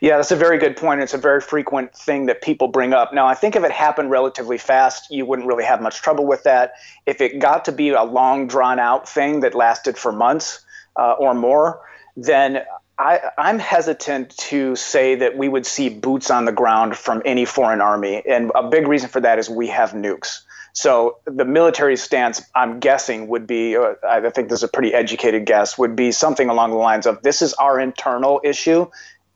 Yeah, 0.00 0.16
that's 0.16 0.30
a 0.30 0.36
very 0.36 0.58
good 0.58 0.76
point. 0.76 1.00
It's 1.00 1.14
a 1.14 1.18
very 1.18 1.40
frequent 1.40 1.94
thing 1.94 2.26
that 2.26 2.42
people 2.42 2.68
bring 2.68 2.92
up. 2.92 3.12
Now, 3.12 3.26
I 3.26 3.34
think 3.34 3.56
if 3.56 3.64
it 3.64 3.72
happened 3.72 4.10
relatively 4.10 4.58
fast, 4.58 5.10
you 5.10 5.26
wouldn't 5.26 5.48
really 5.48 5.64
have 5.64 5.80
much 5.80 6.02
trouble 6.02 6.26
with 6.26 6.42
that. 6.44 6.74
If 7.06 7.20
it 7.20 7.38
got 7.38 7.64
to 7.66 7.72
be 7.72 7.90
a 7.90 8.02
long, 8.02 8.46
drawn 8.46 8.78
out 8.78 9.08
thing 9.08 9.40
that 9.40 9.54
lasted 9.54 9.96
for 9.98 10.12
months 10.12 10.64
uh, 10.96 11.12
or 11.12 11.34
more, 11.34 11.80
then 12.16 12.62
I, 12.98 13.20
am 13.36 13.58
hesitant 13.58 14.36
to 14.36 14.76
say 14.76 15.16
that 15.16 15.36
we 15.36 15.48
would 15.48 15.66
see 15.66 15.88
boots 15.88 16.30
on 16.30 16.44
the 16.44 16.52
ground 16.52 16.96
from 16.96 17.22
any 17.24 17.44
foreign 17.44 17.80
army. 17.80 18.22
And 18.24 18.52
a 18.54 18.68
big 18.68 18.86
reason 18.86 19.08
for 19.08 19.20
that 19.20 19.38
is 19.38 19.50
we 19.50 19.68
have 19.68 19.90
nukes. 19.90 20.42
So 20.74 21.18
the 21.24 21.44
military 21.44 21.96
stance, 21.96 22.42
I'm 22.54 22.80
guessing, 22.80 23.28
would 23.28 23.46
be 23.46 23.76
uh, 23.76 23.94
I 24.08 24.28
think 24.30 24.48
this 24.48 24.58
is 24.60 24.64
a 24.64 24.68
pretty 24.68 24.92
educated 24.92 25.46
guess, 25.46 25.78
would 25.78 25.94
be 25.94 26.10
something 26.10 26.48
along 26.48 26.70
the 26.70 26.76
lines 26.76 27.06
of 27.06 27.22
this 27.22 27.42
is 27.42 27.54
our 27.54 27.78
internal 27.78 28.40
issue 28.42 28.90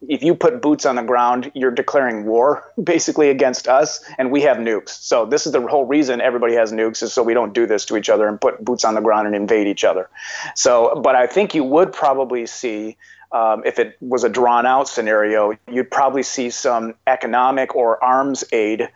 if 0.07 0.22
you 0.22 0.34
put 0.34 0.62
boots 0.62 0.86
on 0.86 0.96
the 0.96 1.03
ground, 1.03 1.51
you're 1.55 1.70
declaring 1.70 2.24
war 2.24 2.64
basically 2.82 3.30
against 3.30 3.66
us, 3.66 4.03
and 4.18 4.30
we 4.30 4.42
have 4.42 4.59
nukes. 4.59 4.90
So 4.90 5.26
this 5.26 5.46
is 5.46 5.53
the 5.53 5.61
whole 5.61 5.86
reason 5.86 6.20
everybody 6.20 6.55
has 6.55 6.72
nukes 6.72 7.03
is 7.03 7.12
so 7.12 7.22
we 7.22 7.34
don't 7.34 7.53
do 7.53 7.66
this 7.66 7.84
to 7.86 7.96
each 7.96 8.09
other 8.09 8.28
and 8.28 8.40
put 8.40 8.64
boots 8.64 8.84
on 8.84 8.94
the 8.94 9.01
ground 9.01 9.26
and 9.26 9.34
invade 9.34 9.66
each 9.66 9.84
other. 9.84 10.09
So, 10.55 11.01
but 11.03 11.16
I 11.16 11.26
think 11.26 11.55
you 11.55 11.64
would 11.64 11.92
probably 11.92 12.46
see 12.46 12.96
um, 13.32 13.62
if 13.66 13.78
it 13.78 13.96
was 14.01 14.24
a 14.24 14.28
drawn 14.28 14.64
out 14.64 14.88
scenario, 14.88 15.53
you'd 15.70 15.90
probably 15.90 16.22
see 16.22 16.51
some 16.51 16.94
economic 17.07 17.74
or 17.74 18.03
arms 18.03 18.44
aid 18.53 18.88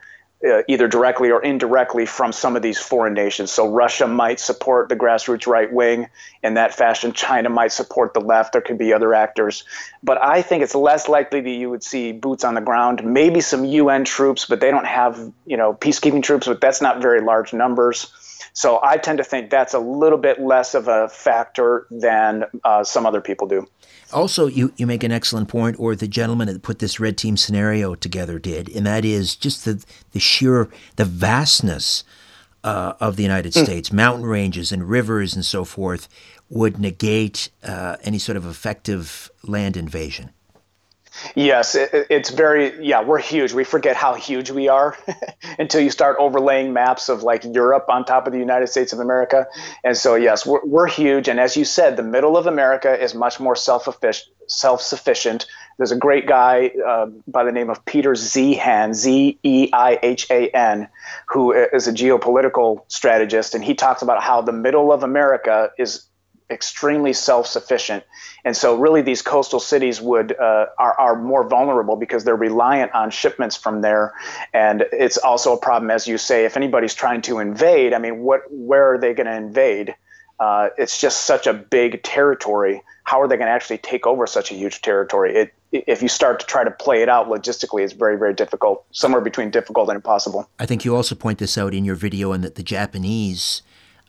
uh, 0.45 0.63
either 0.67 0.89
directly 0.89 1.31
or 1.31 1.43
indirectly 1.43 2.05
from 2.07 2.33
some 2.33 2.57
of 2.57 2.63
these 2.63 2.79
foreign 2.79 3.15
nations. 3.15 3.53
So 3.53 3.69
Russia 3.69 4.09
might 4.09 4.41
support 4.41 4.89
the 4.89 4.97
grassroots 4.97 5.47
right 5.47 5.73
wing 5.73 6.09
in 6.43 6.55
that 6.55 6.75
fashion. 6.75 7.13
China 7.13 7.49
might 7.49 7.73
support 7.73 8.15
the 8.15 8.21
left. 8.21 8.53
There 8.53 8.63
could 8.63 8.79
be 8.79 8.93
other 8.93 9.15
actors. 9.15 9.65
But 10.03 10.23
I 10.23 10.43
think 10.43 10.63
it's 10.63 10.75
less 10.75 11.09
likely 11.09 11.41
that 11.41 11.51
you 11.51 11.71
would 11.71 11.85
see 11.85 12.13
boots 12.13 12.45
on 12.45 12.55
the 12.55 12.61
ground, 12.61 13.05
maybe 13.05 13.41
some 13.41 13.65
UN 13.65 14.05
troops, 14.05 14.47
but 14.47 14.61
they 14.61 14.71
don't 14.71 14.87
have, 14.87 15.33
you 15.47 15.57
know, 15.57 15.75
peacekeeping 15.75 16.23
troops, 16.23 16.47
but 16.47 16.61
that's 16.61 16.83
not 16.83 17.01
very 17.01 17.21
large 17.21 17.53
numbers. 17.53 18.13
So 18.55 18.81
I 18.83 18.99
tend 18.99 19.19
to 19.19 19.25
think 19.25 19.51
that's 19.51 19.75
a 19.75 19.79
little 19.79 20.19
bit 20.19 20.41
less 20.41 20.75
of 20.75 20.89
a 20.89 21.09
factor 21.09 21.87
than 21.91 22.45
uh, 22.65 22.85
some 22.85 23.07
other 23.07 23.21
people 23.21 23.47
do. 23.47 23.67
Also, 24.13 24.47
you, 24.47 24.73
you 24.77 24.87
make 24.87 25.03
an 25.03 25.13
excellent 25.13 25.49
point, 25.49 25.79
or 25.79 25.95
the 25.95 26.09
gentleman 26.09 26.49
that 26.49 26.63
put 26.63 26.79
this 26.79 27.01
red 27.01 27.17
team 27.17 27.37
scenario 27.37 27.95
together 27.95 28.39
did, 28.39 28.69
and 28.69 28.87
that 28.87 29.05
is 29.05 29.37
just 29.37 29.65
the, 29.65 29.83
the 30.13 30.21
sheer, 30.21 30.69
the 30.97 31.05
vastness 31.05 32.05
uh, 32.65 32.95
of 33.01 33.17
the 33.17 33.23
United 33.23 33.53
mm. 33.53 33.65
States, 33.65 33.93
mountain 33.93 34.27
ranges 34.27 34.73
and 34.73 34.89
rivers 34.89 35.35
and 35.35 35.45
so 35.45 35.65
forth, 35.65 36.09
would 36.49 36.79
negate 36.79 37.49
uh, 37.65 37.97
any 38.03 38.19
sort 38.19 38.37
of 38.37 38.47
effective 38.47 39.31
land 39.43 39.77
invasion. 39.77 40.31
Yes, 41.35 41.75
it, 41.75 42.07
it's 42.11 42.31
very, 42.31 42.85
yeah, 42.85 43.03
we're 43.03 43.19
huge. 43.19 43.53
We 43.53 43.65
forget 43.65 43.97
how 43.97 44.15
huge 44.15 44.51
we 44.51 44.69
are 44.69 44.97
until 45.59 45.81
you 45.81 45.91
start 45.91 46.17
overlaying 46.19 46.73
maps 46.73 47.09
of 47.09 47.23
like 47.23 47.45
Europe 47.45 47.87
on 47.89 48.05
top 48.05 48.27
of 48.27 48.33
the 48.33 48.39
United 48.39 48.69
States 48.69 48.93
of 48.93 48.99
America. 48.99 49.47
And 49.85 49.97
so, 49.97 50.15
yes, 50.15 50.47
we're, 50.47 50.65
we're 50.65 50.87
huge. 50.89 51.29
And 51.29 51.39
as 51.39 51.57
you 51.57 51.65
said, 51.65 51.97
the 51.97 52.03
middle 52.03 52.37
of 52.37 52.47
America 52.47 52.99
is 52.99 53.15
much 53.15 53.41
more 53.41 53.57
self 53.57 53.89
self 54.47 54.83
sufficient. 54.83 55.47
There's 55.79 55.93
a 55.93 55.97
great 55.97 56.27
guy 56.27 56.71
uh, 56.87 57.07
by 57.27 57.45
the 57.45 57.53
name 57.53 57.71
of 57.71 57.85
Peter 57.85 58.13
Zeihan, 58.13 58.95
Z 58.95 59.39
E 59.43 59.71
I 59.73 59.99
H 60.03 60.27
A 60.31 60.49
N, 60.51 60.89
who 61.29 61.53
is 61.53 61.89
a 61.89 61.93
geopolitical 61.93 62.85
strategist. 62.89 63.55
And 63.55 63.65
he 63.65 63.75
talks 63.75 64.03
about 64.03 64.23
how 64.23 64.43
the 64.43 64.53
middle 64.53 64.93
of 64.93 65.03
America 65.03 65.71
is 65.79 66.09
extremely 66.53 67.13
self-sufficient, 67.13 68.05
and 68.45 68.57
so 68.57 68.77
really 68.77 69.03
these 69.03 69.23
coastal 69.23 69.61
cities 69.61 70.01
would 70.01 70.39
uh, 70.39 70.67
are, 70.79 70.95
are 71.01 71.17
more 71.17 71.49
vulnerable 71.49 71.97
because 71.97 72.25
they're 72.25 72.37
reliant 72.37 72.93
on 72.93 73.11
shipments 73.11 73.57
from 73.57 73.81
there, 73.83 74.13
and 74.53 74.85
it's 74.93 75.19
also 75.19 75.53
a 75.55 75.59
problem, 75.59 75.91
as 75.91 76.07
you 76.07 76.19
say, 76.19 76.45
if 76.45 76.57
anybody's 76.57 76.95
trying 76.95 77.23
to 77.23 77.41
invade. 77.41 77.95
I 77.95 77.99
mean, 77.99 78.19
what 78.19 78.43
where 78.51 78.93
are 78.93 78.99
they 78.99 79.15
going 79.15 79.27
to 79.27 79.37
invade? 79.37 79.97
Uh, 80.39 80.69
it's 80.77 81.01
just 81.01 81.25
such 81.25 81.47
a 81.47 81.53
big 81.53 82.03
territory. 82.03 82.83
How 83.05 83.21
are 83.21 83.29
they 83.29 83.37
going 83.37 83.47
to 83.47 83.53
actually 83.53 83.79
take 83.79 84.07
over 84.07 84.27
such 84.27 84.51
a 84.51 84.55
huge 84.55 84.81
territory? 84.83 85.37
It, 85.37 85.55
if 85.73 86.03
you 86.03 86.09
start 86.09 86.41
to 86.41 86.47
try 86.47 86.65
to 86.65 86.71
play 86.71 87.03
it 87.03 87.09
out 87.09 87.29
logistically, 87.29 87.83
it's 87.83 87.93
very, 87.95 88.19
very 88.19 88.35
difficult, 88.35 88.85
somewhere 88.91 89.23
between 89.23 89.51
difficult 89.51 89.89
and 89.89 89.97
impossible. 89.97 90.49
I 90.59 90.67
think 90.67 90.85
you 90.85 90.97
also 90.97 91.15
point 91.15 91.39
this 91.39 91.57
out 91.57 91.75
in 91.75 91.85
your 91.85 91.95
video, 91.95 92.33
and 92.33 92.43
that 92.45 92.57
the 92.57 92.63
Japanese 92.63 93.63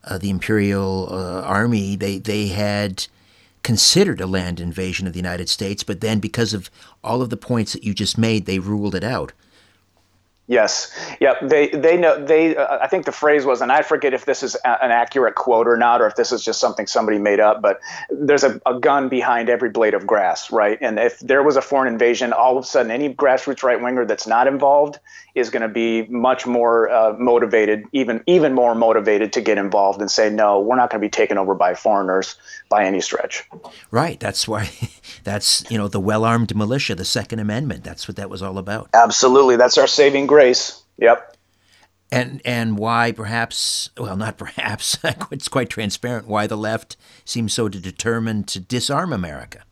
uh, 0.04 0.18
the 0.18 0.30
Imperial 0.30 1.08
uh, 1.12 1.42
Army, 1.42 1.96
they, 1.96 2.18
they 2.18 2.48
had 2.48 3.08
considered 3.64 4.20
a 4.20 4.28
land 4.28 4.60
invasion 4.60 5.08
of 5.08 5.14
the 5.14 5.20
United 5.20 5.50
States, 5.50 5.84
but 5.84 6.02
then 6.02 6.20
because 6.20 6.54
of 6.54 6.70
all 7.04 7.22
of 7.22 7.30
the 7.30 7.38
points 7.38 7.74
that 7.74 7.84
you 7.84 7.94
just 7.94 8.18
made, 8.18 8.46
they 8.46 8.60
ruled 8.60 8.96
it 8.96 9.04
out. 9.04 9.34
Yes. 10.48 10.94
Yeah. 11.22 11.36
They 11.42 11.70
they 11.70 11.96
know 11.96 12.24
they. 12.24 12.58
Uh, 12.58 12.78
I 12.82 12.88
think 12.88 13.06
the 13.06 13.14
phrase 13.14 13.46
was, 13.46 13.62
and 13.62 13.72
I 13.72 13.82
forget 13.82 14.14
if 14.14 14.26
this 14.26 14.44
is 14.44 14.58
a, 14.66 14.84
an 14.84 14.92
accurate 14.92 15.36
quote 15.36 15.70
or 15.70 15.78
not, 15.78 16.02
or 16.02 16.08
if 16.08 16.16
this 16.16 16.34
is 16.34 16.44
just 16.44 16.60
something 16.60 16.86
somebody 16.86 17.18
made 17.18 17.40
up. 17.40 17.62
But 17.62 17.80
there's 18.10 18.44
a, 18.44 18.60
a 18.66 18.78
gun 18.78 19.08
behind 19.08 19.50
every 19.50 19.70
blade 19.70 19.94
of 19.94 20.06
grass, 20.06 20.52
right? 20.52 20.78
And 20.82 21.00
if 21.00 21.18
there 21.20 21.44
was 21.44 21.56
a 21.56 21.62
foreign 21.62 21.92
invasion, 21.92 22.34
all 22.34 22.58
of 22.58 22.66
a 22.66 22.68
sudden, 22.68 22.92
any 22.92 23.14
grassroots 23.14 23.64
right 23.64 23.82
winger 23.82 24.06
that's 24.06 24.28
not 24.28 24.48
involved 24.48 25.00
is 25.36 25.50
going 25.50 25.62
to 25.62 25.68
be 25.68 26.04
much 26.08 26.46
more 26.46 26.90
uh, 26.90 27.14
motivated, 27.18 27.86
even 27.92 28.24
even 28.28 28.54
more 28.54 28.76
motivated 28.76 29.34
to 29.34 29.42
get 29.42 29.58
involved 29.58 30.00
and 30.00 30.12
say, 30.12 30.30
no, 30.30 30.60
we're 30.60 30.76
not 30.76 30.92
going 30.92 31.02
to 31.02 31.06
be 31.06 31.10
taken 31.10 31.38
over 31.38 31.56
by 31.56 31.74
foreigners 31.74 32.36
by 32.70 32.86
any 32.86 33.02
stretch. 33.02 33.44
Right. 33.90 34.20
That's 34.20 34.48
why. 34.48 34.70
That's 35.24 35.70
you 35.72 35.78
know 35.78 35.88
the 35.88 36.00
well-armed 36.00 36.56
militia, 36.56 36.96
the 36.96 37.06
Second 37.06 37.40
Amendment. 37.40 37.84
That's 37.84 38.08
what 38.08 38.18
that 38.18 38.30
was 38.30 38.42
all 38.42 38.58
about. 38.58 38.90
Absolutely. 38.94 39.56
That's 39.56 39.78
our 39.78 39.88
saving 39.88 40.28
grace. 40.28 40.84
Yep. 40.98 41.38
And 42.12 42.42
and 42.46 42.78
why 42.78 43.12
perhaps 43.12 43.90
well 43.98 44.16
not 44.16 44.38
perhaps 44.38 45.00
it's 45.32 45.48
quite 45.48 45.70
transparent 45.70 46.28
why 46.28 46.46
the 46.46 46.58
left 46.58 46.96
seems 47.26 47.54
so 47.54 47.70
determined 47.70 48.48
to 48.50 48.60
disarm 48.60 49.12
America. 49.12 49.64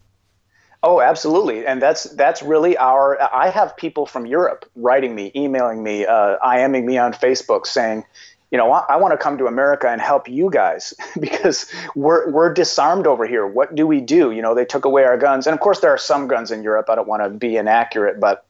Oh, 0.84 1.00
absolutely, 1.00 1.66
and 1.68 1.80
that's 1.80 2.06
that's 2.06 2.42
really 2.42 2.76
our. 2.76 3.22
I 3.22 3.50
have 3.50 3.78
people 3.78 4.08
from 4.08 4.26
Europe 4.26 4.66
writing 4.76 5.14
me, 5.14 5.32
emailing 5.36 5.84
me, 5.84 6.08
uh, 6.08 6.38
IMing 6.44 6.86
me 6.86 6.98
on 6.98 7.14
Facebook, 7.14 7.68
saying, 7.68 8.04
you 8.50 8.58
know, 8.58 8.72
I, 8.72 8.86
I 8.90 8.98
want 8.98 9.12
to 9.12 9.18
come 9.18 9.38
to 9.38 9.46
America 9.46 9.88
and 9.88 10.02
help 10.02 10.28
you 10.28 10.50
guys 10.50 10.96
because 11.20 11.72
we're 11.96 12.32
we're 12.32 12.52
disarmed 12.52 13.06
over 13.06 13.28
here. 13.28 13.46
What 13.46 13.76
do 13.76 13.86
we 13.86 14.02
do? 14.02 14.32
You 14.32 14.42
know, 14.42 14.56
they 14.56 14.66
took 14.66 14.86
away 14.86 15.04
our 15.04 15.18
guns, 15.18 15.46
and 15.46 15.54
of 15.54 15.60
course 15.60 15.82
there 15.82 15.92
are 15.92 16.00
some 16.00 16.28
guns 16.28 16.50
in 16.50 16.64
Europe. 16.64 16.90
I 16.90 16.96
don't 16.96 17.08
want 17.08 17.24
to 17.24 17.30
be 17.30 17.58
inaccurate, 17.58 18.20
but 18.20 18.44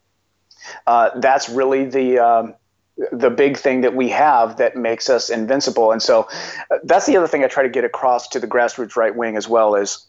uh, 0.88 1.10
that's 1.20 1.50
really 1.50 1.86
the 1.86 2.20
um, 2.20 2.56
the 3.12 3.30
big 3.30 3.58
thing 3.58 3.82
that 3.82 3.96
we 3.96 4.10
have 4.10 4.58
that 4.58 4.76
makes 4.76 5.10
us 5.10 5.30
invincible. 5.30 5.92
And 5.92 6.02
so 6.02 6.28
uh, 6.70 6.78
that's 6.84 7.06
the 7.06 7.18
other 7.18 7.28
thing 7.28 7.44
I 7.44 7.48
try 7.48 7.64
to 7.64 7.70
get 7.70 7.84
across 7.84 8.28
to 8.30 8.40
the 8.40 8.48
grassroots 8.48 8.96
right 8.96 9.16
wing 9.16 9.38
as 9.38 9.48
well 9.48 9.76
is, 9.76 10.06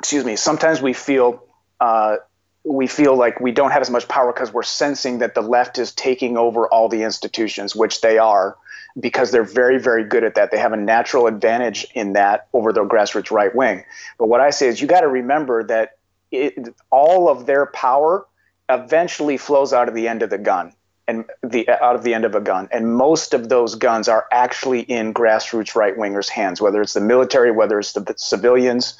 excuse 0.00 0.24
me, 0.24 0.36
sometimes 0.36 0.80
we 0.80 0.92
feel 0.92 1.42
uh, 1.80 2.16
we 2.64 2.86
feel 2.86 3.16
like 3.16 3.38
we 3.40 3.52
don't 3.52 3.70
have 3.70 3.82
as 3.82 3.90
much 3.90 4.08
power 4.08 4.32
because 4.32 4.52
we're 4.52 4.64
sensing 4.64 5.18
that 5.18 5.34
the 5.34 5.40
left 5.40 5.78
is 5.78 5.92
taking 5.92 6.36
over 6.36 6.66
all 6.66 6.88
the 6.88 7.04
institutions, 7.04 7.76
which 7.76 8.00
they 8.00 8.18
are, 8.18 8.56
because 8.98 9.30
they're 9.30 9.44
very, 9.44 9.78
very 9.78 10.02
good 10.02 10.24
at 10.24 10.34
that. 10.34 10.50
They 10.50 10.58
have 10.58 10.72
a 10.72 10.76
natural 10.76 11.28
advantage 11.28 11.86
in 11.94 12.14
that 12.14 12.48
over 12.52 12.72
the 12.72 12.82
grassroots 12.82 13.30
right 13.30 13.54
wing. 13.54 13.84
But 14.18 14.28
what 14.28 14.40
I 14.40 14.50
say 14.50 14.66
is 14.66 14.80
you 14.80 14.88
got 14.88 15.02
to 15.02 15.08
remember 15.08 15.62
that 15.64 15.98
it, 16.32 16.74
all 16.90 17.28
of 17.28 17.46
their 17.46 17.66
power 17.66 18.26
eventually 18.68 19.36
flows 19.36 19.72
out 19.72 19.88
of 19.88 19.94
the 19.94 20.08
end 20.08 20.22
of 20.22 20.30
the 20.30 20.38
gun 20.38 20.72
and 21.06 21.24
the 21.42 21.68
out 21.68 21.94
of 21.94 22.02
the 22.02 22.14
end 22.14 22.24
of 22.24 22.34
a 22.34 22.40
gun 22.40 22.68
and 22.72 22.96
most 22.96 23.32
of 23.32 23.48
those 23.48 23.76
guns 23.76 24.08
are 24.08 24.26
actually 24.32 24.80
in 24.80 25.14
grassroots 25.14 25.76
right 25.76 25.96
wingers 25.96 26.28
hands 26.28 26.60
whether 26.60 26.82
it's 26.82 26.94
the 26.94 27.00
military 27.00 27.52
whether 27.52 27.78
it's 27.78 27.92
the 27.92 28.14
civilians 28.16 28.96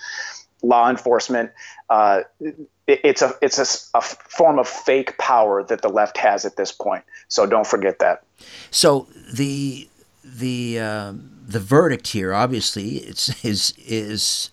law 0.63 0.89
enforcement 0.91 1.51
uh, 1.91 2.21
it, 2.41 2.57
it's 2.87 3.23
a 3.23 3.33
it's 3.43 3.59
a, 3.59 3.99
a, 3.99 4.01
form 4.01 4.59
of 4.59 4.69
fake 4.69 5.17
power 5.19 5.63
that 5.63 5.83
the 5.83 5.89
left 5.89 6.17
has 6.17 6.45
at 6.45 6.57
this 6.57 6.73
point 6.73 7.05
so 7.29 7.47
don't 7.47 7.67
forget 7.67 7.99
that 7.99 8.23
so 8.71 9.07
the 9.33 9.89
the 10.25 10.79
uh, 10.79 11.13
the 11.47 11.61
verdict 11.61 12.09
here 12.09 12.33
obviously 12.33 12.97
it's 12.99 13.45
is 13.45 13.75
is 13.79 14.51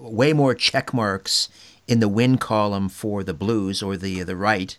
way 0.00 0.32
more 0.32 0.54
check 0.54 0.92
marks 0.92 1.48
in 1.86 2.00
the 2.00 2.08
win 2.08 2.38
column 2.38 2.88
for 2.88 3.22
the 3.22 3.34
Blues 3.34 3.82
or 3.82 3.96
the 3.96 4.22
the 4.22 4.36
right 4.36 4.78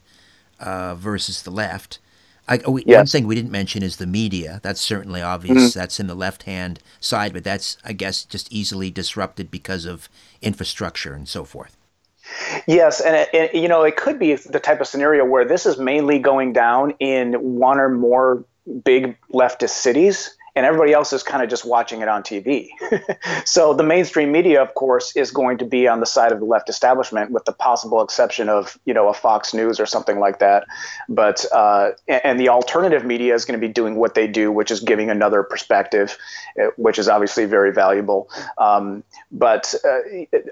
uh, 0.59 0.95
versus 0.95 1.43
the 1.43 1.51
left. 1.51 1.99
I, 2.47 2.59
oh, 2.65 2.77
yes. 2.77 2.97
One 2.97 3.05
thing 3.05 3.27
we 3.27 3.35
didn't 3.35 3.51
mention 3.51 3.83
is 3.83 3.97
the 3.97 4.07
media. 4.07 4.59
That's 4.63 4.81
certainly 4.81 5.21
obvious. 5.21 5.57
Mm-hmm. 5.57 5.79
That's 5.79 5.99
in 5.99 6.07
the 6.07 6.15
left 6.15 6.43
hand 6.43 6.79
side, 6.99 7.33
but 7.33 7.43
that's 7.43 7.77
I 7.83 7.93
guess 7.93 8.23
just 8.23 8.51
easily 8.51 8.89
disrupted 8.89 9.51
because 9.51 9.85
of 9.85 10.09
infrastructure 10.41 11.13
and 11.13 11.27
so 11.27 11.45
forth. 11.45 11.77
Yes, 12.67 13.01
and 13.01 13.15
it, 13.15 13.29
it, 13.33 13.55
you 13.55 13.67
know 13.67 13.83
it 13.83 13.97
could 13.97 14.19
be 14.19 14.35
the 14.35 14.59
type 14.59 14.81
of 14.81 14.87
scenario 14.87 15.25
where 15.25 15.45
this 15.45 15.65
is 15.65 15.77
mainly 15.77 16.19
going 16.19 16.53
down 16.53 16.93
in 16.99 17.33
one 17.33 17.79
or 17.79 17.89
more 17.89 18.43
big 18.83 19.17
leftist 19.33 19.71
cities 19.71 20.35
and 20.55 20.65
everybody 20.65 20.93
else 20.93 21.13
is 21.13 21.23
kind 21.23 21.43
of 21.43 21.49
just 21.49 21.65
watching 21.65 22.01
it 22.01 22.07
on 22.07 22.23
TV. 22.23 22.69
so 23.45 23.73
the 23.73 23.83
mainstream 23.83 24.31
media, 24.31 24.61
of 24.61 24.73
course, 24.73 25.15
is 25.15 25.31
going 25.31 25.57
to 25.59 25.65
be 25.65 25.87
on 25.87 25.99
the 25.99 26.05
side 26.05 26.31
of 26.31 26.39
the 26.39 26.45
left 26.45 26.69
establishment, 26.69 27.31
with 27.31 27.45
the 27.45 27.53
possible 27.53 28.01
exception 28.01 28.49
of 28.49 28.77
you 28.85 28.93
know 28.93 29.07
a 29.07 29.13
Fox 29.13 29.53
News 29.53 29.79
or 29.79 29.85
something 29.85 30.19
like 30.19 30.39
that. 30.39 30.65
But 31.07 31.45
uh, 31.53 31.91
and 32.07 32.39
the 32.39 32.49
alternative 32.49 33.05
media 33.05 33.33
is 33.33 33.45
going 33.45 33.59
to 33.59 33.65
be 33.65 33.71
doing 33.71 33.95
what 33.95 34.13
they 34.13 34.27
do, 34.27 34.51
which 34.51 34.71
is 34.71 34.81
giving 34.81 35.09
another 35.09 35.43
perspective, 35.43 36.17
uh, 36.61 36.67
which 36.75 36.99
is 36.99 37.07
obviously 37.07 37.45
very 37.45 37.71
valuable. 37.71 38.29
Um, 38.57 39.03
but 39.31 39.73
uh, 39.85 39.99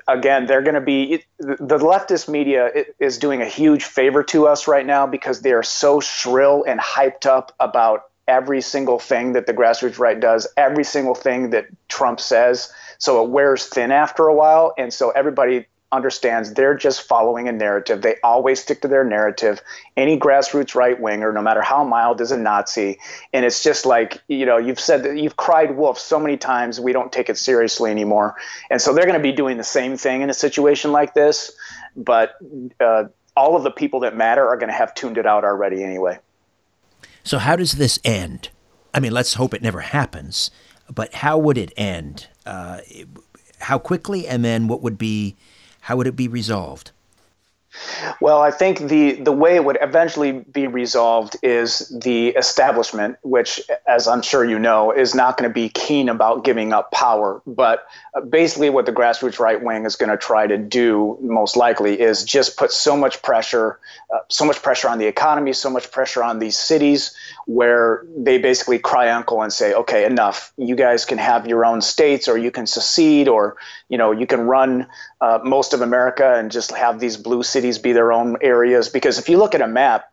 again, 0.08 0.45
they're 0.45 0.62
going 0.62 0.76
to 0.76 0.82
be 0.82 1.24
the 1.39 1.78
leftist 1.78 2.30
media 2.30 2.70
is 3.00 3.18
doing 3.18 3.41
a 3.41 3.47
huge 3.47 3.84
favor 3.84 4.24
to 4.24 4.47
us 4.47 4.68
right 4.68 4.86
now 4.86 5.08
because 5.08 5.41
they 5.41 5.52
are 5.52 5.64
so 5.64 6.00
shrill 6.00 6.64
and 6.64 6.80
hyped 6.80 7.26
up 7.26 7.54
about 7.60 8.06
every 8.30 8.62
single 8.62 9.00
thing 9.00 9.34
that 9.34 9.48
the 9.48 9.54
grassroots 9.54 10.00
right 10.00 10.20
does, 10.20 10.48
every 10.56 10.86
single 10.86 11.16
thing 11.16 11.50
that 11.50 11.66
Trump 11.90 12.20
says. 12.22 12.72
So 13.00 13.24
it 13.24 13.30
wears 13.32 13.66
thin 13.66 13.92
after 13.92 14.28
a 14.28 14.34
while. 14.34 14.74
And 14.78 14.94
so 14.94 15.10
everybody 15.10 15.66
understands 15.92 16.54
they're 16.54 16.76
just 16.76 17.02
following 17.02 17.48
a 17.48 17.52
narrative. 17.52 18.04
They 18.04 18.18
always 18.24 18.62
stick 18.62 18.82
to 18.84 18.88
their 18.88 19.04
narrative. 19.04 19.62
Any 19.98 20.20
grassroots 20.20 20.76
right 20.76 21.00
winger, 21.00 21.34
no 21.34 21.42
matter 21.42 21.64
how 21.64 21.84
mild, 21.84 22.22
is 22.22 22.32
a 22.32 22.38
Nazi. 22.38 23.00
And 23.34 23.44
it's 23.44 23.64
just 23.64 23.88
like, 23.88 24.22
you 24.28 24.46
know, 24.46 24.58
you've 24.58 24.80
said 24.80 25.02
that 25.04 25.18
you've 25.18 25.36
cried 25.36 25.76
wolf 25.76 25.98
so 25.98 26.20
many 26.20 26.38
times, 26.38 26.80
we 26.80 26.94
don't 26.94 27.12
take 27.12 27.30
it 27.30 27.40
seriously 27.40 27.90
anymore. 27.90 28.36
And 28.70 28.80
so 28.80 28.94
they're 28.94 29.08
going 29.08 29.18
to 29.18 29.24
be 29.24 29.32
doing 29.32 29.58
the 29.58 29.64
same 29.64 29.98
thing 29.98 30.22
in 30.22 30.30
a 30.30 30.34
situation 30.36 30.92
like 30.92 31.16
this. 31.16 31.52
But 31.96 32.36
uh, 32.80 33.06
all 33.36 33.56
of 33.56 33.64
the 33.64 33.72
people 33.72 34.02
that 34.02 34.16
matter 34.16 34.48
are 34.48 34.58
going 34.58 34.70
to 34.70 34.76
have 34.76 34.94
tuned 34.94 35.18
it 35.18 35.26
out 35.26 35.44
already 35.44 35.84
anyway. 35.84 36.20
So, 37.24 37.38
how 37.38 37.55
does 37.55 37.74
this 37.74 37.99
end? 38.03 38.49
I 38.93 38.99
mean, 38.99 39.11
let's 39.11 39.36
hope 39.36 39.53
it 39.53 39.61
never 39.61 39.82
happens, 39.82 40.51
but 40.93 41.13
how 41.15 41.38
would 41.38 41.57
it 41.57 41.74
end? 41.78 42.28
Uh, 42.45 42.80
how 43.59 43.78
quickly, 43.78 44.28
and 44.28 44.43
then 44.43 44.67
what 44.67 44.82
would 44.82 44.97
be, 44.97 45.38
how 45.82 45.97
would 45.97 46.07
it 46.07 46.15
be 46.15 46.28
resolved? 46.28 46.91
Well, 48.20 48.41
I 48.41 48.51
think 48.51 48.80
the 48.80 49.13
the 49.13 49.32
way 49.32 49.55
it 49.55 49.63
would 49.63 49.78
eventually 49.82 50.32
be 50.32 50.67
resolved 50.67 51.38
is 51.43 51.89
the 51.89 52.30
establishment, 52.30 53.17
which, 53.22 53.61
as 53.88 54.07
I'm 54.07 54.22
sure 54.22 54.43
you 54.43 54.57
know, 54.57 54.91
is 54.91 55.13
not 55.13 55.38
going 55.38 55.49
to 55.49 55.53
be 55.53 55.70
keen 55.70 56.09
about 56.09 56.43
giving 56.43 56.74
up 56.74 56.91
power. 56.91 57.41
But 57.45 57.88
uh, 58.15 58.22
basically, 58.22 58.70
what 58.70 58.86
the 58.86 58.91
grassroots 58.91 59.39
right 59.39 59.61
wing 59.61 59.86
is 59.86 59.95
going 59.95 60.09
to 60.09 60.17
try 60.17 60.47
to 60.47 60.57
do, 60.57 61.17
most 61.22 61.55
likely, 61.55 61.99
is 61.99 62.24
just 62.24 62.57
put 62.57 62.72
so 62.72 62.97
much 62.97 63.22
pressure, 63.22 63.80
uh, 64.13 64.20
so 64.30 64.45
much 64.45 64.61
pressure 64.63 64.89
on 64.89 64.97
the 64.97 65.05
economy, 65.07 65.53
so 65.53 65.70
much 65.70 65.91
pressure 65.91 66.24
on 66.24 66.39
these 66.39 66.57
cities, 66.57 67.15
where 67.45 68.03
they 68.17 68.39
basically 68.39 68.80
cry 68.80 69.11
uncle 69.11 69.41
and 69.43 69.53
say, 69.53 69.74
"Okay, 69.74 70.05
enough. 70.05 70.51
You 70.57 70.76
guys 70.76 71.05
can 71.05 71.20
have 71.20 71.47
your 71.47 71.65
own 71.65 71.82
states, 71.82 72.28
or 72.28 72.38
you 72.38 72.49
can 72.49 72.65
secede, 72.65 73.28
or 73.28 73.57
you 73.89 73.97
know, 73.97 74.11
you 74.11 74.26
can 74.26 74.41
run 74.41 74.88
uh, 75.22 75.39
most 75.43 75.74
of 75.74 75.82
America 75.82 76.36
and 76.36 76.51
just 76.51 76.72
have 76.72 76.99
these 76.99 77.17
blue 77.17 77.43
cities 77.43 77.59
be 77.80 77.93
their 77.93 78.12
own 78.12 78.38
areas. 78.41 78.89
Because 78.89 79.20
if 79.20 79.30
you 79.30 79.38
look 79.38 79.55
at 79.55 79.62
a 79.62 79.68
map 79.68 80.12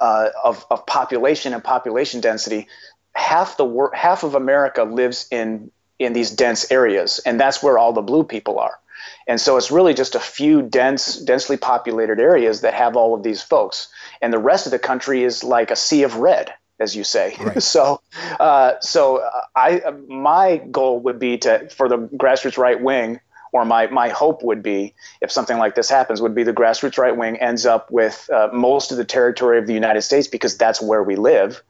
uh, 0.00 0.30
of, 0.42 0.66
of 0.70 0.86
population 0.86 1.54
and 1.54 1.62
population 1.62 2.20
density, 2.20 2.68
half 3.14 3.56
the 3.56 3.64
wor- 3.64 3.94
half 3.94 4.22
of 4.22 4.34
America 4.34 4.84
lives 4.84 5.26
in 5.30 5.70
in 5.98 6.12
these 6.12 6.30
dense 6.30 6.70
areas, 6.70 7.20
and 7.20 7.40
that's 7.40 7.62
where 7.62 7.78
all 7.78 7.92
the 7.92 8.02
blue 8.02 8.22
people 8.22 8.58
are. 8.58 8.78
And 9.26 9.40
so 9.40 9.56
it's 9.56 9.70
really 9.70 9.94
just 9.94 10.14
a 10.14 10.20
few 10.20 10.60
dense, 10.62 11.16
densely 11.16 11.56
populated 11.56 12.20
areas 12.20 12.60
that 12.60 12.74
have 12.74 12.96
all 12.96 13.14
of 13.14 13.22
these 13.22 13.42
folks, 13.42 13.88
and 14.20 14.32
the 14.32 14.38
rest 14.38 14.66
of 14.66 14.72
the 14.72 14.78
country 14.78 15.24
is 15.24 15.42
like 15.42 15.70
a 15.70 15.76
sea 15.76 16.02
of 16.02 16.16
red, 16.16 16.52
as 16.78 16.94
you 16.94 17.02
say. 17.02 17.34
Right. 17.40 17.62
so, 17.62 18.00
uh, 18.38 18.74
so 18.80 19.28
I 19.54 19.80
my 20.08 20.58
goal 20.70 21.00
would 21.00 21.18
be 21.18 21.38
to 21.38 21.68
for 21.70 21.88
the 21.88 21.98
grassroots 21.98 22.58
right 22.58 22.80
wing 22.80 23.20
or 23.52 23.64
my, 23.64 23.86
my 23.88 24.08
hope 24.08 24.42
would 24.42 24.62
be, 24.62 24.94
if 25.20 25.30
something 25.30 25.58
like 25.58 25.74
this 25.74 25.88
happens, 25.88 26.20
would 26.20 26.34
be 26.34 26.42
the 26.42 26.52
grassroots 26.52 26.98
right 26.98 27.16
wing 27.16 27.36
ends 27.36 27.66
up 27.66 27.90
with 27.90 28.28
uh, 28.32 28.48
most 28.52 28.90
of 28.90 28.98
the 28.98 29.04
territory 29.04 29.58
of 29.58 29.66
the 29.66 29.74
United 29.74 30.02
States 30.02 30.28
because 30.28 30.56
that's 30.56 30.80
where 30.80 31.02
we 31.02 31.16
live. 31.16 31.62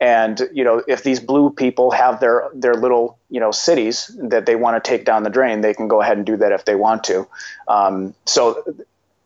And 0.00 0.40
you 0.52 0.62
know, 0.62 0.82
if 0.86 1.02
these 1.02 1.18
blue 1.18 1.50
people 1.50 1.90
have 1.90 2.20
their 2.20 2.50
their 2.54 2.74
little 2.74 3.18
you 3.30 3.40
know 3.40 3.50
cities 3.50 4.10
that 4.28 4.46
they 4.46 4.54
want 4.54 4.82
to 4.82 4.88
take 4.88 5.04
down 5.04 5.24
the 5.24 5.30
drain, 5.30 5.60
they 5.60 5.74
can 5.74 5.88
go 5.88 6.00
ahead 6.00 6.16
and 6.16 6.24
do 6.24 6.36
that 6.36 6.52
if 6.52 6.64
they 6.64 6.76
want 6.76 7.02
to. 7.04 7.26
Um, 7.66 8.14
so 8.24 8.62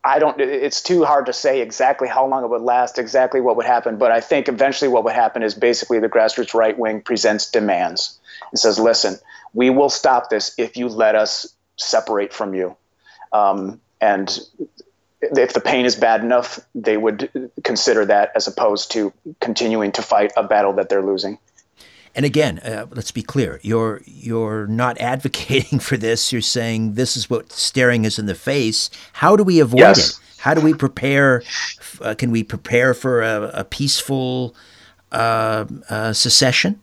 I 0.03 0.19
don't. 0.19 0.41
It's 0.41 0.81
too 0.81 1.05
hard 1.05 1.27
to 1.27 1.33
say 1.33 1.61
exactly 1.61 2.09
how 2.09 2.27
long 2.27 2.43
it 2.43 2.49
would 2.49 2.63
last, 2.63 2.99
exactly 2.99 3.41
what 3.43 3.57
would 3.57 3.67
happen. 3.67 3.99
But 3.99 4.13
I 4.13 4.21
think 4.21 4.49
eventually 4.49 4.89
what 4.89 5.05
would 5.05 5.13
happen 5.13 5.43
is 5.43 5.55
basically 5.55 6.01
the 6.01 6.09
grassroots 6.09 6.55
right 6.55 6.77
wing 6.77 7.03
presents 7.03 7.51
demands 7.51 8.19
and 8.51 8.59
says, 8.59 8.79
"Listen, 8.79 9.19
we 9.53 9.69
will 9.69 9.91
stop 9.91 10.31
this 10.31 10.55
if 10.57 10.79
you 10.79 10.89
let 10.89 11.15
us 11.15 11.55
separate 11.77 12.33
from 12.33 12.55
you. 12.55 12.77
Um, 13.33 13.81
and 14.01 14.39
if 15.21 15.53
the 15.53 15.61
pain 15.61 15.87
is 15.87 15.97
bad 15.97 16.23
enough, 16.23 16.61
they 16.75 16.97
would 16.97 17.51
consider 17.63 18.05
that 18.07 18.33
as 18.35 18.47
opposed 18.47 18.91
to 18.93 19.13
continuing 19.41 19.93
to 19.93 20.03
fight 20.03 20.33
a 20.37 20.43
battle 20.43 20.73
that 20.75 20.89
they're 20.89 21.03
losing. 21.03 21.39
And 22.15 22.27
again, 22.27 22.59
uh, 22.59 22.87
let's 22.91 23.11
be 23.11 23.23
clear: 23.23 23.59
you're 23.63 24.03
you're 24.05 24.67
not 24.67 24.99
advocating 25.01 25.79
for 25.79 25.97
this. 25.97 26.33
You're 26.33 26.43
saying 26.43 26.95
this 26.95 27.17
is 27.17 27.31
what 27.31 27.53
staring 27.53 28.05
us 28.05 28.19
in 28.19 28.27
the 28.27 28.35
face. 28.35 28.91
How 29.15 29.37
do 29.37 29.45
we 29.45 29.61
avoid 29.61 29.81
yes. 29.81 30.11
it? 30.11 30.19
How 30.39 30.55
do 30.55 30.61
we 30.61 30.75
prepare? 30.75 31.43
Uh, 32.01 32.15
can 32.15 32.31
we 32.31 32.43
prepare 32.43 32.95
for 32.95 33.23
a, 33.23 33.51
a 33.55 33.65
peaceful 33.65 34.55
uh, 35.11 35.65
uh 35.89 36.13
secession? 36.13 36.81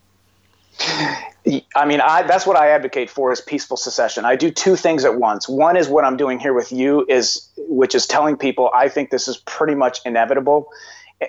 I 1.76 1.86
mean, 1.86 2.02
I, 2.02 2.24
that's 2.24 2.46
what 2.46 2.58
I 2.58 2.70
advocate 2.70 3.10
for 3.10 3.32
is 3.32 3.42
peaceful 3.42 3.78
secession. 3.78 4.26
I 4.26 4.36
do 4.36 4.52
two 4.52 4.76
things 4.76 5.06
at 5.06 5.16
once. 5.16 5.48
One 5.50 5.78
is 5.78 5.88
what 5.88 6.04
I'm 6.04 6.18
doing 6.18 6.40
here 6.40 6.54
with 6.54 6.72
you 6.72 7.06
is, 7.08 7.50
which 7.58 7.96
is 7.96 8.06
telling 8.06 8.38
people 8.38 8.70
I 8.74 8.90
think 8.90 9.10
this 9.10 9.28
is 9.28 9.38
pretty 9.38 9.76
much 9.76 10.00
inevitable, 10.06 10.70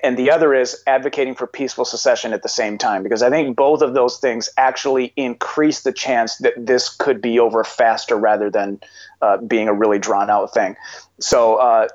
and 0.03 0.17
the 0.17 0.31
other 0.31 0.55
is 0.55 0.83
advocating 0.87 1.35
for 1.35 1.47
peaceful 1.47 1.85
secession 1.85 2.33
at 2.33 2.43
the 2.43 2.49
same 2.49 2.79
time 2.79 3.03
because 3.03 3.23
I 3.23 3.31
think 3.31 3.57
both 3.57 3.83
of 3.83 3.95
those 3.95 4.19
things 4.19 4.49
actually 4.57 5.13
increase 5.17 5.83
the 5.83 5.93
chance 5.93 6.37
that 6.39 6.55
this 6.57 6.89
could 6.89 7.21
be 7.21 7.39
over 7.39 7.65
faster 7.65 8.17
rather 8.17 8.51
than 8.51 8.81
uh, 9.21 9.39
being 9.39 9.69
a 9.69 9.75
really 9.75 9.99
drawn 9.99 10.31
out 10.31 10.53
thing. 10.53 10.77
So, 11.19 11.57
uh, 11.57 11.89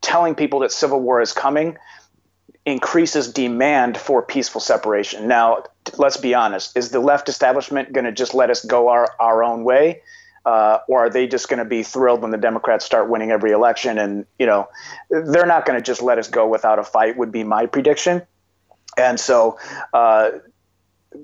telling 0.00 0.34
people 0.34 0.60
that 0.60 0.70
civil 0.70 1.00
war 1.00 1.20
is 1.20 1.32
coming 1.32 1.76
increases 2.66 3.32
demand 3.32 3.96
for 3.98 4.22
peaceful 4.22 4.60
separation. 4.60 5.28
Now, 5.28 5.64
let's 5.98 6.16
be 6.16 6.34
honest, 6.34 6.76
is 6.76 6.90
the 6.90 7.00
left 7.00 7.28
establishment 7.28 7.92
going 7.92 8.06
to 8.06 8.12
just 8.12 8.34
let 8.34 8.50
us 8.50 8.64
go 8.64 8.88
our, 8.88 9.08
our 9.20 9.44
own 9.44 9.64
way? 9.64 10.02
Uh, 10.46 10.78
or 10.88 11.06
are 11.06 11.10
they 11.10 11.26
just 11.26 11.48
going 11.48 11.58
to 11.58 11.64
be 11.64 11.82
thrilled 11.82 12.20
when 12.20 12.30
the 12.30 12.38
Democrats 12.38 12.84
start 12.84 13.08
winning 13.08 13.30
every 13.30 13.52
election? 13.52 13.98
And, 13.98 14.26
you 14.38 14.46
know, 14.46 14.68
they're 15.10 15.46
not 15.46 15.64
going 15.64 15.78
to 15.78 15.82
just 15.82 16.02
let 16.02 16.18
us 16.18 16.28
go 16.28 16.46
without 16.46 16.78
a 16.78 16.84
fight, 16.84 17.16
would 17.16 17.32
be 17.32 17.44
my 17.44 17.66
prediction. 17.66 18.22
And 18.98 19.18
so, 19.18 19.58
uh, 19.92 20.30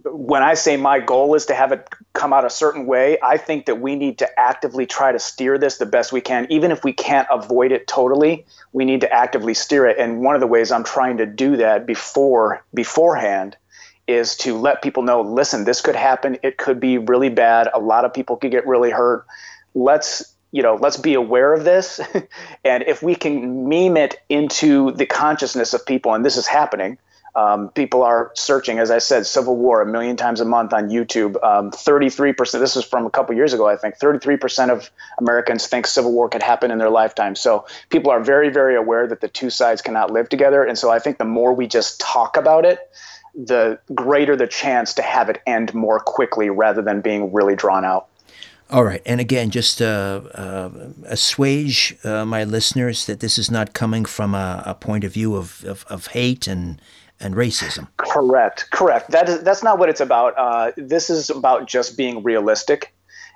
when 0.05 0.43
I 0.43 0.55
say 0.55 0.76
my 0.76 1.01
goal 1.01 1.34
is 1.34 1.47
to 1.47 1.55
have 1.55 1.72
it 1.72 1.88
come 2.12 2.32
out 2.32 2.45
a 2.45 2.51
certain 2.51 2.86
way, 2.86 3.18
I 3.22 3.36
think 3.36 3.66
that 3.66 3.80
we 3.80 3.97
need 3.97 4.18
to 4.18 4.41
actively 4.41 4.86
try 4.86 5.12
to 5.12 5.18
steer 5.18 5.59
this 5.59 5.78
the 5.78 5.86
best 5.86 6.12
we 6.12 6.20
can. 6.20 6.47
Even 6.51 6.70
if 6.70 6.84
we 6.84 6.93
can't 6.93 7.26
avoid 7.30 7.72
it 7.72 7.86
totally, 7.86 8.47
we 8.72 8.84
need 8.84 9.01
to 9.01 9.12
actively 9.12 9.55
steer 9.55 9.86
it. 9.86 9.99
And 9.99 10.20
one 10.20 10.34
of 10.34 10.41
the 10.41 10.47
ways 10.47 10.70
I'm 10.70 10.84
trying 10.84 11.18
to 11.18 11.26
do 11.26 11.57
that 11.57 11.86
before 11.86 12.64
beforehand 12.72 13.57
is 14.07 14.36
to 14.38 14.57
let 14.57 14.82
people 14.82 15.03
know, 15.03 15.20
listen, 15.22 15.64
this 15.64 15.80
could 15.80 15.97
happen. 15.97 16.38
It 16.43 16.57
could 16.57 16.80
be 16.80 16.99
really 16.99 17.28
bad. 17.28 17.68
A 17.74 17.80
lot 17.80 18.05
of 18.05 18.14
people 18.14 18.36
could 18.36 18.51
get 18.51 18.66
really 18.66 18.91
hurt. 18.91 19.26
Let's 19.74 20.34
you 20.53 20.64
know, 20.64 20.74
let's 20.74 20.97
be 20.97 21.14
aware 21.14 21.53
of 21.53 21.64
this. 21.64 22.01
and 22.64 22.82
if 22.84 23.03
we 23.03 23.14
can 23.14 23.68
meme 23.68 23.97
it 23.97 24.20
into 24.28 24.91
the 24.93 25.07
consciousness 25.07 25.74
of 25.74 25.86
people, 25.86 26.12
and 26.12 26.24
this 26.24 26.36
is 26.36 26.47
happening, 26.47 26.99
um, 27.35 27.68
people 27.70 28.03
are 28.03 28.33
searching, 28.35 28.78
as 28.78 28.91
I 28.91 28.99
said, 28.99 29.26
Civil 29.26 29.57
War 29.57 29.83
a 29.83 29.87
million 29.87 30.16
times 30.16 30.41
a 30.41 30.45
month 30.45 30.72
on 30.72 30.89
YouTube. 30.89 31.43
Um, 31.45 31.70
33%, 31.70 32.59
this 32.59 32.76
is 32.76 32.85
from 32.85 33.07
a 33.07 33.11
couple 33.11 33.35
years 33.35 33.53
ago, 33.53 33.68
I 33.68 33.76
think, 33.76 33.99
33% 33.99 34.70
of 34.70 34.91
Americans 35.18 35.66
think 35.66 35.87
Civil 35.87 36.12
War 36.12 36.28
could 36.28 36.43
happen 36.43 36.70
in 36.70 36.78
their 36.78 36.91
lifetime. 36.91 37.37
So 37.37 37.66
people 37.89 38.11
are 38.11 38.20
very, 38.20 38.49
very 38.49 38.76
aware 38.76 39.07
that 39.07 39.20
the 39.20 39.28
two 39.28 39.51
sides 39.51 39.81
cannot 39.81 40.11
live 40.11 40.28
together. 40.28 40.64
And 40.64 40.76
so 40.76 40.91
I 40.91 40.99
think 40.99 41.18
the 41.18 41.24
more 41.24 41.55
we 41.55 41.66
just 41.66 42.01
talk 42.01 42.37
about 42.37 42.64
it, 42.64 42.81
the 43.35 43.78
greater 43.95 44.35
the 44.35 44.49
chance 44.49 44.95
to 44.95 45.03
have 45.03 45.28
it 45.28 45.41
end 45.47 45.72
more 45.72 46.01
quickly 46.01 46.51
rather 46.51 46.83
than 46.83 47.01
being 47.01 47.33
really 47.33 47.55
drawn 47.55 47.85
out. 47.85 48.09
All 48.70 48.85
right. 48.85 49.03
And 49.05 49.20
again, 49.20 49.51
just 49.51 49.83
uh, 49.83 50.20
uh, 50.33 50.70
assuage 51.05 51.97
uh, 52.05 52.24
my 52.24 52.45
listeners 52.45 53.07
that 53.07 53.18
this 53.18 53.37
is 53.37 53.51
not 53.51 53.72
coming 53.72 54.05
from 54.05 54.33
a, 54.35 54.62
a 54.64 54.74
point 54.74 55.03
of 55.03 55.12
view 55.12 55.35
of, 55.35 55.64
of, 55.64 55.85
of 55.89 56.09
hate 56.09 56.47
and 56.47 56.81
and 57.21 57.35
racism. 57.35 57.89
Correct, 57.99 58.71
correct. 58.71 59.11
That 59.11 59.29
is 59.29 59.43
that's 59.43 59.62
not 59.62 59.79
what 59.79 59.89
it's 59.89 60.01
about. 60.01 60.35
Uh, 60.37 60.73
this 60.77 61.11
is 61.11 61.31
about 61.31 61.68
just 61.68 61.97
being 61.97 62.23
realistic, 62.23 62.93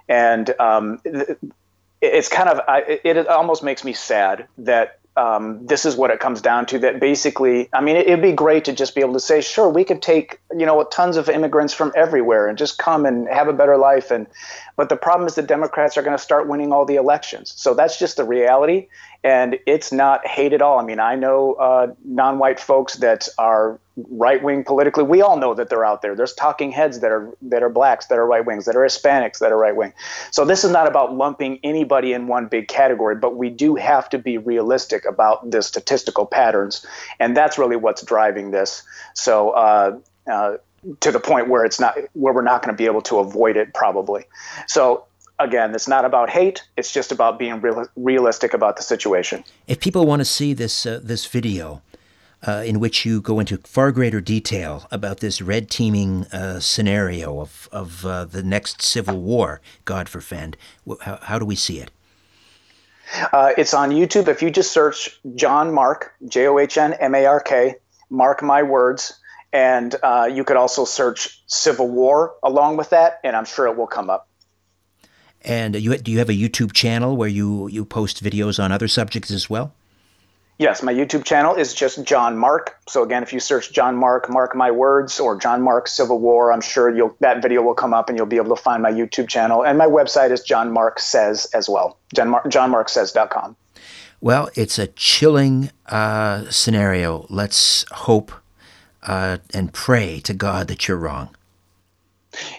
and 0.08 0.52
um, 0.58 1.00
it's 2.00 2.28
kind 2.28 2.48
of 2.48 2.60
it, 2.68 3.00
it 3.04 3.28
almost 3.28 3.62
makes 3.62 3.84
me 3.84 3.92
sad 3.92 4.46
that 4.58 5.00
um, 5.16 5.64
this 5.64 5.84
is 5.84 5.94
what 5.94 6.10
it 6.10 6.18
comes 6.18 6.40
down 6.40 6.66
to. 6.66 6.78
That 6.78 6.98
basically, 6.98 7.68
I 7.72 7.80
mean, 7.80 7.96
it, 7.96 8.08
would 8.08 8.22
be 8.22 8.32
great 8.32 8.64
to 8.64 8.72
just 8.72 8.94
be 8.94 9.00
able 9.00 9.12
to 9.12 9.20
say, 9.20 9.40
sure, 9.40 9.68
we 9.68 9.84
could 9.84 10.02
take 10.02 10.40
you 10.56 10.66
know 10.66 10.82
tons 10.84 11.16
of 11.16 11.28
immigrants 11.28 11.72
from 11.72 11.92
everywhere 11.94 12.48
and 12.48 12.58
just 12.58 12.78
come 12.78 13.06
and 13.06 13.28
have 13.28 13.48
a 13.48 13.52
better 13.52 13.76
life. 13.76 14.10
And 14.10 14.26
but 14.76 14.88
the 14.88 14.96
problem 14.96 15.26
is 15.26 15.34
the 15.34 15.42
Democrats 15.42 15.96
are 15.96 16.02
going 16.02 16.16
to 16.16 16.22
start 16.22 16.48
winning 16.48 16.72
all 16.72 16.84
the 16.84 16.96
elections. 16.96 17.54
So 17.56 17.74
that's 17.74 17.98
just 17.98 18.16
the 18.16 18.24
reality, 18.24 18.88
and 19.24 19.58
it's 19.66 19.90
not 19.90 20.26
hate 20.26 20.52
at 20.52 20.60
all. 20.60 20.78
I 20.78 20.84
mean, 20.84 21.00
I 21.00 21.16
know 21.16 21.54
uh, 21.54 21.94
non-white 22.04 22.60
folks 22.60 22.96
that 22.96 23.26
are 23.38 23.80
right 23.96 24.42
wing 24.42 24.64
politically. 24.64 25.04
We 25.04 25.22
all 25.22 25.38
know 25.38 25.54
that 25.54 25.70
they're 25.70 25.84
out 25.84 26.02
there. 26.02 26.14
There's 26.14 26.34
talking 26.34 26.70
heads 26.70 27.00
that 27.00 27.10
are 27.10 27.34
that 27.42 27.62
are 27.62 27.70
blacks, 27.70 28.06
that 28.06 28.18
are 28.18 28.26
right 28.26 28.44
wings, 28.44 28.66
that 28.66 28.76
are 28.76 28.84
Hispanics, 28.84 29.38
that 29.38 29.50
are 29.50 29.56
right 29.56 29.74
wing. 29.74 29.94
So 30.30 30.44
this 30.44 30.62
is 30.62 30.70
not 30.70 30.86
about 30.86 31.14
lumping 31.14 31.58
anybody 31.64 32.12
in 32.12 32.26
one 32.26 32.46
big 32.46 32.68
category, 32.68 33.16
but 33.16 33.36
we 33.36 33.48
do 33.48 33.76
have 33.76 34.10
to 34.10 34.18
be 34.18 34.36
realistic 34.36 35.06
about 35.06 35.50
the 35.50 35.62
statistical 35.62 36.26
patterns, 36.26 36.84
and 37.18 37.34
that's 37.34 37.56
really 37.56 37.76
what's 37.76 38.02
driving 38.02 38.50
this. 38.50 38.82
So. 39.14 39.50
Uh, 39.50 39.98
uh, 40.30 40.56
to 41.00 41.10
the 41.10 41.20
point 41.20 41.48
where 41.48 41.64
it's 41.64 41.80
not 41.80 41.96
where 42.12 42.34
we're 42.34 42.42
not 42.42 42.62
going 42.62 42.74
to 42.74 42.76
be 42.76 42.84
able 42.86 43.00
to 43.00 43.18
avoid 43.18 43.56
it 43.56 43.72
probably. 43.72 44.24
So 44.66 45.06
again, 45.38 45.74
it's 45.74 45.88
not 45.88 46.04
about 46.04 46.30
hate. 46.30 46.62
It's 46.76 46.92
just 46.92 47.12
about 47.12 47.38
being 47.38 47.60
real, 47.60 47.86
realistic 47.96 48.54
about 48.54 48.76
the 48.76 48.82
situation. 48.82 49.44
If 49.66 49.80
people 49.80 50.06
want 50.06 50.20
to 50.20 50.24
see 50.24 50.54
this 50.54 50.86
uh, 50.86 51.00
this 51.02 51.26
video, 51.26 51.82
uh, 52.46 52.62
in 52.66 52.80
which 52.80 53.04
you 53.04 53.20
go 53.20 53.40
into 53.40 53.58
far 53.58 53.92
greater 53.92 54.20
detail 54.20 54.86
about 54.90 55.20
this 55.20 55.40
red 55.40 55.70
teaming 55.70 56.24
uh, 56.26 56.60
scenario 56.60 57.40
of 57.40 57.68
of 57.72 58.04
uh, 58.04 58.24
the 58.24 58.42
next 58.42 58.82
civil 58.82 59.20
war, 59.20 59.60
God 59.84 60.08
forfend, 60.08 60.56
how, 61.02 61.18
how 61.22 61.38
do 61.38 61.44
we 61.44 61.56
see 61.56 61.80
it? 61.80 61.90
Uh, 63.32 63.52
it's 63.58 63.74
on 63.74 63.90
YouTube. 63.90 64.28
If 64.28 64.42
you 64.42 64.50
just 64.50 64.72
search 64.72 65.20
John 65.34 65.72
Mark, 65.72 66.14
J 66.26 66.46
O 66.48 66.58
H 66.58 66.78
N 66.78 66.94
M 66.94 67.14
A 67.14 67.26
R 67.26 67.40
K, 67.40 67.76
Mark 68.10 68.42
My 68.42 68.62
Words, 68.62 69.20
and 69.52 69.94
uh, 70.02 70.28
you 70.30 70.44
could 70.44 70.56
also 70.56 70.84
search 70.84 71.42
Civil 71.46 71.88
War 71.88 72.34
along 72.42 72.76
with 72.76 72.90
that, 72.90 73.20
and 73.22 73.36
I'm 73.36 73.44
sure 73.44 73.66
it 73.66 73.76
will 73.76 73.86
come 73.86 74.10
up. 74.10 74.28
And 75.44 75.76
you, 75.76 75.96
do 75.98 76.10
you 76.10 76.18
have 76.18 76.30
a 76.30 76.34
YouTube 76.34 76.72
channel 76.72 77.16
where 77.16 77.28
you, 77.28 77.68
you 77.68 77.84
post 77.84 78.22
videos 78.22 78.62
on 78.62 78.72
other 78.72 78.88
subjects 78.88 79.30
as 79.30 79.50
well? 79.50 79.74
Yes, 80.56 80.84
my 80.84 80.94
YouTube 80.94 81.24
channel 81.24 81.56
is 81.56 81.74
just 81.74 82.04
John 82.04 82.38
Mark. 82.38 82.78
So 82.86 83.02
again, 83.02 83.24
if 83.24 83.32
you 83.32 83.40
search 83.40 83.72
John 83.72 83.96
Mark, 83.96 84.30
Mark 84.30 84.54
My 84.54 84.70
Words, 84.70 85.18
or 85.18 85.36
John 85.36 85.62
Mark 85.62 85.88
Civil 85.88 86.20
War, 86.20 86.52
I'm 86.52 86.60
sure 86.60 86.94
you'll 86.94 87.16
that 87.20 87.42
video 87.42 87.60
will 87.62 87.74
come 87.74 87.92
up 87.92 88.08
and 88.08 88.16
you'll 88.16 88.26
be 88.26 88.36
able 88.36 88.54
to 88.54 88.62
find 88.62 88.80
my 88.80 88.92
YouTube 88.92 89.28
channel. 89.28 89.64
And 89.64 89.76
my 89.76 89.86
website 89.86 90.30
is 90.30 90.42
John 90.42 90.72
Mark 90.72 91.00
Says 91.00 91.46
as 91.46 91.68
well. 91.68 91.98
John 92.14 92.28
Mar- 92.28 92.44
JohnMarkSays.com. 92.44 93.56
Well, 94.20 94.48
it's 94.54 94.78
a 94.78 94.86
chilling 94.86 95.70
uh, 95.86 96.48
scenario. 96.50 97.26
Let's 97.28 97.84
hope 97.90 98.30
uh, 99.02 99.38
and 99.52 99.72
pray 99.72 100.20
to 100.20 100.32
God 100.32 100.68
that 100.68 100.86
you're 100.86 100.96
wrong. 100.96 101.34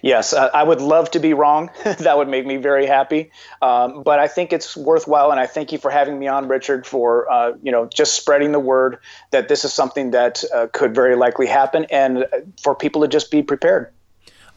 Yes, 0.01 0.33
uh, 0.33 0.49
I 0.53 0.63
would 0.63 0.81
love 0.81 1.11
to 1.11 1.19
be 1.19 1.33
wrong. 1.33 1.69
that 1.83 2.17
would 2.17 2.27
make 2.27 2.45
me 2.45 2.57
very 2.57 2.85
happy. 2.85 3.31
Um, 3.61 4.03
but 4.03 4.19
I 4.19 4.27
think 4.27 4.53
it's 4.53 4.75
worthwhile, 4.75 5.31
and 5.31 5.39
I 5.39 5.47
thank 5.47 5.71
you 5.71 5.77
for 5.77 5.91
having 5.91 6.19
me 6.19 6.27
on, 6.27 6.47
Richard, 6.47 6.85
for 6.85 7.29
uh, 7.31 7.53
you 7.61 7.71
know 7.71 7.87
just 7.87 8.15
spreading 8.15 8.51
the 8.51 8.59
word 8.59 8.99
that 9.31 9.47
this 9.47 9.65
is 9.65 9.73
something 9.73 10.11
that 10.11 10.43
uh, 10.53 10.67
could 10.73 10.93
very 10.93 11.15
likely 11.15 11.47
happen, 11.47 11.85
and 11.89 12.25
for 12.61 12.75
people 12.75 13.01
to 13.01 13.07
just 13.07 13.31
be 13.31 13.41
prepared. 13.41 13.91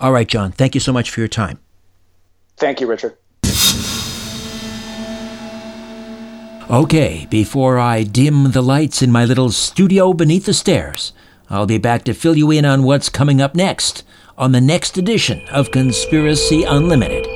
All 0.01 0.13
right, 0.13 0.29
John. 0.29 0.53
Thank 0.53 0.75
you 0.75 0.81
so 0.81 0.93
much 0.93 1.11
for 1.11 1.21
your 1.21 1.29
time. 1.29 1.59
Thank 2.57 2.81
you, 2.81 2.87
Richard. 2.87 3.17
Okay, 6.71 7.27
before 7.31 7.79
I 7.79 8.03
dim 8.03 8.51
the 8.51 8.61
lights 8.61 9.01
in 9.01 9.11
my 9.11 9.25
little 9.25 9.51
studio 9.51 10.13
beneath 10.13 10.45
the 10.45 10.53
stairs, 10.53 11.15
I'll 11.49 11.65
be 11.65 11.79
back 11.79 12.05
to 12.05 12.13
fill 12.13 12.37
you 12.37 12.51
in 12.51 12.67
on 12.67 12.83
what's 12.83 13.09
coming 13.09 13.41
up 13.41 13.55
next 13.55 14.05
on 14.39 14.53
the 14.53 14.61
next 14.61 14.97
edition 14.97 15.43
of 15.49 15.73
Conspiracy 15.73 16.63
Unlimited. 16.63 17.27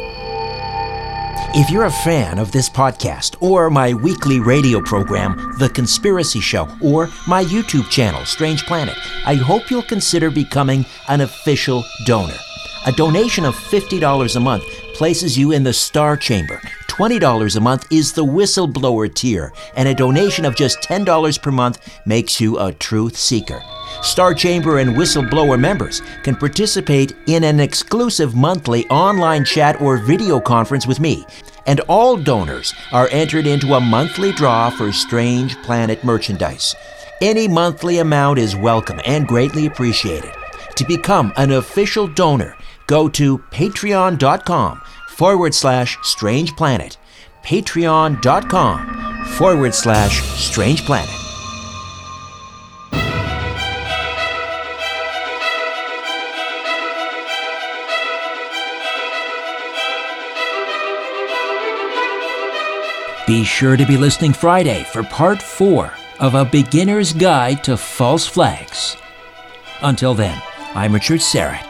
If 1.55 1.69
you're 1.69 1.85
a 1.85 1.91
fan 1.91 2.39
of 2.39 2.53
this 2.53 2.71
podcast, 2.71 3.37
or 3.43 3.69
my 3.69 3.93
weekly 3.93 4.39
radio 4.39 4.81
program, 4.81 5.57
The 5.59 5.69
Conspiracy 5.69 6.41
Show, 6.41 6.69
or 6.81 7.09
my 7.27 7.45
YouTube 7.45 7.91
channel, 7.91 8.25
Strange 8.25 8.65
Planet, 8.67 8.97
I 9.27 9.35
hope 9.35 9.69
you'll 9.71 9.83
consider 9.83 10.31
becoming 10.31 10.87
an 11.09 11.21
official 11.21 11.85
donor. 12.07 12.39
A 12.87 12.93
donation 12.93 13.45
of 13.45 13.57
$50 13.57 14.37
a 14.37 14.41
month 14.41 14.65
places 14.95 15.37
you 15.37 15.53
in 15.53 15.65
the 15.65 15.73
Star 15.73 16.17
Chamber. 16.17 16.61
$20 16.87 17.57
a 17.57 17.61
month 17.61 17.87
is 17.91 18.13
the 18.13 18.25
whistleblower 18.25 19.13
tier, 19.13 19.53
and 19.77 19.89
a 19.89 19.95
donation 19.95 20.45
of 20.45 20.55
just 20.55 20.79
$10 20.79 21.43
per 21.43 21.51
month 21.51 22.01
makes 22.07 22.41
you 22.41 22.59
a 22.59 22.73
truth 22.73 23.17
seeker. 23.17 23.61
Star 24.03 24.35
Chamber 24.35 24.79
and 24.79 24.97
Whistleblower 24.97 25.59
members 25.59 26.01
can 26.23 26.35
participate 26.35 27.15
in 27.27 27.45
an 27.45 27.61
exclusive 27.61 28.35
monthly 28.35 28.89
online 28.89 29.45
chat 29.45 29.81
or 29.81 29.99
video 29.99 30.41
conference 30.41 30.87
with 30.87 31.01
me. 31.01 31.25
And 31.67 31.81
all 31.81 32.17
donors 32.17 32.75
are 32.93 33.09
entered 33.13 33.47
into 33.47 33.75
a 33.75 33.81
monthly 33.81 34.33
draw 34.33 34.71
for 34.71 34.93
Strange 34.93 35.57
Planet 35.63 36.03
merchandise. 36.03 36.75
Any 37.21 37.47
monthly 37.47 37.99
amount 37.99 38.39
is 38.39 38.57
welcome 38.57 39.01
and 39.05 39.29
greatly 39.29 39.67
appreciated. 39.67 40.33
To 40.75 40.85
become 40.85 41.33
an 41.37 41.53
official 41.53 42.09
donor, 42.09 42.57
go 42.87 43.09
to 43.11 43.39
patreon.com 43.39 44.83
forward 45.09 45.55
slash 45.55 45.99
strange 46.03 46.57
planet. 46.57 46.99
Patreon.com 47.45 49.25
forward 49.37 49.75
slash 49.75 50.23
strange 50.37 50.85
planet. 50.85 51.22
Be 63.27 63.43
sure 63.45 63.77
to 63.77 63.85
be 63.87 63.97
listening 63.97 64.33
Friday 64.33 64.83
for 64.83 65.05
part 65.05 65.41
four 65.41 65.93
of 66.19 66.35
A 66.35 66.45
Beginner's 66.45 67.13
Guide 67.13 67.63
to 67.65 67.77
False 67.77 68.27
Flags. 68.27 68.97
Until 69.81 70.13
then, 70.13 70.43
I'm 70.75 70.93
Richard 70.93 71.21
Syrett. 71.21 71.65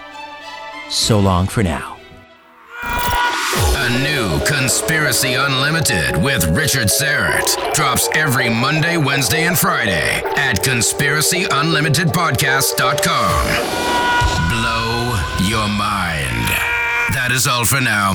So 0.90 1.20
long 1.20 1.46
for 1.46 1.62
now. 1.62 1.98
A 2.82 3.90
new 4.02 4.40
Conspiracy 4.46 5.34
Unlimited 5.34 6.16
with 6.22 6.46
Richard 6.56 6.88
Syrett 6.88 7.74
drops 7.74 8.08
every 8.14 8.48
Monday, 8.48 8.96
Wednesday, 8.96 9.44
and 9.44 9.58
Friday 9.58 10.22
at 10.36 10.56
conspiracyunlimitedpodcast.com. 10.64 13.46
Blow 14.48 15.20
your 15.48 15.68
mind. 15.68 16.48
That 17.12 17.28
is 17.30 17.46
all 17.46 17.66
for 17.66 17.82
now. 17.82 18.14